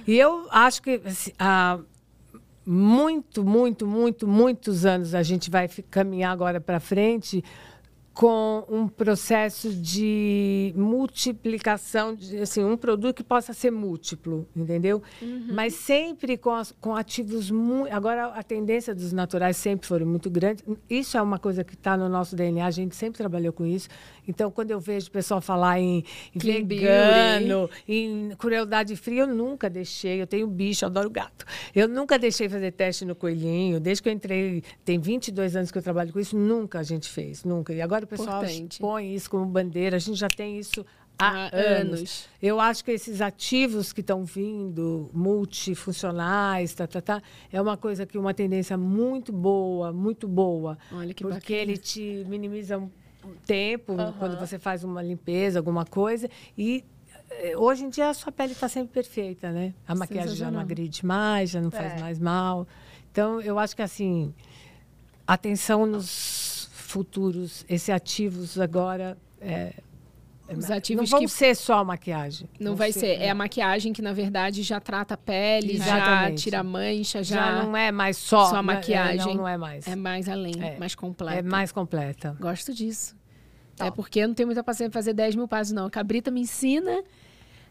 [0.07, 1.79] E eu acho que assim, ah,
[2.67, 7.45] muito, muito, muito, muitos anos a gente vai caminhar agora para frente
[8.15, 15.03] com um processo de multiplicação, de, assim, um produto que possa ser múltiplo, entendeu?
[15.53, 17.93] Mas sempre com, as- com ativos muito.
[17.93, 20.65] Agora, a tendência dos naturais sempre foram muito grandes.
[20.89, 23.89] Isso é uma coisa que está no nosso DNA, a gente sempre trabalhou com isso.
[24.27, 29.69] Então, quando eu vejo o pessoal falar em, em vegano, em crueldade fria, eu nunca
[29.69, 30.21] deixei.
[30.21, 31.45] Eu tenho bicho, eu adoro gato.
[31.75, 33.79] Eu nunca deixei fazer teste no coelhinho.
[33.81, 37.09] Desde que eu entrei, tem 22 anos que eu trabalho com isso, nunca a gente
[37.09, 37.73] fez, nunca.
[37.73, 38.79] E agora o pessoal Importante.
[38.79, 40.85] põe isso como bandeira, a gente já tem isso
[41.19, 41.99] há, Há anos.
[42.01, 42.29] anos.
[42.43, 47.23] Eu acho que esses ativos que estão vindo, multifuncionais, tá, tá, tá,
[47.53, 50.79] é uma coisa que uma tendência muito boa, muito boa.
[50.93, 51.61] Olha que porque bacana.
[51.61, 52.91] ele te minimiza um
[53.47, 56.29] tempo quando você faz uma limpeza, alguma coisa.
[56.57, 56.85] E
[57.31, 59.75] eh, hoje em dia a sua pele está sempre perfeita, né?
[59.87, 62.01] A maquiagem já não agride mais, já não faz É.
[62.01, 62.67] mais mal.
[63.11, 64.35] Então, eu acho que assim,
[65.27, 69.17] atenção nos futuros, esses ativos agora.
[69.41, 69.73] É,
[70.49, 72.49] Os não ativos vão que ser só maquiagem.
[72.61, 73.19] não Vão vai ser.
[73.21, 76.43] É a maquiagem que, na verdade, já trata a pele, já Exatamente.
[76.43, 78.73] tira a mancha, já, Já não é mais só, só a né?
[78.73, 79.27] É, maquiagem.
[79.29, 79.87] Não, não é mais.
[79.89, 80.79] é mais além, É.
[80.79, 81.39] mais completa.
[81.39, 82.37] É mais completa.
[82.39, 83.17] Gosto disso.
[83.81, 85.87] É porque eu não tenho muita paciência pra fazer 10 mil passos, não.
[85.87, 87.03] A Cabrita me ensina,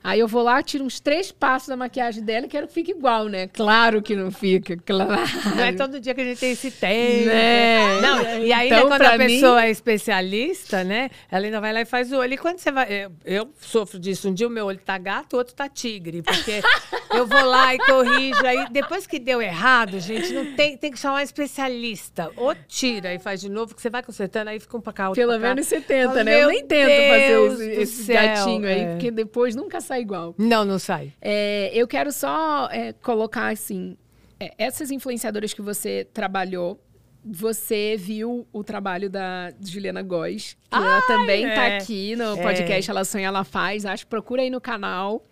[0.03, 2.91] Aí eu vou lá, tiro uns três passos da maquiagem dela e quero que fique
[2.91, 3.47] igual, né?
[3.47, 5.21] Claro que não fica, claro.
[5.55, 7.25] Não é todo dia que a gente tem esse tempo.
[7.27, 8.01] Né?
[8.01, 11.09] Não, e ainda Então, quando a mim- pessoa é especialista, né?
[11.31, 12.33] Ela ainda vai lá e faz o olho.
[12.33, 12.91] E quando você vai.
[12.91, 14.27] Eu, eu sofro disso.
[14.29, 16.21] Um dia o meu olho tá gato, o outro tá tigre.
[16.21, 16.61] Porque
[17.15, 18.45] eu vou lá e corrijo.
[18.45, 22.29] Aí depois que deu errado, gente, não tem, tem que chamar um especialista.
[22.35, 25.09] Ou tira e faz de novo, que você vai consertando, aí fica um pra cá,
[25.09, 25.47] outro Pelo pra cá.
[25.55, 26.35] menos você tenta, Fala, né?
[26.35, 28.91] Eu "Meu nem tento fazer Deus esse, esse céu", gatinho aí, é.
[28.91, 30.33] porque depois nunca sai igual.
[30.37, 31.13] Não, não sai.
[31.21, 33.97] É, eu quero só é, colocar assim:
[34.39, 36.79] é, essas influenciadoras que você trabalhou,
[37.25, 41.77] você viu o trabalho da Juliana Góes, que ela também tá é.
[41.77, 42.41] aqui no É.
[42.41, 43.85] podcast Ela Sonha, Ela Faz.
[43.85, 45.25] Acho que procura aí no canal.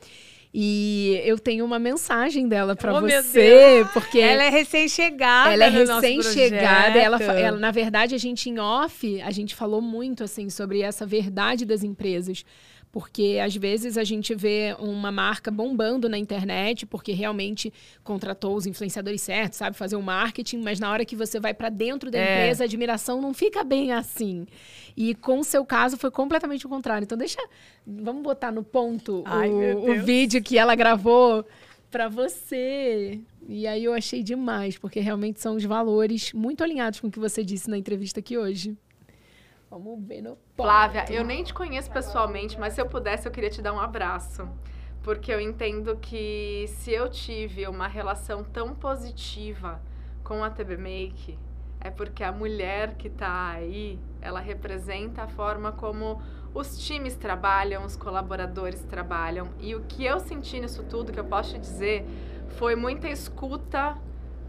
[0.53, 5.53] E eu tenho uma mensagem dela pra Oh, você, porque Ela é recém-chegada.
[5.53, 6.99] ela é no recém-chegada.
[6.99, 11.05] Ela, ela, na verdade, a gente em off, a gente falou muito assim sobre essa
[11.05, 12.43] verdade das empresas.
[12.91, 17.72] Porque às vezes a gente vê uma marca bombando na internet porque realmente
[18.03, 21.69] contratou os influenciadores certos, sabe fazer o marketing, mas na hora que você vai para
[21.69, 22.22] dentro da É.
[22.43, 24.45] empresa, a admiração não fica bem assim.
[24.97, 27.05] E com o seu caso foi completamente o contrário.
[27.05, 27.39] Então deixa,
[27.88, 31.45] vamos botar no ponto Ai, o, o vídeo que ela gravou
[31.89, 33.19] para você.
[33.47, 37.19] E aí eu achei demais, porque realmente são os valores muito alinhados com o que
[37.19, 38.76] você disse na entrevista aqui hoje.
[39.72, 40.68] Vamos ver no ponto.
[40.68, 43.80] Flávia, eu nem te conheço pessoalmente, mas se eu pudesse, eu queria te dar um
[43.80, 44.45] abraço.
[45.02, 49.81] Porque eu entendo que se eu tive uma relação tão positiva
[50.26, 51.39] com a TB Make,
[51.80, 56.22] é porque a mulher que tá aí, ela representa a forma como
[56.53, 59.48] os times trabalham, os colaboradores trabalham.
[59.57, 62.06] E o que eu senti nisso tudo, que eu posso te dizer,
[62.49, 63.98] foi muita escuta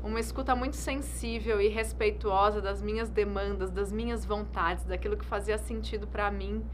[0.02, 5.56] uma escuta muito sensível e respeituosa das minhas demandas, das minhas vontades, daquilo que fazia
[5.56, 6.64] sentido para mim.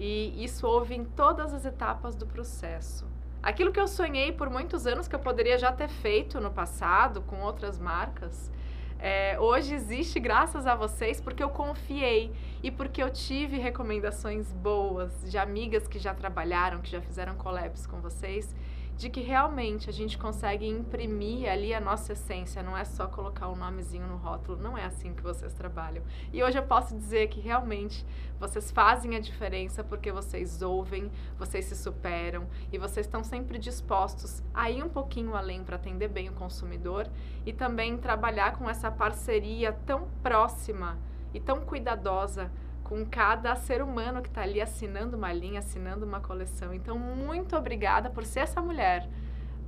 [0.00, 3.06] E isso houve em todas as etapas do processo.
[3.42, 7.22] Aquilo que eu sonhei por muitos anos que eu poderia já ter feito no passado
[7.22, 8.50] com outras marcas,
[8.98, 12.32] é, hoje existe graças a vocês porque eu confiei
[12.62, 17.84] e porque eu tive recomendações boas de amigas que já trabalharam, que já fizeram collabs
[17.84, 18.54] com vocês
[18.96, 23.48] de que realmente a gente consegue imprimir ali a nossa essência, não é só colocar
[23.48, 26.04] um nomezinho no rótulo, não é assim que vocês trabalham.
[26.32, 28.04] E hoje eu posso dizer que realmente
[28.38, 34.42] vocês fazem a diferença porque vocês ouvem, vocês se superam e vocês estão sempre dispostos
[34.54, 37.08] a ir um pouquinho além para atender bem o consumidor
[37.44, 40.98] e também trabalhar com essa parceria tão próxima
[41.34, 42.50] e tão cuidadosa
[42.84, 46.72] com cada ser humano que está ali assinando uma linha, assinando uma coleção.
[46.74, 49.08] Então, muito obrigada por ser essa mulher,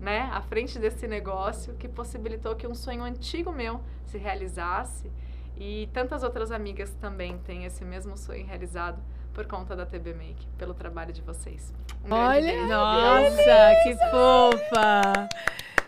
[0.01, 5.11] né, à frente desse negócio que possibilitou que um sonho antigo meu se realizasse
[5.57, 9.01] e tantas outras amigas também têm esse mesmo sonho realizado
[9.33, 11.73] por conta da TB Make, pelo trabalho de vocês.
[12.05, 12.69] Um Olha, beijo.
[12.69, 15.29] Nossa, que fofa!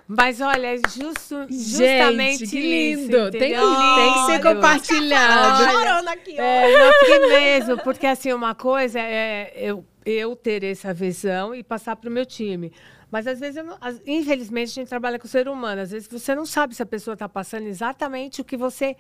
[0.09, 3.31] Mas olha, é justo, justamente Gente, que isso, lindo!
[3.33, 5.65] Tem, que- tem que ser compartilhado.
[5.65, 6.43] Tô chorando aqui, ó.
[6.43, 12.09] É, mesmo, porque assim, uma coisa é eu, eu ter essa visão e passar para
[12.09, 12.73] o meu time.
[13.11, 15.81] Mas às vezes, eu não- as- infelizmente, a gente trabalha com o ser humano.
[15.83, 18.95] Às vezes você não sabe se a pessoa está passando exatamente o que você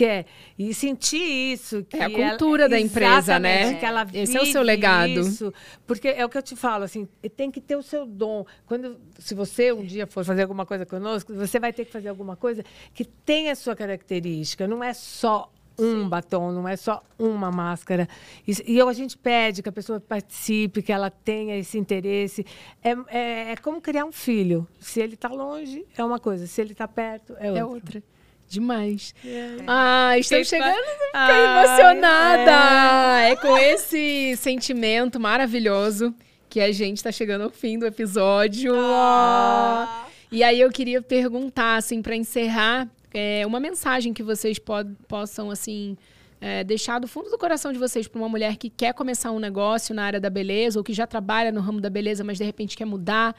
[0.00, 0.24] quer.
[0.58, 1.86] E sentir isso.
[1.92, 3.74] É a ela- cultura da empresa, né?
[3.74, 5.10] Que ela Esse é o seu legado.
[5.20, 5.52] Isso,
[5.86, 7.06] porque é o que eu te falo, assim,
[7.36, 8.46] tem que ter o seu dom.
[8.64, 12.08] Quando, se você um dia for fazer alguma coisa conosco, você vai ter que fazer
[12.08, 12.64] alguma coisa
[12.94, 14.66] que tenha a sua característica.
[14.66, 18.08] Não é só um batom, não é só uma máscara.
[18.46, 22.44] Isso- e a gente pede que a pessoa participe, que ela tenha esse interesse.
[22.82, 24.66] É, é, é como criar um filho.
[24.78, 26.46] Se ele está longe, é uma coisa.
[26.46, 27.58] Se ele está perto, é outra.
[27.60, 28.02] É outra.
[28.50, 29.14] Demais.
[29.64, 30.74] Ah, estamos Quem chegando.
[31.12, 33.22] fa- Fiquei emocionada!
[33.30, 33.36] É.
[33.36, 36.12] com esse sentimento maravilhoso
[36.48, 38.74] que a gente está chegando ao fim do episódio.
[38.76, 40.04] Ah.
[40.32, 45.48] E aí eu queria perguntar, assim, para encerrar, é, uma mensagem que vocês pod- possam,
[45.48, 45.96] assim,
[46.40, 49.38] é, deixar do fundo do coração de vocês para uma mulher que quer começar um
[49.38, 52.42] negócio na área da beleza ou que já trabalha no ramo da beleza, mas de
[52.44, 53.36] repente quer mudar.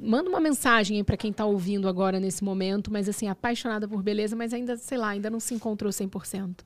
[0.00, 4.02] Manda uma mensagem aí para quem está ouvindo agora nesse momento, mas assim, apaixonada por
[4.02, 6.60] beleza, mas ainda, sei lá, ainda não se encontrou 100%.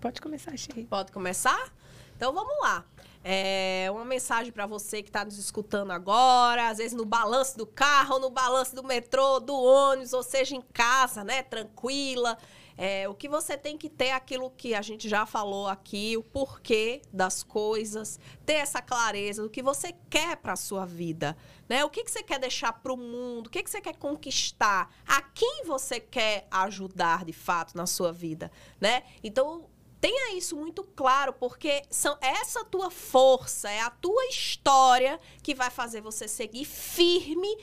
[0.00, 0.86] Pode começar, Cheio.
[0.86, 1.72] Pode começar?
[2.16, 2.84] Então vamos lá.
[3.22, 7.66] É uma mensagem para você que está nos escutando agora, às vezes no balanço do
[7.66, 11.42] carro, no balanço do metrô, do ônibus, ou seja, em casa, né?
[11.42, 12.38] Tranquila.
[12.76, 16.22] É, o que você tem que ter aquilo que a gente já falou aqui, o
[16.22, 21.36] porquê das coisas, ter essa clareza do que você quer para a sua vida,
[21.68, 21.84] né?
[21.84, 24.94] O que, que você quer deixar para o mundo, o que, que você quer conquistar,
[25.06, 28.50] a quem você quer ajudar de fato na sua vida,
[28.80, 29.02] né?
[29.22, 35.54] Então, Tenha isso muito claro, porque são essa tua força, é a tua história que
[35.54, 37.56] vai fazer você seguir firme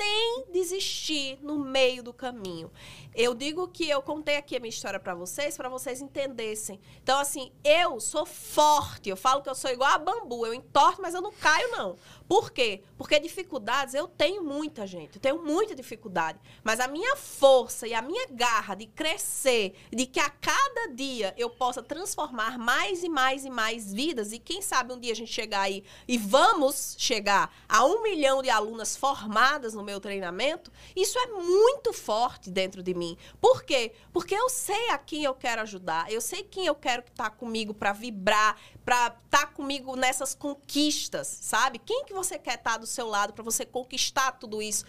[0.00, 2.72] sem desistir no meio do caminho.
[3.14, 6.80] Eu digo que eu contei aqui a minha história para vocês, para vocês entendessem.
[7.02, 9.10] Então, assim, eu sou forte.
[9.10, 10.46] Eu falo que eu sou igual a bambu.
[10.46, 11.96] Eu entorto, mas eu não caio, não.
[12.30, 12.84] Por quê?
[12.96, 15.16] Porque dificuldades eu tenho muita, gente.
[15.16, 16.38] Eu tenho muita dificuldade.
[16.62, 21.34] Mas a minha força e a minha garra de crescer, de que a cada dia
[21.36, 25.16] eu possa transformar mais e mais e mais vidas, e quem sabe um dia a
[25.16, 30.70] gente chegar aí e vamos chegar a um milhão de alunas formadas no meu treinamento,
[30.94, 33.18] isso é muito forte dentro de mim.
[33.40, 33.92] Por quê?
[34.12, 37.28] Porque eu sei a quem eu quero ajudar, eu sei quem eu quero que está
[37.28, 41.78] comigo para vibrar, para estar tá comigo nessas conquistas, sabe?
[41.78, 44.84] Quem que você quer estar tá do seu lado para você conquistar tudo isso?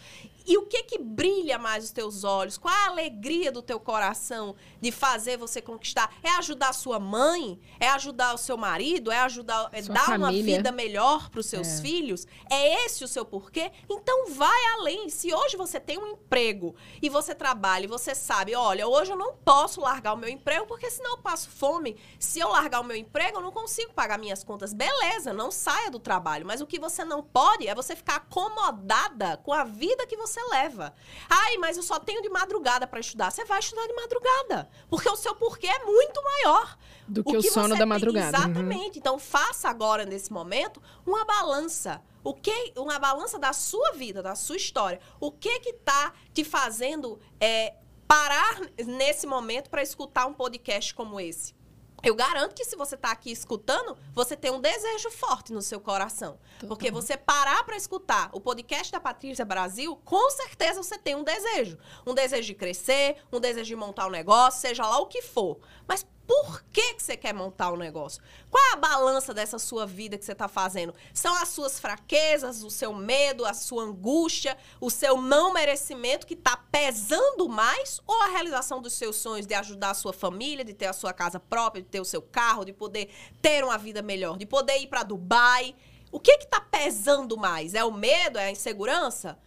[0.45, 2.57] E o que que brilha mais os teus olhos?
[2.57, 6.13] Qual a alegria do teu coração de fazer você conquistar?
[6.23, 7.59] É ajudar a sua mãe?
[7.79, 9.11] É ajudar o seu marido?
[9.11, 10.25] É ajudar, é dar família.
[10.25, 11.81] uma vida melhor para os seus é.
[11.81, 12.25] filhos?
[12.49, 13.71] É esse o seu porquê?
[13.89, 15.09] Então vai além.
[15.09, 19.17] Se hoje você tem um emprego e você trabalha e você sabe, olha, hoje eu
[19.17, 21.97] não posso largar o meu emprego porque senão eu passo fome.
[22.19, 24.73] Se eu largar o meu emprego, eu não consigo pagar minhas contas.
[24.73, 29.37] Beleza, não saia do trabalho, mas o que você não pode é você ficar acomodada
[29.37, 30.93] com a vida que você você leva.
[31.29, 33.31] Ai, mas eu só tenho de madrugada para estudar.
[33.31, 36.77] Você vai estudar de madrugada, porque o seu porquê é muito maior
[37.07, 38.37] do que o, que o sono da madrugada.
[38.37, 38.95] Tem, exatamente.
[38.95, 38.97] Uhum.
[38.97, 42.01] Então faça agora nesse momento uma balança.
[42.23, 44.99] O que uma balança da sua vida, da sua história.
[45.19, 47.75] O que que tá te fazendo é,
[48.07, 51.60] parar nesse momento para escutar um podcast como esse?
[52.03, 55.79] Eu garanto que se você está aqui escutando, você tem um desejo forte no seu
[55.79, 56.39] coração.
[56.59, 56.67] Total.
[56.67, 61.23] Porque você parar para escutar o podcast da Patrícia Brasil, com certeza você tem um
[61.23, 61.77] desejo.
[62.05, 65.59] Um desejo de crescer, um desejo de montar um negócio, seja lá o que for.
[65.87, 68.23] Mas por que, que você quer montar o um negócio?
[68.49, 70.95] Qual é a balança dessa sua vida que você está fazendo?
[71.13, 76.33] São as suas fraquezas, o seu medo, a sua angústia, o seu não merecimento que
[76.33, 77.99] está pesando mais?
[78.07, 81.11] Ou a realização dos seus sonhos de ajudar a sua família, de ter a sua
[81.11, 83.09] casa própria, de ter o seu carro, de poder
[83.41, 85.75] ter uma vida melhor, de poder ir para Dubai?
[86.13, 87.73] O que está pesando mais?
[87.73, 88.39] É o medo?
[88.39, 89.37] É a insegurança?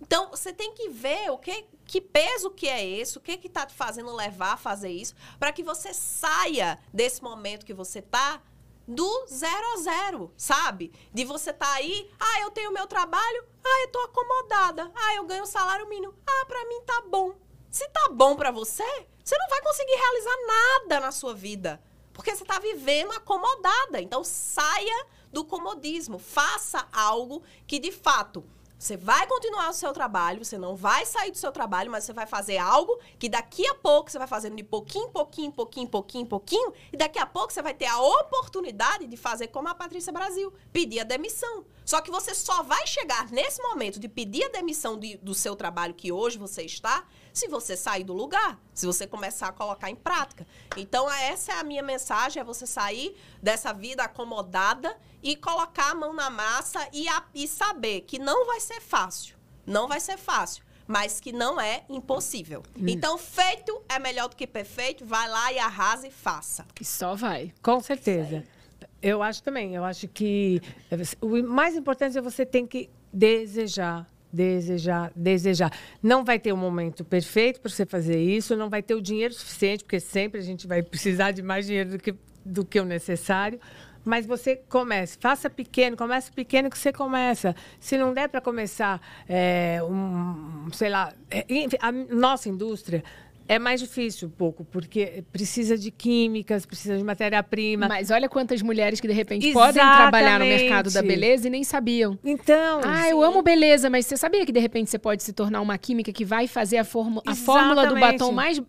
[0.00, 3.48] Então, você tem que ver o que, que peso que é esse, o que que
[3.48, 8.00] tá te fazendo levar a fazer isso, para que você saia desse momento que você
[8.00, 8.40] tá
[8.86, 10.92] do zero a zero, sabe?
[11.12, 15.26] De você tá aí, ah, eu tenho meu trabalho, ah, eu tô acomodada, ah, eu
[15.26, 17.34] ganho salário mínimo, ah, para mim tá bom.
[17.68, 18.86] Se tá bom para você,
[19.24, 24.00] você não vai conseguir realizar nada na sua vida, porque você tá vivendo acomodada.
[24.00, 28.44] Então saia do comodismo, faça algo que de fato
[28.80, 32.14] você vai continuar o seu trabalho, você não vai sair do seu trabalho, mas você
[32.14, 36.26] vai fazer algo que daqui a pouco você vai fazendo de pouquinho, pouquinho, pouquinho, pouquinho,
[36.26, 40.10] pouquinho, e daqui a pouco você vai ter a oportunidade de fazer como a Patrícia
[40.10, 41.66] Brasil, pedir a demissão.
[41.84, 45.54] Só que você só vai chegar nesse momento de pedir a demissão de, do seu
[45.54, 49.90] trabalho que hoje você está se você sair do lugar, se você começar a colocar
[49.90, 50.46] em prática.
[50.76, 55.94] Então, essa é a minha mensagem: é você sair dessa vida acomodada e colocar a
[55.94, 59.36] mão na massa e, a, e saber que não vai ser fácil.
[59.66, 62.64] Não vai ser fácil mas que não é impossível.
[62.76, 62.86] Hum.
[62.88, 65.06] Então, feito é melhor do que perfeito.
[65.06, 66.66] Vai lá e arrasa e faça.
[66.80, 67.54] E só vai.
[67.62, 68.42] Com certeza.
[69.00, 69.76] Eu acho também.
[69.76, 70.60] Eu acho que
[71.20, 75.72] o mais importante é você tem que desejar Desejar, desejar.
[76.02, 79.34] Não vai ter um momento perfeito para você fazer isso, não vai ter o dinheiro
[79.34, 82.84] suficiente, porque sempre a gente vai precisar de mais dinheiro do que, do que o
[82.84, 83.58] necessário.
[84.04, 87.54] Mas você comece, faça pequeno, comece pequeno que você começa.
[87.78, 91.44] Se não der para começar, é, um, sei lá, é,
[91.80, 93.04] a nossa indústria
[93.50, 97.88] é mais difícil um pouco, porque precisa de químicas, precisa de matéria-prima.
[97.88, 99.74] Mas olha quantas mulheres que de repente Exatamente.
[99.74, 102.16] podem trabalhar no mercado da beleza e nem sabiam.
[102.22, 102.80] Então.
[102.84, 103.10] Ah, sim.
[103.10, 106.12] eu amo beleza, mas você sabia que de repente você pode se tornar uma química
[106.12, 108.62] que vai fazer a, a fórmula do batom mais,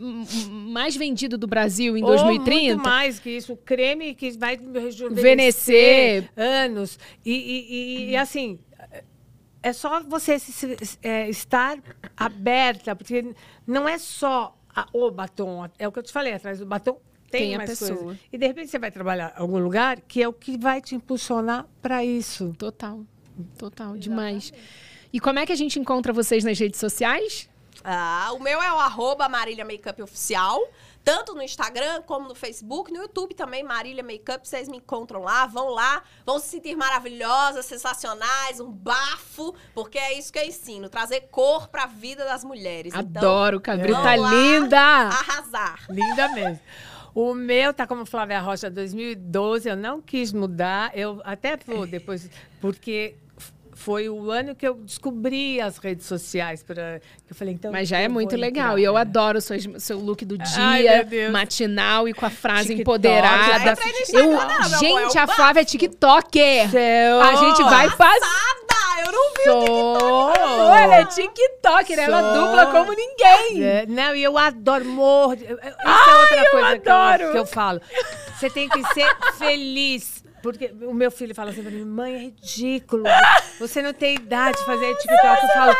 [0.50, 2.74] mais vendido do Brasil em Ou 2030?
[2.74, 3.56] Muito mais que isso.
[3.58, 6.98] Creme que vai rejuvenescer anos.
[7.24, 8.58] E, e, e, e assim
[9.64, 11.78] é só você se, é, estar
[12.18, 13.34] aberta, porque
[13.68, 15.70] não é só a, o batom.
[15.78, 17.00] É o que eu te falei, atrás do batom
[17.32, 17.98] tem, tem mais pessoa.
[17.98, 18.20] coisa.
[18.32, 20.94] E de repente você vai trabalhar em algum lugar que é o que vai te
[20.96, 22.54] impulsionar para isso.
[22.58, 23.00] Total.
[23.58, 24.54] Total, demais.
[25.14, 27.50] E como é que a gente encontra vocês nas redes sociais?
[27.84, 30.62] Ah, o meu é o arroba Marília Makeup Oficial.
[31.04, 35.48] Tanto no Instagram como no Facebook, no YouTube também, Marília Makeup, vocês me encontram lá,
[35.48, 40.90] vão lá, vão se sentir maravilhosas, sensacionais, um bafo, porque é isso que eu ensino,
[40.90, 42.94] trazer cor pra vida das mulheres.
[42.94, 44.78] Então, Adoro, então, cabrita linda!
[44.78, 45.86] Arrasar.
[45.90, 46.60] Linda mesmo.
[47.14, 50.92] O meu tá como Flávia Rocha 2012, eu não quis mudar.
[50.98, 52.30] Eu até vou depois,
[52.62, 53.16] porque
[53.82, 57.98] foi o ano que eu descobri as redes sociais para eu falei então mas já
[57.98, 58.80] é muito legal entrar.
[58.80, 61.32] e eu adoro o seu, seu look do Ai, dia Deus.
[61.32, 62.82] matinal e com a frase TikTok.
[62.82, 63.74] empoderada
[64.14, 65.66] eu não, amor, gente é a o Flávia é.
[65.66, 69.44] TikToker Seu- a gente vai fazer Nada, eu não vi.
[69.44, 70.74] Sou.
[70.76, 72.34] ela é TikToker ela Sou.
[72.46, 75.34] dubla como ninguém É, não, e eu adoro, morro.
[75.34, 76.90] Isso é outra eu coisa que
[77.26, 77.82] eu, que eu falo.
[78.40, 80.21] Você tem que ser feliz.
[80.42, 83.04] Porque o meu filho fala assim pra mim, mãe, é ridículo.
[83.60, 85.44] Você não tem idade de fazer TikTok.
[85.44, 85.76] Eu falo,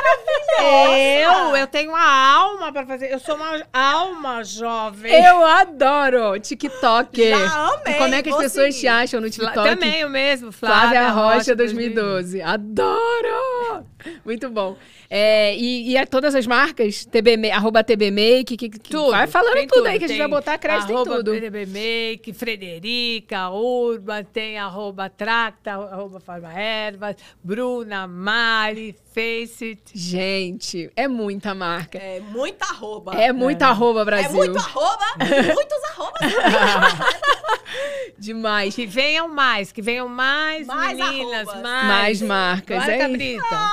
[0.62, 3.12] eu, eu tenho uma alma pra fazer.
[3.12, 5.12] Eu sou uma alma jovem.
[5.14, 8.80] eu adoro TikToker Já amei, E como é que as pessoas seguir.
[8.82, 12.42] te acham no TikTok Também o mesmo, Flávia Flávia, Rocha 2012.
[12.42, 13.86] Adoro!
[14.26, 14.78] Muito bom.
[15.14, 17.04] É, e, e a todas as marcas?
[17.04, 19.12] TB, arroba TB Make, que, que- Tudo.
[19.12, 21.32] vai falando tem tudo, aí que a gente vai botar crédito em arroba tudo.
[21.34, 29.82] PDB Make, Frederica, Urba, tem arroba Trata, arroba Farma Ervas, Bruna, Mari, Face It.
[29.94, 31.98] Gente, é muita marca.
[31.98, 33.14] É muita arroba.
[33.22, 34.32] É muita arroba, É Brasil.
[34.38, 36.22] muito arroba, muitos arrobas.
[38.18, 38.74] Demais.
[38.76, 41.62] Que venham mais, que venham mais, Mais meninas, arrobas.
[41.64, 41.88] mais.
[41.88, 43.08] Mais marcas, Bora, é isso.
[43.08, 43.72] Cabrita.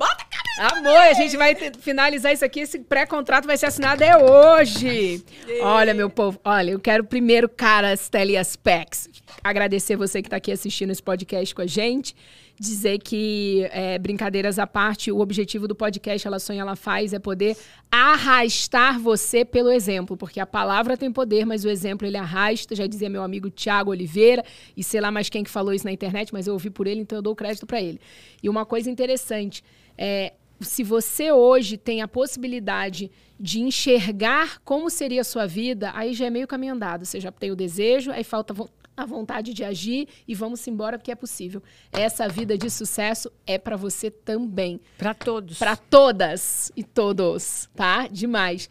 [0.00, 0.24] Bota
[0.58, 2.60] Amor, a gente vai finalizar isso aqui.
[2.60, 5.22] Esse pré-contrato vai ser assinado é hoje.
[5.62, 9.08] Olha, meu povo, olha, eu quero primeiro, caras Telespecs,
[9.44, 12.14] agradecer você que está aqui assistindo esse podcast com a gente.
[12.58, 17.18] Dizer que, é, brincadeiras à parte, o objetivo do podcast Ela Sonha, Ela Faz é
[17.18, 17.56] poder
[17.90, 22.76] arrastar você pelo exemplo, porque a palavra tem poder, mas o exemplo ele arrasta.
[22.76, 24.44] Já dizia meu amigo Tiago Oliveira,
[24.76, 27.00] e sei lá mais quem que falou isso na internet, mas eu ouvi por ele,
[27.00, 27.98] então eu dou crédito para ele.
[28.42, 29.64] E uma coisa interessante,
[29.96, 36.12] é, se você hoje tem a possibilidade de enxergar como seria a sua vida, aí
[36.12, 37.06] já é meio caminho andado.
[37.06, 38.54] Você já tem o desejo, aí falta
[38.96, 41.62] a vontade de agir e vamos embora porque é possível.
[41.90, 44.80] Essa vida de sucesso é para você também.
[44.98, 45.58] Pra todos.
[45.58, 48.06] Para todas e todos, tá?
[48.08, 48.68] Demais.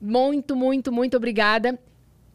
[0.00, 1.78] Muito, muito, muito obrigada.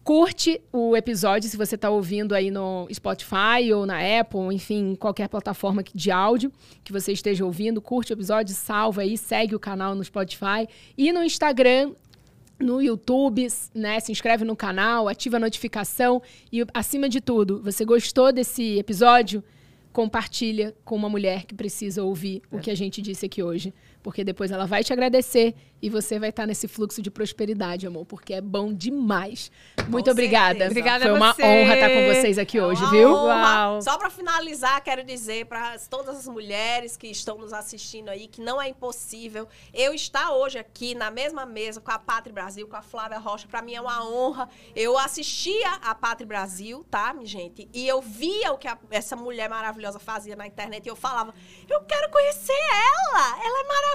[0.06, 4.96] Curte o episódio se você está ouvindo aí no Spotify ou na Apple, enfim, em
[4.96, 6.52] qualquer plataforma de áudio
[6.84, 7.82] que você esteja ouvindo.
[7.82, 11.94] Curte o episódio, salva aí, segue o canal no Spotify e no Instagram,
[12.60, 14.00] no YouTube, né?
[14.00, 16.22] Se inscreve no canal, ativa a notificação
[16.54, 19.44] e, acima de tudo, você gostou desse episódio?
[19.92, 23.74] Compartilha com uma mulher que precisa ouvir o que a gente disse aqui hoje.
[24.06, 28.06] Porque depois ela vai te agradecer e você vai estar nesse fluxo de prosperidade, amor,
[28.06, 29.52] porque é bom demais.
[29.90, 30.50] Muito Com obrigada.
[30.50, 30.70] certeza.
[30.70, 31.42] Obrigada Foi uma você.
[31.44, 33.10] honra estar com vocês aqui hoje, Uma viu?
[33.12, 33.82] Uau.
[33.82, 38.42] Só para finalizar, quero dizer para todas as mulheres que estão nos assistindo aí que
[38.42, 42.76] não é impossível eu estar hoje aqui na mesma mesa com a Pátria Brasil, com
[42.76, 43.48] a Flávia Rocha.
[43.48, 44.48] Para mim é uma honra.
[44.76, 47.68] Eu assistia a Pátria Brasil, tá, minha gente?
[47.74, 51.34] E eu via o que a- essa mulher maravilhosa fazia na internet e eu falava:
[51.68, 53.44] "Eu quero conhecer ela.
[53.44, 53.95] Ela é maravilhosa".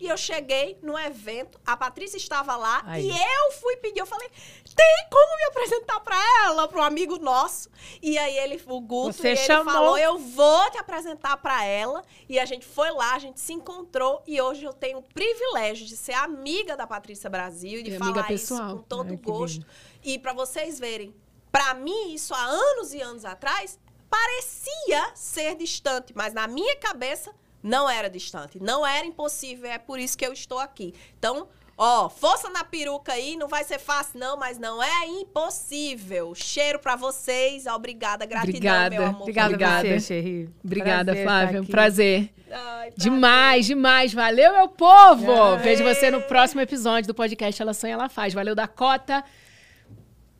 [0.00, 3.08] E eu cheguei no evento, a Patrícia estava lá Aí.
[3.10, 4.30] e eu fui pedir, eu falei:
[4.74, 7.68] "Tem como me apresentar para ela, para um amigo nosso?".
[8.00, 9.72] E aí ele, o Guto, Você ele chamou.
[9.72, 12.04] falou: "Eu vou te apresentar para ela".
[12.28, 15.86] E a gente foi lá, a gente se encontrou e hoje eu tenho o privilégio
[15.86, 18.76] de ser amiga da Patrícia Brasil e de E falar amiga isso pessoal.
[18.76, 19.66] com todo Ai, gosto.
[20.02, 21.14] E para vocês verem,
[21.50, 23.78] para mim isso há anos e anos atrás
[24.08, 29.98] parecia ser distante, mas na minha cabeça não era distante, não era impossível, é por
[29.98, 30.94] isso que eu estou aqui.
[31.18, 36.34] Então, ó, força na peruca aí, não vai ser fácil não, mas não é impossível.
[36.34, 38.90] Cheiro para vocês, obrigada, gratidão, Obrigada.
[38.90, 39.22] meu amor.
[39.22, 40.00] Obrigada, Obrigada.
[40.00, 40.48] Xerri.
[40.64, 41.60] Obrigada, Prazer Flávia.
[41.62, 42.30] Um prazer.
[42.50, 44.14] Ai, Demais, demais.
[44.14, 45.30] Valeu, meu povo!
[45.32, 45.58] Ai.
[45.58, 48.32] Vejo você no próximo episódio do podcast Ela Sonha, Ela Faz.
[48.32, 49.22] Valeu, Dakota.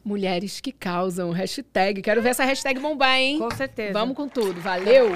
[0.03, 1.33] Mulheres que causam.
[1.33, 2.01] Hashtag.
[2.01, 3.39] Quero ver essa hashtag bombar, hein?
[3.39, 3.93] Com certeza.
[3.93, 4.59] Vamos com tudo.
[4.59, 5.11] Valeu!